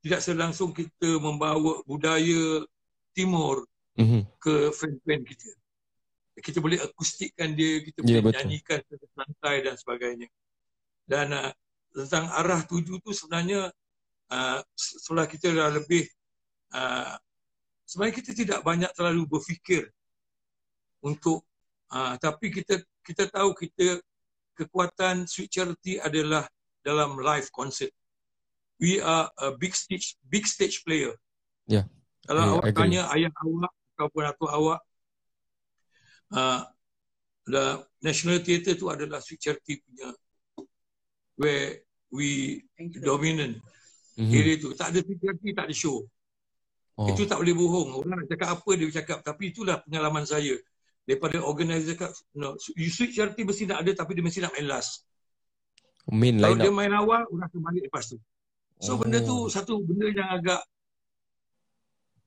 tidak 0.04 0.20
secara 0.20 0.48
langsung 0.48 0.70
kita 0.76 1.16
membawa 1.18 1.80
budaya 1.88 2.62
timur 3.16 3.64
Mm-hmm. 3.94 4.22
ke 4.42 4.74
fan-fan 4.74 5.22
kita. 5.22 5.54
kita 6.42 6.58
boleh 6.58 6.82
akustikkan 6.82 7.54
dia, 7.54 7.78
kita 7.78 8.02
Ya, 8.02 8.18
boleh 8.18 8.22
betul. 8.26 8.34
nyanyikan 8.42 8.82
santai 9.14 9.62
dan 9.62 9.78
sebagainya. 9.78 10.26
Dan 11.06 11.30
uh, 11.30 11.54
tentang 11.94 12.26
arah 12.34 12.66
tuju 12.66 12.98
tu 12.98 13.14
sebenarnya 13.14 13.70
uh, 14.34 14.60
setelah 14.74 15.30
kita 15.30 15.54
dah 15.54 15.70
lebih 15.78 16.10
uh, 16.74 17.14
sebenarnya 17.86 18.14
kita 18.18 18.30
tidak 18.34 18.60
banyak 18.66 18.90
terlalu 18.98 19.30
berfikir 19.30 19.86
untuk 20.98 21.46
uh, 21.94 22.18
tapi 22.18 22.50
kita 22.50 22.82
kita 23.06 23.30
tahu 23.30 23.54
kita 23.54 24.02
kekuatan 24.54 25.26
Sweet 25.26 25.50
Charity 25.50 25.98
adalah 25.98 26.46
dalam 26.80 27.18
live 27.18 27.50
concert. 27.50 27.90
We 28.78 28.98
are 28.98 29.30
a 29.38 29.54
big 29.54 29.72
stage 29.72 30.18
big 30.22 30.44
stage 30.44 30.82
player. 30.82 31.14
Ya. 31.66 31.86
Kalau 32.24 32.40
Ya, 32.40 32.50
awak 32.56 32.64
agree. 32.66 32.78
tanya 32.80 33.02
ayah 33.12 33.32
awak 33.36 33.72
ataupun 33.94 34.22
atuk 34.24 34.50
awak 34.50 34.80
uh, 36.32 36.60
the 37.44 37.64
National 38.00 38.40
Theatre 38.40 38.74
tu 38.74 38.88
adalah 38.88 39.20
Sweet 39.20 39.40
Charity 39.40 39.78
punya 39.80 40.08
where 41.36 41.82
we 42.10 42.62
dominant 42.98 43.58
Mhm. 44.14 44.30
area 44.30 44.54
tu. 44.56 44.70
Tak 44.72 44.94
ada 44.94 45.02
Sweet 45.02 45.18
Charity, 45.18 45.50
tak 45.52 45.66
ada 45.66 45.74
show. 45.74 46.06
Oh. 46.94 47.10
Itu 47.10 47.26
tak 47.26 47.42
boleh 47.42 47.50
bohong. 47.50 47.98
Orang 47.98 48.22
nak 48.22 48.30
cakap 48.30 48.54
apa 48.54 48.70
dia 48.78 48.86
cakap. 48.94 49.18
Tapi 49.26 49.50
itulah 49.50 49.82
pengalaman 49.82 50.22
saya. 50.22 50.54
Daripada 51.04 51.36
organizer 51.44 51.92
cakap, 51.94 52.16
no, 52.32 52.56
you 52.80 52.88
Charity 52.88 53.44
mesti 53.44 53.68
nak 53.68 53.84
ada 53.84 53.92
tapi 53.92 54.16
dia 54.16 54.24
mesti 54.24 54.40
nak 54.40 54.56
main 54.56 54.68
last. 54.68 55.04
Main 56.08 56.40
Kalau 56.40 56.56
dia 56.56 56.72
up. 56.72 56.76
main 56.76 56.92
awal, 56.92 57.28
orang 57.28 57.44
akan 57.48 57.60
balik 57.60 57.82
lepas 57.88 58.08
tu. 58.08 58.16
So 58.80 58.96
Oh. 58.96 58.98
benda 59.00 59.20
tu 59.20 59.48
satu 59.48 59.80
benda 59.84 60.08
yang 60.12 60.28
agak 60.28 60.60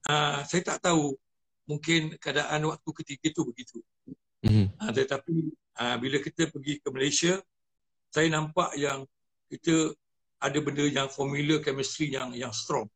uh, 0.08 0.40
saya 0.46 0.62
tak 0.64 0.78
tahu 0.82 1.14
mungkin 1.68 2.16
keadaan 2.16 2.64
waktu 2.66 2.90
ketiga 3.04 3.34
tu 3.34 3.42
begitu. 3.46 3.78
Mhm. 4.46 4.78
Uh, 4.78 4.92
tetapi 4.94 5.36
uh, 5.78 5.96
bila 5.98 6.16
kita 6.22 6.48
pergi 6.48 6.78
ke 6.78 6.88
Malaysia, 6.90 7.34
saya 8.08 8.26
nampak 8.32 8.74
yang 8.78 9.04
kita 9.52 9.92
ada 10.38 10.58
benda 10.62 10.86
yang 10.86 11.10
formula 11.10 11.58
chemistry 11.60 12.14
yang 12.14 12.30
yang 12.32 12.54
strong. 12.54 12.86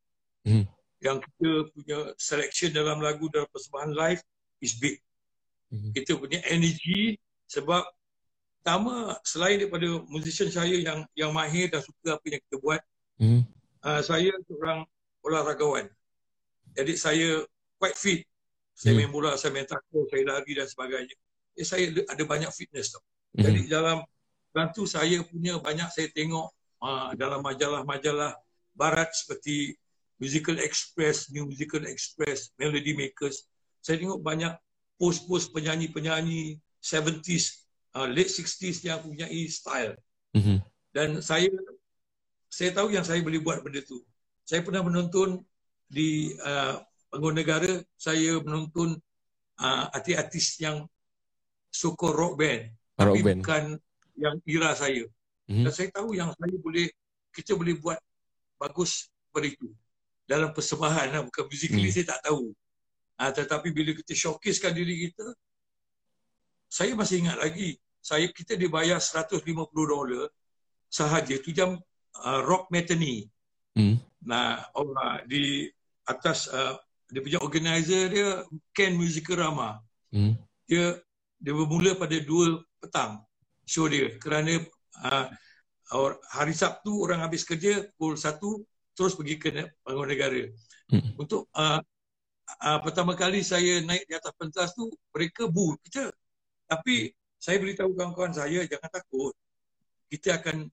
Mhm. 0.47 0.65
Yang 1.03 1.17
kita 1.27 1.51
punya 1.75 1.99
selection 2.17 2.71
dalam 2.71 3.03
lagu 3.03 3.27
dalam 3.29 3.51
persembahan 3.51 3.93
live 3.93 4.23
is 4.63 4.79
big. 4.79 5.03
Mhm. 5.73 5.91
Kita 5.97 6.13
punya 6.21 6.39
energy 6.53 7.17
sebab 7.49 7.81
pertama 8.61 9.17
selain 9.25 9.59
daripada 9.59 9.89
musician 10.07 10.53
saya 10.53 10.77
yang 10.77 11.03
yang 11.17 11.33
mahir 11.33 11.73
dan 11.73 11.81
suka 11.83 12.21
apa 12.21 12.27
yang 12.29 12.41
kita 12.47 12.57
buat, 12.61 12.81
Mhm. 13.19 13.43
uh, 13.83 14.03
saya 14.05 14.31
seorang 14.47 14.85
olahragawan. 15.25 15.89
Jadi 16.77 16.93
saya 16.95 17.43
quite 17.81 17.97
fit. 17.97 18.21
Saya 18.73 18.97
Hmm. 18.97 19.05
main 19.05 19.11
bola, 19.13 19.37
saya 19.37 19.53
main 19.53 19.69
takraw, 19.69 20.09
saya 20.09 20.23
lari 20.25 20.53
dan 20.57 20.67
sebagainya. 20.69 21.15
Eh, 21.59 21.67
saya 21.67 21.93
ada, 22.09 22.23
banyak 22.25 22.49
fitness 22.53 22.97
tau. 22.97 23.05
Mhm. 23.37 23.43
Jadi 23.45 23.61
dalam 23.69 23.99
bantu 24.53 24.85
saya 24.89 25.21
punya 25.25 25.57
banyak 25.61 25.89
saya 25.93 26.09
tengok 26.13 26.53
uh, 26.83 27.11
dalam 27.15 27.41
majalah-majalah 27.41 28.37
barat 28.75 29.09
seperti 29.15 29.77
Musical 30.19 30.59
Express, 30.63 31.31
New 31.31 31.47
Musical 31.47 31.85
Express, 31.87 32.51
Melody 32.57 32.95
Makers. 32.95 33.47
Saya 33.83 33.99
tengok 33.99 34.23
banyak 34.23 34.55
post-post 35.03 35.51
penyanyi-penyanyi 35.51 36.63
70s, 36.79 37.67
uh, 37.99 38.07
late 38.07 38.31
60s 38.31 38.87
yang 38.87 39.03
mempunyai 39.03 39.51
style. 39.51 39.99
Mhm. 40.39 40.63
Dan 40.95 41.19
saya 41.19 41.51
saya 42.47 42.71
tahu 42.71 42.95
yang 42.95 43.03
saya 43.03 43.19
boleh 43.19 43.43
buat 43.43 43.67
benda 43.67 43.83
tu. 43.83 43.99
Saya 44.47 44.63
pernah 44.63 44.87
menonton 44.87 45.43
di 45.91 46.39
uh, 46.39 46.79
Bangun 47.11 47.35
Negara, 47.35 47.83
saya 47.99 48.39
menonton 48.39 48.95
uh, 49.59 49.85
artis-artis 49.91 50.63
yang 50.63 50.87
sokong 51.75 52.15
rock 52.15 52.35
band. 52.39 52.71
Rock 52.95 53.19
tapi 53.19 53.21
band. 53.27 53.39
bukan 53.43 53.65
yang 54.15 54.39
era 54.47 54.71
saya. 54.79 55.03
Mhm. 55.51 55.67
Dan 55.67 55.73
saya 55.75 55.89
tahu 55.91 56.15
yang 56.15 56.31
saya 56.31 56.57
boleh, 56.63 56.87
kita 57.35 57.59
boleh 57.59 57.75
buat 57.83 57.99
bagus 58.61 59.11
seperti 59.27 59.59
itu. 59.59 59.69
Dalam 60.29 60.55
persembahan, 60.55 61.11
lah, 61.11 61.23
bukan 61.27 61.45
musically 61.51 61.91
Hmm. 61.91 61.97
saya 61.99 62.07
tak 62.15 62.21
tahu. 62.31 62.55
Uh, 63.23 63.31
tetapi 63.31 63.71
bila 63.71 63.95
kita 63.95 64.19
showcasekan 64.19 64.75
diri 64.75 65.07
kita, 65.07 65.31
saya 66.67 66.99
masih 66.99 67.23
ingat 67.23 67.39
lagi, 67.39 67.79
saya 68.03 68.27
kita 68.35 68.59
dibayar 68.59 68.99
150 68.99 69.47
dolar 69.71 70.27
sahaja 70.91 71.39
tu 71.39 71.55
jam 71.55 71.79
uh, 72.19 72.41
rock 72.43 72.67
matinee. 72.75 73.31
Mhm. 73.79 74.03
Nah, 74.27 74.67
orang 74.75 75.23
di 75.31 75.71
atas 76.03 76.51
uh, 76.51 76.75
dia 77.07 77.23
punya 77.23 77.39
organizer 77.39 78.11
dia 78.11 78.43
Ken 78.75 78.99
Musikerama. 78.99 79.79
Mhm. 80.11 80.35
Dia 80.67 80.99
dia 81.39 81.53
bermula 81.55 81.95
pada 81.95 82.19
2 82.19 82.59
petang 82.83 83.23
show 83.63 83.87
dia 83.87 84.19
kerana 84.19 84.59
uh, 85.07 85.27
hari 86.35 86.59
Sabtu 86.59 87.07
orang 87.07 87.23
habis 87.23 87.47
kerja 87.47 87.87
pukul 87.95 88.19
1 88.19 88.99
terus 88.99 89.15
pergi 89.15 89.39
ke 89.39 89.49
bangun 89.87 90.09
negara. 90.11 90.43
Mhm. 90.91 91.23
Untuk 91.23 91.47
uh, 91.55 91.79
uh, 92.63 92.79
pertama 92.83 93.13
kali 93.15 93.41
saya 93.45 93.81
naik 93.83 94.07
di 94.07 94.15
atas 94.15 94.33
pentas 94.37 94.75
tu 94.75 94.91
mereka 95.15 95.47
bu 95.49 95.77
kita. 95.87 96.11
Tapi 96.67 97.13
saya 97.37 97.59
beritahu 97.59 97.93
kawan-kawan 97.93 98.35
saya 98.35 98.65
jangan 98.67 98.91
takut. 98.91 99.35
Kita 100.09 100.39
akan 100.41 100.69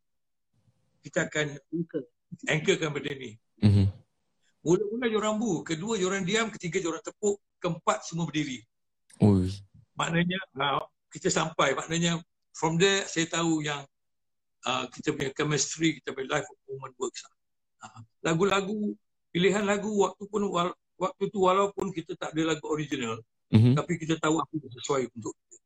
kita 1.02 1.26
akan 1.32 1.48
anchorkan 2.48 2.90
benda 2.92 3.14
ni. 3.16 3.32
Mhm. 3.64 3.86
Mula-mula 4.60 5.08
diorang 5.08 5.36
bu, 5.40 5.64
kedua 5.64 5.96
diorang 5.96 6.28
diam, 6.28 6.52
ketiga 6.52 6.84
diorang 6.84 7.00
tepuk, 7.00 7.40
keempat 7.64 8.04
semua 8.04 8.28
berdiri. 8.28 8.60
Ui. 9.24 9.48
Maknanya 9.96 10.40
uh, 10.60 10.84
kita 11.12 11.32
sampai, 11.32 11.76
maknanya 11.76 12.20
from 12.52 12.76
there 12.76 13.08
saya 13.08 13.28
tahu 13.32 13.64
yang 13.64 13.88
uh, 14.68 14.84
kita 14.92 15.16
punya 15.16 15.32
chemistry, 15.32 16.00
kita 16.04 16.12
punya 16.12 16.40
live 16.40 16.48
performance 16.48 16.96
works. 17.00 17.22
Uh, 17.80 18.00
lagu-lagu, 18.20 18.96
pilihan 19.32 19.64
lagu 19.64 19.92
waktu 20.04 20.24
pun 20.28 20.44
wal, 20.52 20.70
waktu 21.00 21.24
tu 21.32 21.40
walaupun 21.48 21.96
kita 21.96 22.14
tak 22.20 22.36
ada 22.36 22.54
lagu 22.54 22.68
original, 22.68 23.24
Mhm. 23.50 23.74
tapi 23.74 23.96
kita 23.98 24.20
tahu 24.20 24.38
apa 24.38 24.52
yang 24.54 24.72
sesuai 24.76 25.08
untuk 25.16 25.34
kita. 25.34 25.58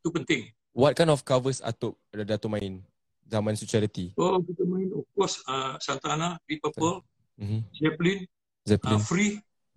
Itu 0.00 0.08
penting. 0.10 0.42
What 0.72 0.96
kind 0.96 1.12
of 1.12 1.22
covers 1.22 1.60
Atuk 1.60 2.00
Dato 2.10 2.48
main 2.48 2.80
zaman 3.28 3.52
Sweet 3.54 3.70
Charity? 3.70 4.06
So 4.16 4.40
kita 4.42 4.64
main 4.64 4.88
of 4.96 5.04
course 5.12 5.44
uh, 5.44 5.76
Santana, 5.78 6.40
Deep 6.48 6.64
Purple, 6.64 7.04
Mhm. 7.36 7.60
Zeppelin, 7.76 8.18
uh, 8.24 8.66
Zeppelin. 8.66 9.00
Free, 9.04 9.32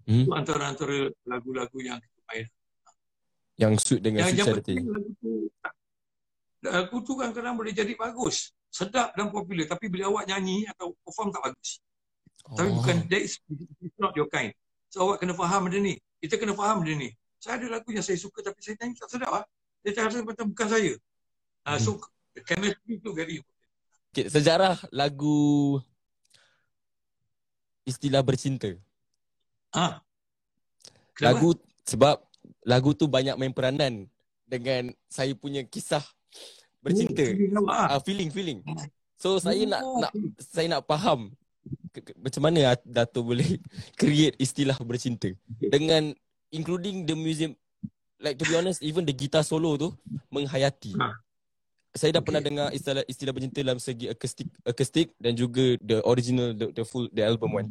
Mhm. 0.07 0.25
itu 0.25 0.31
antara-antara 0.33 1.11
lagu-lagu 1.27 1.77
yang 1.83 1.99
kita 1.99 2.19
main. 2.31 2.45
Yang 3.59 3.73
suit 3.85 4.01
dengan 4.01 4.25
Yang, 4.25 4.29
Sweet 4.31 4.39
yang 4.41 4.55
penting 4.57 4.77
lagu 4.89 5.11
tu 5.19 5.31
lagu 6.61 6.97
tu 7.01 7.13
kadang-kadang 7.17 7.57
boleh 7.57 7.73
jadi 7.73 7.93
bagus. 7.97 8.53
Sedap 8.71 9.11
dan 9.17 9.33
popular. 9.33 9.65
Tapi 9.67 9.89
bila 9.89 10.07
awak 10.13 10.29
nyanyi 10.29 10.63
atau 10.69 10.93
perform 11.03 11.33
tak 11.33 11.51
bagus. 11.51 11.81
Oh. 12.49 12.57
Tapi 12.57 12.69
bukan, 12.73 12.95
that 13.09 13.21
is 13.21 13.37
it's 13.81 13.99
not 14.01 14.15
your 14.17 14.29
kind. 14.31 14.53
So 14.89 15.05
awak 15.05 15.21
kena 15.21 15.37
faham 15.37 15.69
benda 15.69 15.79
ni. 15.79 15.95
Kita 16.21 16.37
kena 16.37 16.57
faham 16.57 16.81
benda 16.81 16.97
ni. 16.97 17.09
Saya 17.41 17.57
ada 17.57 17.79
lagu 17.79 17.89
yang 17.89 18.05
saya 18.05 18.17
suka 18.17 18.45
tapi 18.45 18.61
saya 18.61 18.77
nyanyi 18.81 18.97
tak 18.97 19.09
sedap 19.09 19.31
lah. 19.33 19.45
Dia 19.81 19.91
tak 19.97 20.03
rasa 20.09 20.21
macam 20.21 20.45
bukan 20.53 20.67
saya. 20.69 20.93
Uh, 21.61 21.77
so, 21.77 21.97
the 22.33 22.41
chemistry 22.41 22.97
tu 23.01 23.13
very 23.13 23.41
important. 23.41 23.69
Okay, 24.11 24.25
sejarah 24.29 24.77
lagu 24.93 25.77
Istilah 27.81 28.21
Bercinta. 28.21 28.69
Ah. 29.73 30.05
Lagu 31.17 31.57
sebab 31.85 32.21
lagu 32.61 32.93
tu 32.93 33.09
banyak 33.09 33.37
main 33.37 33.53
peranan 33.53 34.05
dengan 34.45 34.93
saya 35.09 35.33
punya 35.33 35.65
kisah 35.65 36.03
bercinta. 36.81 37.23
Oh, 37.23 37.33
feeling 37.33 37.65
ah. 37.69 37.87
Ah, 37.87 38.01
feeling 38.01 38.29
feeling. 38.29 38.59
So 39.17 39.37
saya 39.37 39.63
nak 39.65 39.81
Oh, 39.85 40.01
nak 40.01 40.11
saya 40.41 40.67
nak 40.77 40.83
faham 40.85 41.33
ke- 41.91 42.15
macam 42.15 42.41
mana 42.47 42.73
Dato 42.81 43.19
boleh 43.21 43.59
create 43.99 44.35
istilah 44.39 44.75
bercinta 44.81 45.27
dengan 45.59 46.15
including 46.49 47.03
the 47.03 47.15
museum 47.15 47.51
like 48.17 48.39
to 48.39 48.47
be 48.47 48.55
honest 48.55 48.79
even 48.79 49.03
the 49.03 49.11
guitar 49.11 49.43
solo 49.43 49.75
tu 49.75 49.89
menghayati. 50.31 50.95
Ha. 50.95 51.11
Saya 51.91 52.15
dah 52.15 52.23
Okay. 52.23 52.27
pernah 52.31 52.41
dengar 52.41 52.67
istilah 52.71 53.03
istilah 53.03 53.33
bercinta 53.35 53.59
dalam 53.59 53.75
segi 53.75 54.07
akustik 54.07 54.47
akustik 54.63 55.11
dan 55.19 55.35
juga 55.35 55.75
the 55.83 55.99
original 56.07 56.55
the, 56.55 56.71
the 56.71 56.83
full 56.87 57.11
the 57.11 57.19
album 57.19 57.51
one. 57.51 57.67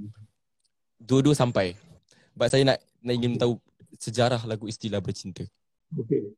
Dua-dua 1.01 1.33
sampai. 1.33 1.73
But 2.37 2.53
saya 2.53 2.69
nak, 2.69 2.79
nak 3.01 3.15
ingin 3.17 3.41
tahu 3.41 3.57
sejarah 3.97 4.45
lagu 4.45 4.69
istilah 4.69 5.01
bercinta. 5.01 5.49
Okey. 5.97 6.37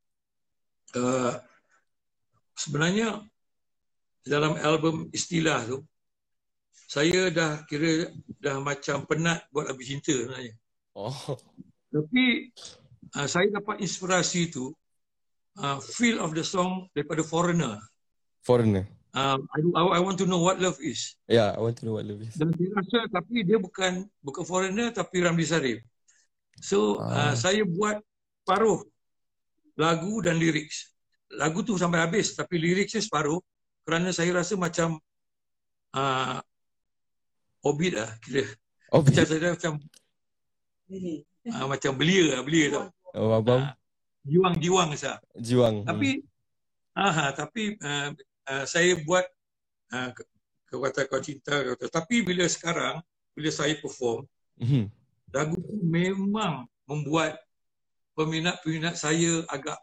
Uh, 0.95 1.35
sebenarnya 2.55 3.26
dalam 4.22 4.55
album 4.62 5.11
Istilah 5.11 5.66
tu 5.66 5.83
saya 6.87 7.33
dah 7.33 7.64
kira 7.64 8.12
dah 8.37 8.61
macam 8.61 9.09
penat 9.09 9.49
buat 9.49 9.64
lagu 9.70 9.81
cinta 9.81 10.12
sebenarnya. 10.12 10.55
Oh. 10.93 11.37
Tapi 11.89 12.53
uh, 13.16 13.29
saya 13.29 13.49
dapat 13.49 13.81
inspirasi 13.81 14.53
tu 14.53 14.73
uh, 15.57 15.81
feel 15.81 16.20
of 16.20 16.37
the 16.37 16.45
song 16.45 16.89
daripada 16.93 17.25
Foreigner. 17.25 17.81
Foreigner. 18.45 18.85
Um, 19.12 19.45
I, 19.53 19.61
I 19.97 20.01
want 20.01 20.16
to 20.20 20.29
know 20.29 20.41
what 20.41 20.57
love 20.57 20.81
is. 20.81 21.20
Yeah, 21.29 21.53
I 21.53 21.61
want 21.61 21.77
to 21.81 21.85
know 21.85 22.01
what 22.01 22.09
love 22.09 22.25
is. 22.25 22.33
Dan 22.37 22.49
dia 22.57 22.73
rasa 22.73 23.09
tapi 23.12 23.45
dia 23.45 23.61
bukan 23.61 24.09
bukan 24.25 24.45
Foreigner 24.45 24.89
tapi 24.89 25.20
Ramli 25.20 25.45
Sarip. 25.45 25.85
So 26.61 27.01
uh, 27.01 27.33
Ah. 27.33 27.35
saya 27.37 27.64
buat 27.64 28.01
paruh 28.45 28.81
lagu 29.77 30.20
dan 30.25 30.41
lirik. 30.41 30.68
Lagu 31.33 31.64
tu 31.64 31.77
sampai 31.81 32.05
habis 32.05 32.37
tapi 32.37 32.61
liriknya 32.61 33.01
separuh 33.01 33.41
kerana 33.85 34.12
saya 34.12 34.33
rasa 34.37 34.57
macam 34.57 34.97
uh, 35.97 36.41
Hobbit 37.62 37.92
lah 37.94 38.10
kira. 38.20 38.44
Oh, 38.92 39.00
Macam 39.00 39.24
saya 39.24 39.50
macam 39.54 39.72
uh, 41.48 41.66
macam 41.66 41.92
belia 41.96 42.36
lah, 42.36 42.40
belia 42.44 42.66
tau. 42.68 42.86
oh 43.16 43.32
abang. 43.32 43.62
Ah, 43.64 43.74
Jiwang-jiwang 44.22 44.90
sah. 44.94 45.18
Jiwang. 45.34 45.82
Tapi 45.82 46.22
aha, 46.94 47.32
tapi 47.32 47.74
uh, 47.80 48.10
uh, 48.46 48.64
saya 48.68 48.94
buat 49.02 49.24
uh, 49.90 50.10
kekuatan 50.68 51.04
kau 51.08 51.22
cinta 51.22 51.56
kata. 51.64 51.88
Tapi 51.88 52.22
bila 52.22 52.44
sekarang 52.46 53.00
bila 53.32 53.48
saya 53.48 53.74
perform 53.80 54.28
Mhm. 54.60 54.84
lagu 55.32 55.56
tu 55.56 55.80
memang 55.80 56.68
membuat 56.84 57.40
peminat-peminat 58.12 58.94
saya 58.94 59.40
agak 59.48 59.80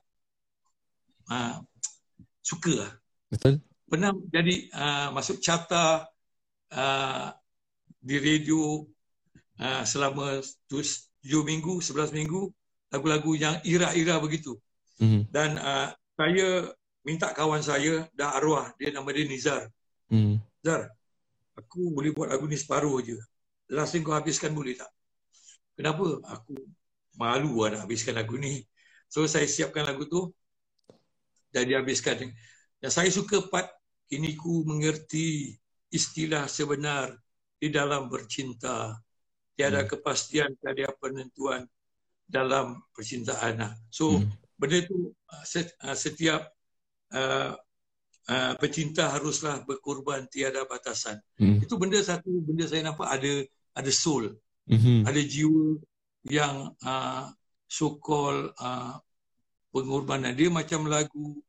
uh, 1.27 1.57
suka 2.39 2.85
lah. 2.85 2.91
Betul? 3.33 3.57
Pernah 3.89 4.13
jadi 4.29 4.69
uh, 4.69 5.09
masuk 5.09 5.41
carta 5.41 6.05
uh, 6.69 7.33
di 7.99 8.15
radio 8.17 8.83
uh, 9.59 9.83
selama 9.83 10.39
7 10.71 10.79
minggu, 11.43 11.83
11 11.83 12.15
minggu 12.15 12.47
lagu-lagu 12.89 13.31
yang 13.35 13.55
ira-ira 13.67 14.17
begitu. 14.17 14.57
Mhm. 14.99 15.29
Dan 15.29 15.59
uh, 15.59 15.93
saya 16.15 16.73
minta 17.03 17.31
kawan 17.31 17.63
saya 17.63 18.07
dah 18.15 18.35
arwah, 18.39 18.71
dia 18.79 18.91
nama 18.91 19.07
dia 19.11 19.27
Nizar. 19.27 19.67
Mhm. 20.09 20.41
Zar, 20.59 20.91
aku 21.55 21.91
boleh 21.93 22.11
buat 22.11 22.31
lagu 22.31 22.47
ni 22.47 22.59
separuh 22.59 22.99
je. 23.03 23.15
Last 23.69 23.93
ni 23.93 24.01
kau 24.01 24.15
habiskan 24.17 24.51
boleh 24.51 24.75
tak? 24.75 24.89
Kenapa? 25.77 26.19
Aku 26.35 26.57
malu 27.15 27.63
lah 27.63 27.79
nak 27.79 27.81
habiskan 27.87 28.17
lagu 28.17 28.35
ni. 28.35 28.65
So 29.07 29.23
saya 29.29 29.45
siapkan 29.45 29.85
lagu 29.85 30.09
tu 30.09 30.33
dan 31.53 31.69
dia 31.69 31.79
habiskan. 31.79 32.33
Dan 32.79 32.89
saya 32.91 33.07
suka 33.13 33.43
part 33.47 33.69
kini 34.09 34.33
ku 34.35 34.65
mengerti 34.65 35.53
istilah 35.93 36.49
sebenar 36.49 37.13
di 37.59 37.67
dalam 37.69 38.07
bercinta. 38.07 38.95
Tiada 39.59 39.83
Hmm. 39.83 39.91
kepastian, 39.91 40.55
tiada 40.55 40.87
penentuan 40.95 41.67
dalam 42.23 42.79
percintaan. 42.95 43.75
So 43.91 44.23
Hmm. 44.23 44.31
benda 44.55 44.79
tu 44.87 45.11
uh, 45.11 45.43
uh, 45.83 45.97
setiap 45.99 46.47
uh, 47.11 47.59
uh, 48.31 48.53
pecinta 48.55 49.11
haruslah 49.11 49.67
berkorban 49.67 50.31
tiada 50.31 50.63
batasan. 50.63 51.19
Mhm. 51.35 51.67
Itu 51.67 51.75
benda 51.75 51.99
satu 51.99 52.31
benda 52.39 52.71
saya 52.71 52.87
nampak 52.87 53.09
ada 53.11 53.43
ada 53.75 53.91
soul, 53.91 54.31
Mhm. 54.71 55.03
ada 55.03 55.19
jiwa 55.19 55.75
yang 56.31 56.71
uh, 56.79 57.27
so 57.67 57.99
called 57.99 58.55
uh, 58.63 58.95
pengorbanan 59.75 60.33
dia 60.33 60.47
macam 60.47 60.87
lagu 60.87 61.41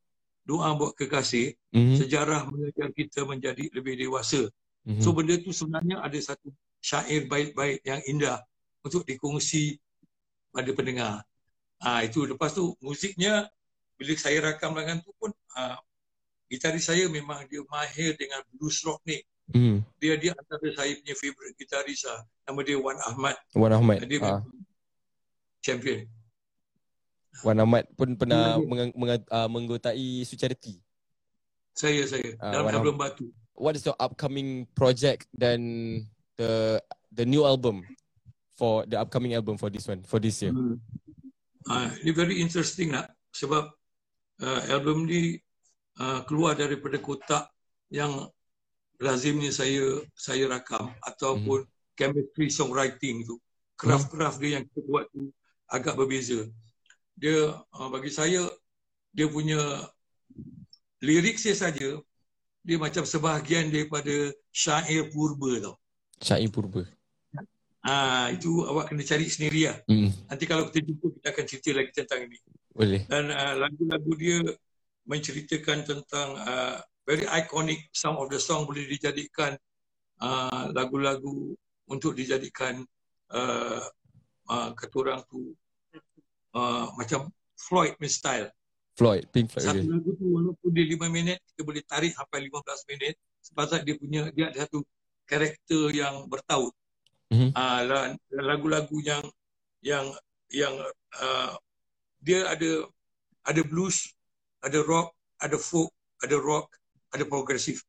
doa 0.43 0.75
buat 0.75 0.99
kekasih 0.99 1.55
Mhm. 1.71 1.95
sejarah 1.95 2.43
mengajar 2.51 2.91
kita 2.91 3.23
menjadi 3.23 3.71
lebih 3.71 3.95
dewasa. 4.03 4.51
Mhm. 4.89 5.03
So 5.05 5.13
benda 5.13 5.37
tu 5.41 5.53
sebenarnya 5.53 6.01
ada 6.01 6.19
satu 6.21 6.49
syair 6.81 7.29
baik-baik 7.29 7.85
yang 7.85 8.01
indah 8.09 8.41
untuk 8.81 9.05
dikongsi 9.05 9.77
pada 10.51 10.71
pendengar. 10.73 11.15
Ah 11.81 12.01
itu 12.05 12.25
lepas 12.25 12.53
tu 12.57 12.73
musiknya 12.81 13.49
bila 14.01 14.17
saya 14.17 14.41
rakam 14.41 14.73
lagu 14.73 15.05
tu 15.05 15.13
pun 15.21 15.29
ah, 15.57 15.77
gitaris 16.49 16.89
saya 16.89 17.05
memang 17.13 17.45
dia 17.47 17.61
mahir 17.69 18.17
dengan 18.17 18.41
blues 18.57 18.81
rock 18.85 19.05
ni. 19.05 19.21
Mhm. 19.53 19.85
Dia 20.01 20.15
dia 20.17 20.33
antara 20.33 20.69
saya 20.73 20.93
punya 20.97 21.15
favorite 21.19 21.57
gitaris 21.61 22.01
ah. 22.09 22.25
Nama 22.49 22.61
dia 22.65 22.77
Wan 22.81 22.99
Ahmad. 23.05 23.37
Wan 23.53 23.73
Ahmad. 23.77 23.97
Dia 24.09 24.19
memang 24.19 24.49
champion. 25.61 26.09
Wan 27.45 27.59
Ahmad 27.61 27.85
pun 27.95 28.17
pernah 28.17 28.57
meng, 28.59 28.93
meng, 28.97 29.11
uh, 29.29 29.49
menggotai 29.49 30.25
Su 30.25 30.35
Charity. 30.41 30.81
Saya 31.77 32.05
saya 32.09 32.37
Ah, 32.41 32.53
dalam 32.53 32.65
Wan 32.69 32.75
album 32.81 32.97
Batu. 32.97 33.27
What 33.55 33.77
is 33.77 33.85
your 33.85 33.97
upcoming 34.01 34.67
project 34.73 35.29
dan 35.37 35.61
the 36.41 36.81
the 37.13 37.27
new 37.29 37.45
album 37.45 37.85
for 38.57 38.89
the 38.89 38.97
upcoming 38.97 39.37
album 39.37 39.61
for 39.61 39.69
this 39.69 39.85
one 39.85 40.03
for 40.05 40.21
this 40.21 40.41
year? 40.41 40.55
Ah, 41.69 41.93
ini 42.01 42.13
very 42.17 42.41
interesting 42.41 42.97
lah 42.97 43.05
sebab 43.37 43.69
uh, 44.41 44.61
album 44.73 45.05
ni 45.05 45.37
uh, 46.01 46.25
keluar 46.25 46.57
daripada 46.57 46.97
kotak 46.97 47.53
yang 47.93 48.29
lazimnya 49.01 49.53
saya 49.53 50.01
saya 50.17 50.49
rakam 50.49 50.93
ataupun 51.05 51.65
chemistry 51.97 52.49
songwriting 52.49 53.29
tu. 53.29 53.37
Craft-craft 53.77 54.41
dia 54.41 54.61
yang 54.61 54.65
kita 54.69 54.81
buat 54.89 55.05
tu 55.13 55.33
agak 55.69 55.97
berbeza. 55.97 56.49
Dia 57.17 57.61
uh, 57.61 57.89
bagi 57.93 58.13
saya 58.13 58.49
dia 59.13 59.27
punya 59.29 59.61
lirik 61.01 61.37
saya 61.41 61.57
saja 61.69 62.01
dia 62.61 62.77
macam 62.77 63.09
sebahagian 63.09 63.73
daripada 63.73 64.33
syair 64.53 65.09
purba 65.09 65.61
tau. 65.61 65.77
Syair 66.21 66.53
Purba. 66.53 66.85
Ah 67.81 68.29
itu 68.29 68.61
awak 68.69 68.93
kena 68.93 69.01
cari 69.01 69.25
sendiri 69.25 69.73
lah. 69.73 69.77
Hmm. 69.89 70.13
Nanti 70.29 70.45
kalau 70.45 70.69
kita 70.69 70.85
jumpa 70.85 71.07
kita 71.17 71.27
akan 71.33 71.45
cerita 71.49 71.71
lagi 71.73 71.91
tentang 71.97 72.29
ini. 72.29 72.39
Boleh. 72.71 73.03
dan 73.11 73.35
uh, 73.35 73.55
lagu-lagu 73.59 74.13
dia 74.15 74.39
menceritakan 75.03 75.83
tentang 75.83 76.39
uh, 76.39 76.79
very 77.03 77.27
iconic 77.35 77.91
some 77.91 78.15
of 78.15 78.31
the 78.31 78.39
song 78.39 78.63
boleh 78.63 78.87
dijadikan 78.87 79.59
uh, 80.23 80.71
lagu-lagu 80.71 81.51
untuk 81.91 82.15
dijadikan 82.15 82.87
uh, 83.35 83.83
uh, 84.47 84.71
kata 84.79 84.95
orang 85.03 85.21
tu 85.27 85.51
uh, 86.55 86.95
macam 86.95 87.27
Floyd 87.59 87.99
punya 87.99 88.13
style. 88.13 88.49
Floyd, 88.99 89.25
Pink 89.33 89.49
Floyd. 89.51 89.65
Satu 89.65 89.81
Okay. 89.81 89.89
lagu 89.91 90.11
tu 90.17 90.27
walaupun 90.29 90.69
dia 90.75 90.85
5 90.85 91.09
minit 91.09 91.39
kita 91.53 91.61
boleh 91.65 91.83
tarik 91.87 92.13
sampai 92.13 92.39
15 92.47 92.91
minit 92.91 93.15
sebab 93.41 93.65
dia 93.83 93.95
punya 93.97 94.23
dia 94.35 94.45
ada 94.53 94.59
satu 94.69 94.85
karakter 95.25 95.85
yang 95.95 96.27
bertaut. 96.27 96.75
Dan 97.31 98.19
dan 98.19 98.43
lagu-lagu 98.43 98.97
yang 99.01 99.23
yang 99.81 100.05
yang 100.51 100.75
uh, 101.23 101.55
dia 102.21 102.45
ada 102.51 102.91
ada 103.47 103.63
blues, 103.65 104.13
ada 104.61 104.83
rock, 104.85 105.15
ada 105.41 105.57
folk, 105.57 105.91
ada 106.21 106.37
rock, 106.37 106.69
ada 107.15 107.25
progresif. 107.25 107.87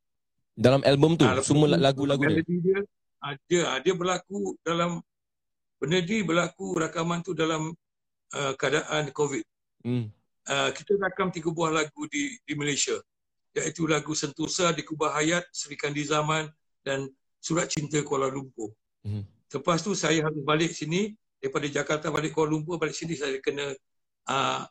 Dalam 0.55 0.85
album 0.85 1.17
tu 1.17 1.25
lepas 1.25 1.43
semua 1.43 1.67
lagu-lagu 1.67 2.21
dia. 2.21 2.43
dia 2.45 2.79
ah, 3.23 3.33
dia 3.49 3.61
ah, 3.67 3.79
dia 3.81 3.93
berlaku 3.97 4.55
dalam 4.61 5.01
benda 5.81 5.97
ni 5.97 6.21
berlaku 6.21 6.77
rakaman 6.77 7.25
tu 7.25 7.33
dalam 7.33 7.73
uh, 8.37 8.53
keadaan 8.55 9.09
COVID. 9.09 9.43
Hmm. 9.81 10.13
Uh, 10.41 10.73
kita 10.73 10.97
rakam 10.97 11.29
tiga 11.29 11.53
buah 11.53 11.69
lagu 11.69 12.09
di 12.09 12.33
di 12.41 12.53
Malaysia 12.57 12.97
iaitu 13.53 13.83
lagu 13.85 14.15
Sentosa 14.15 14.71
di 14.71 14.81
Kubah 14.81 15.11
Hayat, 15.13 15.43
Sri 15.51 15.75
Kandi 15.75 16.07
Zaman 16.07 16.47
dan 16.81 17.05
Surat 17.37 17.67
Cinta 17.67 17.99
Kuala 18.01 18.31
Lumpur. 18.31 18.71
Mhm. 19.03 19.23
Lepas 19.51 19.83
tu 19.83 19.91
saya 19.91 20.23
harus 20.23 20.39
balik 20.47 20.71
sini 20.71 21.11
daripada 21.41 21.67
Jakarta 21.67 22.07
balik 22.07 22.31
Kuala 22.31 22.55
Lumpur 22.55 22.79
balik 22.79 22.95
sini 22.95 23.19
saya 23.19 23.37
kena 23.43 23.75
uh, 24.31 24.63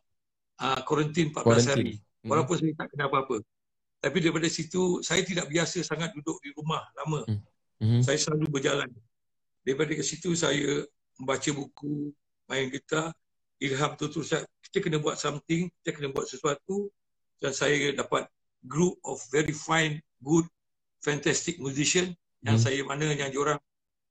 uh, 0.59 0.81
kuarantin 0.89 1.29
14 1.35 1.37
hari. 1.37 1.45
Quarantine. 1.45 1.99
Hmm. 2.21 2.29
Walaupun 2.37 2.57
saya 2.61 2.73
tak 2.77 2.89
kena 2.93 3.05
apa-apa. 3.09 3.37
Tapi 4.01 4.17
daripada 4.21 4.49
situ 4.49 5.05
saya 5.05 5.21
tidak 5.25 5.49
biasa 5.53 5.85
sangat 5.85 6.13
duduk 6.17 6.41
di 6.41 6.51
rumah 6.57 6.81
lama. 6.97 7.21
Mhm. 7.81 8.01
Saya 8.01 8.17
selalu 8.17 8.49
berjalan. 8.49 8.89
Daripada 9.61 9.93
situ 10.01 10.33
saya 10.33 10.89
membaca 11.21 11.51
buku, 11.53 12.17
main 12.49 12.73
gitar, 12.73 13.13
ilham 13.61 13.93
tu 14.01 14.09
terus 14.09 14.33
kita 14.65 14.81
kena 14.81 14.99
buat 14.99 15.21
something, 15.21 15.69
kita 15.81 15.91
kena 15.97 16.09
buat 16.11 16.27
sesuatu 16.27 16.89
dan 17.41 17.53
saya 17.53 17.93
dapat 17.93 18.27
group 18.65 18.97
of 19.05 19.21
very 19.33 19.53
fine, 19.53 20.01
good, 20.21 20.45
fantastic 21.01 21.57
musician 21.61 22.13
yang 22.41 22.57
Hmm. 22.57 22.65
saya 22.65 22.81
mana 22.85 23.13
yang 23.13 23.29
diorang 23.33 23.61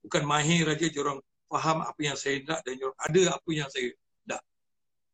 bukan 0.02 0.22
mahir 0.26 0.66
aja, 0.70 0.86
diorang 0.86 1.18
faham 1.50 1.82
apa 1.82 1.98
yang 1.98 2.14
saya 2.14 2.38
nak 2.46 2.62
dan 2.62 2.78
diorang 2.78 2.98
ada 2.98 3.22
apa 3.34 3.50
yang 3.50 3.66
saya 3.70 3.90
nak. 4.26 4.42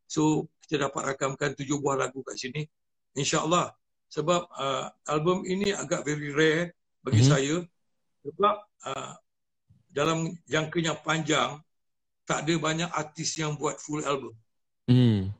So 0.08 0.46
kita 0.64 0.88
dapat 0.88 1.16
rakamkan 1.16 1.56
tujuh 1.56 1.80
buah 1.80 1.96
lagu 1.96 2.20
kat 2.20 2.36
sini. 2.36 2.68
InsyaAllah. 3.16 3.72
Sebab 4.06 4.42
uh, 4.54 4.86
album 5.10 5.42
ini 5.48 5.72
agak 5.74 6.06
very 6.06 6.30
rare 6.30 6.76
bagi 7.02 7.24
Mhm. 7.24 7.28
saya 7.28 7.56
sebab 8.22 8.56
uh, 8.86 9.12
dalam 9.90 10.30
jangka 10.46 10.78
yang 10.82 10.98
panjang 11.00 11.50
tak 12.26 12.44
ada 12.44 12.54
banyak 12.58 12.90
artis 12.90 13.38
yang 13.38 13.54
buat 13.54 13.78
full 13.78 14.02
album. 14.02 14.34
Hmm. 14.90 15.30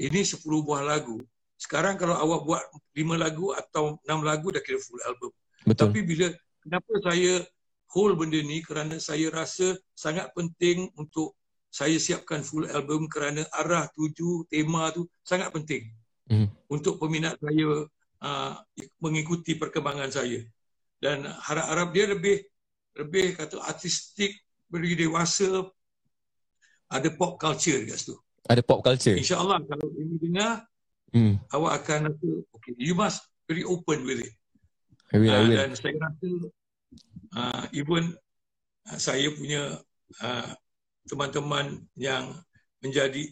Ini 0.00 0.20
10 0.26 0.42
buah 0.42 0.82
lagu. 0.82 1.22
Sekarang 1.60 1.94
kalau 1.94 2.16
awak 2.16 2.40
buat 2.42 2.62
5 2.96 3.16
lagu 3.20 3.52
atau 3.54 4.00
6 4.02 4.26
lagu 4.26 4.50
dah 4.50 4.62
kira 4.64 4.80
full 4.82 5.00
album. 5.06 5.30
Betul. 5.62 5.92
Tapi 5.92 5.98
bila 6.02 6.26
kenapa 6.64 6.92
saya 7.04 7.44
hold 7.92 8.16
benda 8.18 8.40
ni 8.40 8.64
kerana 8.64 8.96
saya 8.98 9.28
rasa 9.30 9.76
sangat 9.92 10.32
penting 10.32 10.88
untuk 10.96 11.36
saya 11.70 12.00
siapkan 12.02 12.42
full 12.42 12.66
album 12.66 13.06
kerana 13.06 13.46
arah 13.54 13.86
tuju 13.94 14.50
tema 14.50 14.90
tu 14.90 15.06
sangat 15.22 15.54
penting 15.54 15.86
Mhm. 16.30 16.46
untuk 16.70 16.94
peminat 17.02 17.34
saya 17.42 17.90
uh, 18.22 18.54
mengikuti 19.02 19.58
perkembangan 19.58 20.14
saya 20.14 20.46
dan 21.02 21.26
harap-harap 21.26 21.90
dia 21.90 22.06
lebih 22.06 22.36
lebih 22.94 23.34
kata 23.34 23.58
artistik 23.66 24.38
beri 24.70 24.94
dewasa 24.94 25.66
ada 26.86 27.08
pop 27.10 27.36
culture 27.36 27.82
kat 27.84 27.98
situ 27.98 28.16
Ada 28.46 28.62
pop 28.66 28.82
culture. 28.82 29.14
InsyaAllah 29.14 29.62
kalau 29.68 29.86
ini 29.94 30.16
dengar, 30.18 30.64
Hmm. 31.10 31.42
awak 31.50 31.82
akan 31.82 32.14
rasa, 32.14 32.28
okay, 32.54 32.70
you 32.78 32.94
must 32.94 33.26
very 33.50 33.66
open 33.66 34.06
with 34.06 34.22
it. 34.22 34.30
I 35.10 35.18
will, 35.18 35.26
I 35.26 35.34
Ah, 35.34 35.42
will. 35.42 35.58
dan 35.58 35.70
saya 35.74 35.94
rasa 35.98 36.28
uh, 37.34 37.64
even 37.74 38.14
uh, 38.86 38.98
saya 38.98 39.26
punya 39.34 39.82
uh, 40.22 40.50
teman-teman 41.06 41.82
yang 41.98 42.30
menjadi 42.78 43.26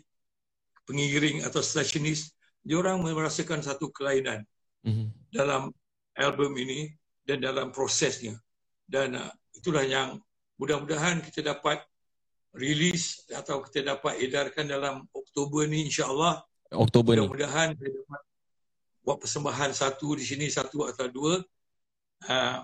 pengiring 0.90 1.46
atau 1.46 1.62
stationist, 1.62 2.34
diorang 2.66 2.98
merasakan 2.98 3.62
satu 3.62 3.94
kelainan 3.94 4.42
Mhm. 4.82 5.14
dalam 5.30 5.70
album 6.18 6.58
ini 6.58 6.90
dan 7.22 7.42
dalam 7.42 7.70
prosesnya. 7.70 8.34
Dan 8.86 9.14
uh, 9.14 9.30
itulah 9.54 9.86
yang 9.86 10.18
mudah-mudahan 10.58 11.22
kita 11.22 11.54
dapat 11.54 11.80
release 12.54 13.24
atau 13.30 13.62
kita 13.62 13.96
dapat 13.96 14.18
edarkan 14.18 14.66
dalam 14.66 15.06
Oktober 15.14 15.64
ni 15.70 15.86
insya-Allah. 15.86 16.42
Oktober 16.74 17.16
ni. 17.16 17.24
Mudah-mudahan 17.24 17.78
saya 17.78 17.90
dapat 17.94 18.20
buat 19.06 19.16
persembahan 19.22 19.70
satu 19.72 20.08
di 20.18 20.24
sini 20.26 20.46
satu 20.52 20.84
atau 20.84 21.06
dua. 21.08 21.40
Uh, 22.28 22.60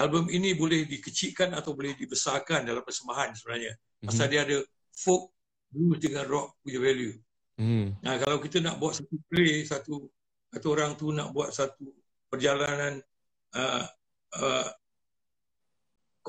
album 0.00 0.32
ini 0.32 0.56
boleh 0.56 0.88
dikecilkan 0.88 1.52
atau 1.52 1.76
boleh 1.76 1.92
dibesarkan 1.94 2.64
dalam 2.64 2.80
persembahan 2.80 3.36
sebenarnya. 3.36 3.76
Pasal 4.00 4.26
Mhm. 4.26 4.32
dia 4.32 4.40
ada 4.48 4.58
folk, 4.96 5.30
blues 5.68 6.00
dengan 6.00 6.24
rock 6.24 6.56
punya 6.64 6.80
value. 6.80 7.14
Mhm. 7.60 8.00
Nah, 8.00 8.16
kalau 8.16 8.40
kita 8.40 8.64
nak 8.64 8.80
buat 8.80 8.96
satu 8.96 9.14
play, 9.28 9.62
satu 9.68 10.08
satu 10.50 10.66
orang 10.74 10.98
tu 10.98 11.14
nak 11.14 11.30
buat 11.30 11.54
satu 11.54 11.86
perjalanan 12.26 12.98
uh, 13.54 13.86
uh, 14.34 14.68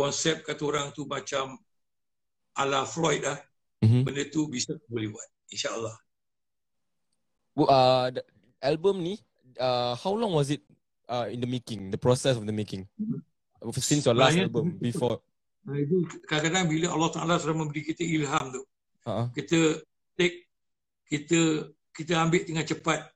konsep 0.02 0.42
kata 0.42 0.62
orang 0.66 0.90
tu 0.90 1.06
macam 1.06 1.54
ala 2.58 2.84
Freud 2.84 3.22
lah, 3.22 3.38
Mhm. 3.86 4.02
benda 4.06 4.24
tu 4.28 4.50
bisa 4.50 4.74
boleh 4.90 5.14
buat. 5.14 5.30
InsyaAllah. 5.54 5.96
Uh, 7.58 8.08
album 8.64 9.04
ni, 9.04 9.20
uh, 9.60 9.94
how 10.00 10.14
long 10.16 10.32
was 10.32 10.50
it 10.50 10.64
uh, 11.12 11.28
in 11.28 11.44
the 11.44 11.50
making? 11.50 11.92
The 11.92 12.00
process 12.00 12.40
of 12.40 12.48
the 12.48 12.56
making? 12.56 12.88
Since 13.78 14.08
your 14.10 14.18
last 14.18 14.40
album, 14.40 14.80
before. 14.80 15.22
Itu 15.68 16.10
kadang-kadang 16.26 16.66
bila 16.66 16.90
Allah 16.90 17.12
Ta'ala 17.14 17.34
sudah 17.38 17.54
memberi 17.54 17.86
kita 17.86 18.02
ilham 18.02 18.50
tu, 18.50 18.64
Uh-huh. 19.02 19.26
kita 19.34 19.82
take, 20.14 20.46
kita 21.10 21.70
kita 21.90 22.22
ambil 22.22 22.46
dengan 22.46 22.62
cepat, 22.62 23.10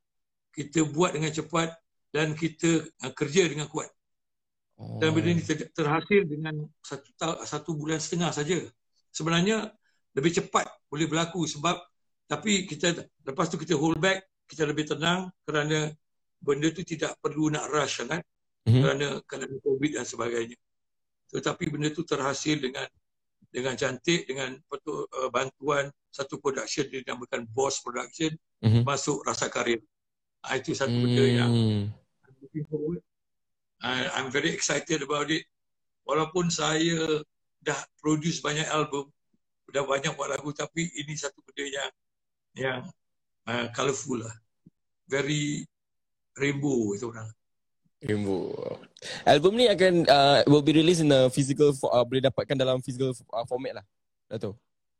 kita 0.49 0.81
buat 0.89 1.13
dengan 1.13 1.29
cepat 1.29 1.77
dan 2.09 2.33
kita 2.33 2.89
uh, 3.05 3.13
kerja 3.13 3.45
dengan 3.45 3.69
kuat. 3.69 3.87
Oh. 4.75 4.99
dan 4.99 5.15
benda 5.15 5.31
ini 5.31 5.39
ter- 5.39 5.71
terhasil 5.71 6.27
dengan 6.27 6.67
satu 6.83 7.07
satu 7.47 7.71
bulan 7.79 7.95
setengah 7.95 8.35
saja. 8.35 8.59
Sebenarnya 9.07 9.71
lebih 10.11 10.35
cepat 10.35 10.67
boleh 10.91 11.07
berlaku 11.07 11.47
sebab 11.47 11.79
tapi 12.27 12.67
kita 12.67 12.91
lepas 13.23 13.47
tu 13.47 13.55
kita 13.55 13.71
hold 13.79 13.95
back, 14.03 14.27
kita 14.51 14.67
lebih 14.67 14.83
tenang 14.83 15.31
kerana 15.47 15.95
benda 16.43 16.67
tu 16.75 16.83
tidak 16.83 17.15
perlu 17.23 17.47
nak 17.47 17.71
rush 17.71 18.03
sangat 18.03 18.19
Mhm. 18.67 18.81
kerana 18.83 19.07
kerana 19.23 19.45
COVID 19.63 19.91
dan 19.95 20.03
sebagainya. 20.03 20.57
Tetapi 21.31 21.63
benda 21.71 21.93
tu 21.95 22.03
terhasil 22.03 22.59
dengan 22.59 22.89
dengan 23.47 23.79
cantik 23.79 24.27
dengan 24.27 24.59
betul 24.67 25.07
uh, 25.07 25.31
bantuan 25.31 25.87
satu 26.11 26.35
production 26.43 26.83
dinamakan 26.91 27.47
Boss 27.47 27.79
Production 27.79 28.35
Mhm. 28.59 28.83
masuk 28.83 29.23
rasa 29.23 29.47
karya. 29.47 29.79
Ah, 30.43 30.59
itu 30.59 30.75
satu 30.75 30.91
benda 30.91 31.23
yang 31.23 31.47
Hmm. 31.47 31.83
Looking 32.43 32.67
forward. 32.67 33.01
I, 33.83 34.07
I'm 34.15 34.31
very 34.31 34.51
excited 34.53 35.03
about 35.03 35.27
it. 35.31 35.43
Walaupun 36.05 36.53
saya 36.53 37.25
dah 37.59 37.79
produce 37.97 38.39
banyak 38.39 38.69
album, 38.69 39.09
dah 39.73 39.81
banyak 39.83 40.13
buat 40.13 40.29
lagu, 40.29 40.53
tapi 40.53 40.85
ini 40.95 41.17
satu 41.17 41.41
benda 41.41 41.65
yang 41.65 41.91
yang 42.55 42.79
uh, 43.49 43.67
colourful 43.73 44.21
lah. 44.21 44.35
Very 45.09 45.65
rainbow 46.37 46.93
itu 46.93 47.09
orang. 47.09 47.27
Rainbow. 48.05 48.53
Album 49.25 49.57
ni 49.57 49.65
akan 49.65 50.05
uh, 50.05 50.39
will 50.45 50.61
be 50.61 50.77
released 50.77 51.01
in 51.01 51.09
a 51.09 51.25
physical 51.33 51.73
fo- 51.73 51.89
uh, 51.89 52.05
boleh 52.05 52.21
dapatkan 52.21 52.53
dalam 52.53 52.77
physical 52.85 53.11
uh, 53.33 53.45
format 53.49 53.81
lah. 53.81 53.85
Dato. 54.29 54.57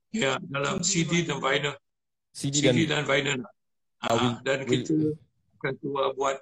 Ya, 0.10 0.42
dalam 0.42 0.82
CD 0.82 1.22
dan 1.26 1.38
vinyl. 1.38 1.76
CD, 2.34 2.66
dan 2.66 2.74
CD 2.74 2.80
dan 2.90 3.04
vinyl. 3.06 3.42
Ah, 3.42 3.54
Uh, 4.06 4.18
will- 4.22 4.40
dan 4.46 4.58
kita 4.68 4.94
akan 5.58 5.74
cuba 5.82 6.02
buat, 6.14 6.38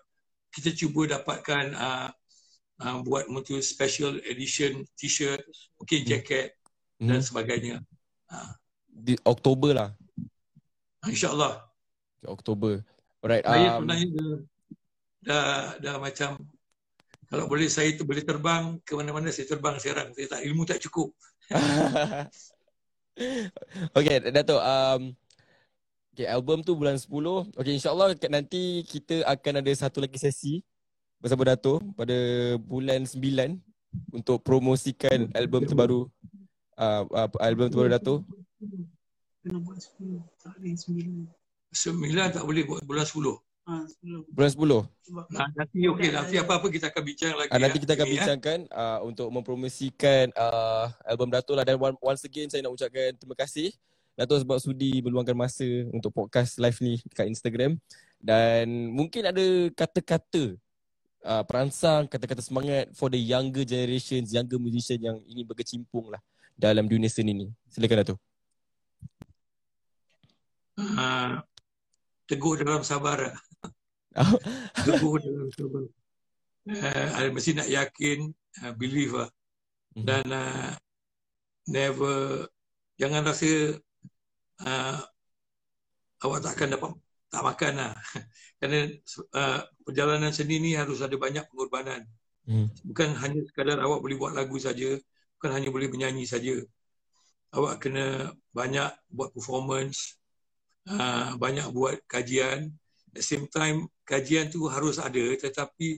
kita 0.51 0.69
cuba 0.75 1.01
dapatkan 1.19 1.65
uh, 1.75 2.09
uh, 2.83 2.99
buat 3.01 3.31
mutu 3.31 3.57
special 3.63 4.19
edition 4.27 4.83
t-shirt, 4.99 5.41
mungkin 5.79 5.99
Hmm. 6.03 6.09
jacket 6.11 6.47
dan 6.99 7.23
Mhm. 7.23 7.25
sebagainya. 7.25 7.77
di 8.93 9.17
Oktober 9.25 9.73
lah. 9.73 9.89
InsyaAllah. 11.05 11.65
Okay, 12.21 12.29
Oktober. 12.29 12.73
Alright. 13.19 13.43
Saya 13.43 13.67
Um, 13.73 13.83
sebenarnya 13.83 14.07
dah, 14.13 14.33
dah, 15.21 15.45
dah 15.81 15.95
macam 15.99 16.29
kalau 17.27 17.45
boleh 17.49 17.67
saya 17.67 17.89
tu 17.97 18.05
boleh 18.05 18.21
terbang 18.21 18.77
ke 18.85 18.93
mana-mana 18.93 19.33
saya 19.33 19.49
terbang 19.49 19.75
sekarang. 19.81 20.13
Saya 20.13 20.37
tak 20.37 20.41
ilmu 20.45 20.63
tak 20.63 20.79
cukup. 20.87 21.09
okay, 23.97 24.15
Dato. 24.29 24.61
Um, 24.61 25.17
okay, 26.13 26.29
album 26.29 26.61
tu 26.61 26.77
bulan 26.77 26.97
10. 26.97 27.09
Okay, 27.57 27.73
insyaAllah 27.75 28.15
nanti 28.29 28.85
kita 28.87 29.25
akan 29.25 29.61
ada 29.61 29.71
satu 29.73 30.01
lagi 30.01 30.17
sesi 30.17 30.61
bersama 31.23 31.47
Dato 31.47 31.79
pada 31.95 32.17
bulan 32.59 33.07
9 33.07 33.55
untuk 34.11 34.43
promosikan 34.43 35.31
album 35.31 35.63
terbaru 35.63 36.11
uh, 36.75 37.03
uh, 37.07 37.31
album 37.39 37.71
terbaru 37.71 37.87
Dato. 37.95 38.15
Kena 39.39 39.63
buat 39.63 39.79
10. 39.79 40.19
Tak 40.43 40.59
boleh 40.59 40.75
9. 40.75 41.71
Sembilan 41.71 42.27
tak 42.35 42.43
boleh 42.43 42.67
buat 42.67 42.83
bulan 42.83 43.07
sepuluh. 43.07 43.39
Ha, 43.63 43.87
10. 44.03 44.35
Bulan 44.35 44.51
10. 44.51 45.07
Sebab 45.07 45.25
Nah, 45.31 45.47
nanti 45.55 45.79
okey, 45.87 46.09
nanti 46.11 46.35
apa-apa 46.35 46.67
kita 46.67 46.91
akan 46.91 47.03
bincang 47.07 47.33
lagi. 47.39 47.49
Uh, 47.55 47.59
nanti 47.63 47.77
ya. 47.79 47.83
kita 47.87 47.93
akan 47.95 48.03
Ini, 48.03 48.11
ya. 48.11 48.15
bincangkan 48.19 48.59
uh, 48.67 48.99
untuk 49.07 49.27
mempromosikan 49.31 50.25
uh, 50.35 50.91
album 51.07 51.31
Dato 51.31 51.55
lah 51.55 51.63
dan 51.63 51.79
one, 51.79 51.95
once 52.03 52.27
again 52.27 52.51
saya 52.51 52.59
nak 52.67 52.75
ucapkan 52.75 53.15
terima 53.15 53.35
kasih 53.39 53.71
Dato 54.13 54.35
sebab 54.35 54.59
sudi 54.59 54.99
meluangkan 54.99 55.33
masa 55.33 55.65
untuk 55.95 56.11
podcast 56.11 56.59
live 56.59 56.77
ni 56.83 56.99
dekat 57.07 57.31
Instagram 57.31 57.79
dan 58.19 58.67
mungkin 58.91 59.23
ada 59.25 59.45
kata-kata 59.73 60.59
uh, 61.25 61.43
perangsang, 61.47 62.05
kata-kata 62.05 62.43
semangat 62.43 62.91
for 62.93 63.09
the 63.09 63.17
younger 63.17 63.63
generations, 63.63 64.35
younger 64.35 64.59
musician 64.59 64.99
yang 64.99 65.17
ingin 65.25 65.47
berkecimpung 65.47 66.11
lah 66.11 66.21
dalam 66.53 66.85
dunia 66.85 67.09
seni 67.09 67.33
ni. 67.33 67.47
Silakan 67.71 68.03
Dato. 68.03 68.15
Ah, 70.77 71.41
teguh 72.29 72.59
dalam 72.59 72.83
sabar. 72.85 73.33
Oh. 74.13 74.37
Teguh 74.85 75.17
dalam 75.21 75.49
sabar. 75.53 75.83
Uh, 76.63 77.29
mesti 77.33 77.57
nak 77.57 77.67
yakin, 77.67 78.31
uh, 78.63 78.73
believe 78.77 79.13
lah. 79.13 79.29
Mhm. 79.93 80.05
dan 80.09 80.25
uh, 80.33 80.73
never 81.69 82.49
jangan 82.97 83.21
rasa 83.29 83.77
uh, 84.65 84.97
awak 86.25 86.41
tak 86.41 86.53
akan 86.57 86.69
dapat 86.73 86.91
tak 87.33 87.41
makan 87.41 87.73
lah. 87.81 87.93
Kerana 88.61 88.79
uh, 89.33 89.59
perjalanan 89.81 90.29
seni 90.29 90.61
ni 90.61 90.71
harus 90.77 91.01
ada 91.01 91.17
banyak 91.17 91.49
pengorbanan. 91.49 92.05
Hmm. 92.45 92.69
Bukan 92.85 93.17
hanya 93.17 93.41
sekadar 93.49 93.81
awak 93.81 94.05
boleh 94.05 94.13
buat 94.21 94.37
lagu 94.37 94.61
saja, 94.61 94.93
bukan 95.41 95.51
hanya 95.57 95.73
boleh 95.73 95.89
menyanyi 95.89 96.29
saja. 96.29 96.61
Awak 97.57 97.81
kena 97.81 98.37
banyak 98.53 98.93
buat 99.09 99.33
performance, 99.33 100.21
uh, 100.85 101.33
banyak 101.41 101.65
buat 101.73 101.97
kajian. 102.05 102.69
At 103.09 103.13
the 103.17 103.25
same 103.25 103.49
time, 103.49 103.89
kajian 104.05 104.53
tu 104.53 104.69
harus 104.69 105.01
ada 105.01 105.25
tetapi 105.33 105.97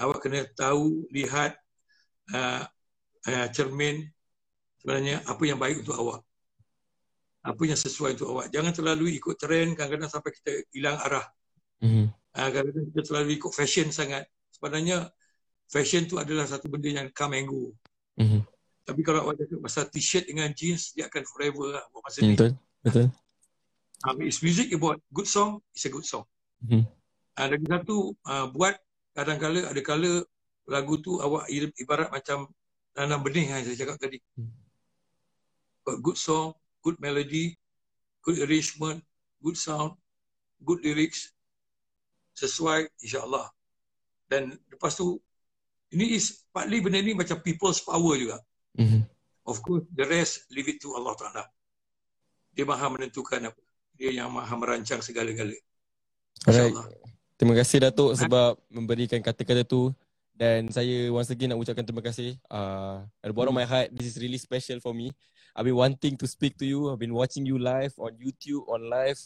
awak 0.00 0.24
kena 0.24 0.48
tahu, 0.56 1.04
lihat 1.12 1.60
uh, 2.32 2.64
uh, 3.28 3.46
cermin 3.52 4.08
sebenarnya 4.80 5.20
apa 5.28 5.42
yang 5.44 5.60
baik 5.60 5.84
untuk 5.84 5.96
awak. 6.00 6.24
Apa 7.40 7.62
yang 7.64 7.78
sesuai 7.78 8.20
untuk 8.20 8.28
awak. 8.36 8.52
Jangan 8.52 8.72
terlalu 8.76 9.16
ikut 9.16 9.36
trend, 9.40 9.72
kadang-kadang 9.72 10.12
sampai 10.12 10.30
kita 10.36 10.52
hilang 10.76 11.00
arah. 11.00 11.24
Hmm. 11.80 12.12
Uh, 12.36 12.48
kadang-kadang 12.52 12.86
kita 12.92 13.00
terlalu 13.08 13.30
ikut 13.40 13.52
fashion 13.56 13.88
sangat. 13.88 14.28
Sebenarnya 14.52 15.08
fashion 15.72 16.04
tu 16.04 16.20
adalah 16.20 16.44
satu 16.44 16.68
benda 16.68 16.92
yang 16.92 17.08
come 17.16 17.40
and 17.40 17.48
go. 17.48 17.72
Hmm. 18.20 18.44
Tapi 18.84 19.00
kalau 19.00 19.24
awak 19.24 19.40
cakap 19.40 19.58
pasal 19.64 19.84
t-shirt 19.88 20.28
dengan 20.28 20.52
jeans, 20.52 20.92
dia 20.92 21.08
akan 21.08 21.22
forever 21.24 21.80
lah 21.80 21.84
buat 21.94 22.02
masa 22.04 22.18
ni. 22.20 22.36
Betul. 22.36 22.52
Betul. 22.84 23.06
Um, 24.04 24.16
it's 24.24 24.40
music 24.40 24.72
about 24.72 24.96
good 25.12 25.28
song, 25.28 25.60
it's 25.76 25.84
a 25.84 25.92
good 25.92 26.04
song. 26.04 26.24
Hmm. 26.64 26.88
Uh, 27.36 27.46
lagi 27.48 27.66
satu, 27.68 28.16
uh, 28.24 28.48
buat 28.52 28.76
kadang-kala, 29.12 29.68
ada 29.68 29.80
kala 29.84 30.24
lagu 30.68 31.00
tu 31.00 31.20
awak 31.20 31.48
ibarat 31.52 32.08
macam 32.08 32.48
nanam 32.96 33.20
benih 33.20 33.48
yang 33.52 33.60
saya 33.64 33.76
cakap 33.76 33.96
tadi. 34.00 34.18
Hmm. 34.36 34.52
Got 35.84 35.98
good 36.00 36.18
song, 36.20 36.56
good 36.80 36.96
melody, 37.00 37.56
good 38.24 38.40
arrangement, 38.44 39.04
good 39.40 39.56
sound, 39.56 39.96
good 40.64 40.80
lyrics, 40.84 41.32
sesuai 42.36 42.88
insyaAllah. 43.00 43.48
Dan 44.30 44.56
lepas 44.70 44.96
tu, 44.96 45.18
ini 45.90 46.14
is 46.16 46.46
partly 46.54 46.78
benda 46.78 47.02
ni 47.02 47.16
macam 47.16 47.40
people's 47.42 47.82
power 47.82 48.14
juga. 48.16 48.38
Hmm. 48.78 49.04
Of 49.44 49.64
course, 49.64 49.82
the 49.92 50.06
rest 50.06 50.46
leave 50.54 50.70
it 50.70 50.78
to 50.84 50.94
Allah 50.94 51.16
Ta'ala. 51.18 51.44
Dia 52.54 52.62
maha 52.68 52.86
menentukan 52.92 53.50
apa. 53.50 53.60
dia 54.00 54.16
yang 54.16 54.32
maha 54.32 54.56
merancang 54.56 55.04
segala-gala. 55.04 55.52
Alright. 56.48 56.72
Terima 57.36 57.52
kasih 57.52 57.84
Datuk 57.84 58.16
sebab 58.16 58.56
memberikan 58.72 59.20
kata-kata 59.20 59.60
tu 59.60 59.92
dan 60.32 60.72
saya 60.72 61.12
once 61.12 61.28
again 61.28 61.52
nak 61.52 61.60
ucapkan 61.60 61.84
terima 61.84 62.00
kasih. 62.00 62.40
Uh, 62.48 63.04
at 63.20 63.28
the 63.28 63.36
bottom 63.36 63.52
of 63.52 63.60
my 63.60 63.68
heart, 63.68 63.92
this 63.92 64.08
is 64.08 64.16
really 64.16 64.40
special 64.40 64.80
for 64.80 64.96
me. 64.96 65.12
I've 65.54 65.66
been 65.66 65.78
wanting 65.78 66.16
to 66.18 66.26
speak 66.26 66.56
to 66.58 66.66
you. 66.66 66.90
I've 66.90 66.98
been 66.98 67.14
watching 67.14 67.46
you 67.46 67.58
live 67.58 67.94
on 67.98 68.16
YouTube, 68.16 68.66
on 68.68 68.88
live. 68.88 69.18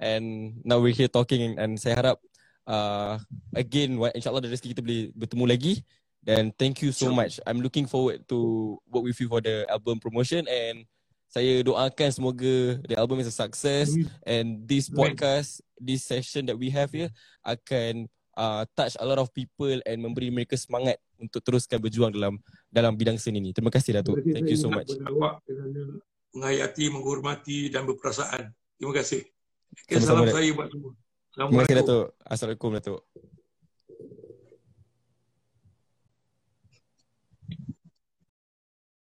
And 0.00 0.56
now 0.64 0.80
we're 0.80 0.96
here 0.96 1.08
talking 1.08 1.56
and 1.56 1.80
saya 1.80 1.96
harap 1.96 2.18
uh, 2.68 3.16
again 3.56 3.96
insyaAllah 3.96 4.44
dari 4.44 4.52
rezeki 4.52 4.76
kita 4.76 4.82
boleh 4.84 5.02
bertemu 5.16 5.44
lagi. 5.48 5.74
Dan 6.26 6.50
thank 6.58 6.82
you 6.82 6.90
so 6.90 7.14
much. 7.14 7.38
I'm 7.46 7.62
looking 7.62 7.86
forward 7.86 8.26
to 8.28 8.38
work 8.90 9.06
with 9.06 9.18
you 9.22 9.30
for 9.30 9.38
the 9.38 9.62
album 9.70 10.02
promotion. 10.02 10.44
And 10.50 10.82
saya 11.30 11.62
doakan 11.62 12.10
semoga 12.10 12.82
the 12.82 12.98
album 12.98 13.22
is 13.22 13.30
a 13.30 13.34
success. 13.34 13.94
And 14.26 14.66
this 14.66 14.90
podcast, 14.90 15.62
this 15.78 16.02
session 16.02 16.50
that 16.50 16.58
we 16.58 16.74
have 16.74 16.90
here 16.90 17.14
akan 17.46 18.10
uh, 18.36 18.62
touch 18.76 18.94
a 19.00 19.04
lot 19.08 19.18
of 19.18 19.32
people 19.32 19.80
and 19.82 19.98
memberi 19.98 20.28
mereka 20.30 20.54
semangat 20.54 21.00
untuk 21.16 21.40
teruskan 21.42 21.80
berjuang 21.80 22.12
dalam 22.12 22.38
dalam 22.70 22.92
bidang 22.94 23.16
seni 23.16 23.40
ni. 23.40 23.50
Terima 23.50 23.72
kasih 23.72 23.98
Datuk. 23.98 24.20
Terima 24.20 24.28
kasih 24.28 24.34
Thank 24.36 24.48
you 24.52 24.58
so 24.60 24.68
much. 24.68 24.92
Awak 24.92 25.34
menghayati, 26.36 26.84
menghormati 26.92 27.58
dan 27.72 27.88
berperasaan. 27.88 28.52
Terima 28.76 28.92
kasih. 28.92 29.24
Okay, 29.88 29.98
salam 30.04 30.28
saya 30.28 30.52
buat 30.52 30.68
semua. 30.68 30.92
Terima 31.32 31.64
kasih 31.64 31.74
Assalamualaikum. 31.74 31.76
Datuk. 31.80 32.06
Assalamualaikum 32.24 32.70
Datuk. 32.76 33.00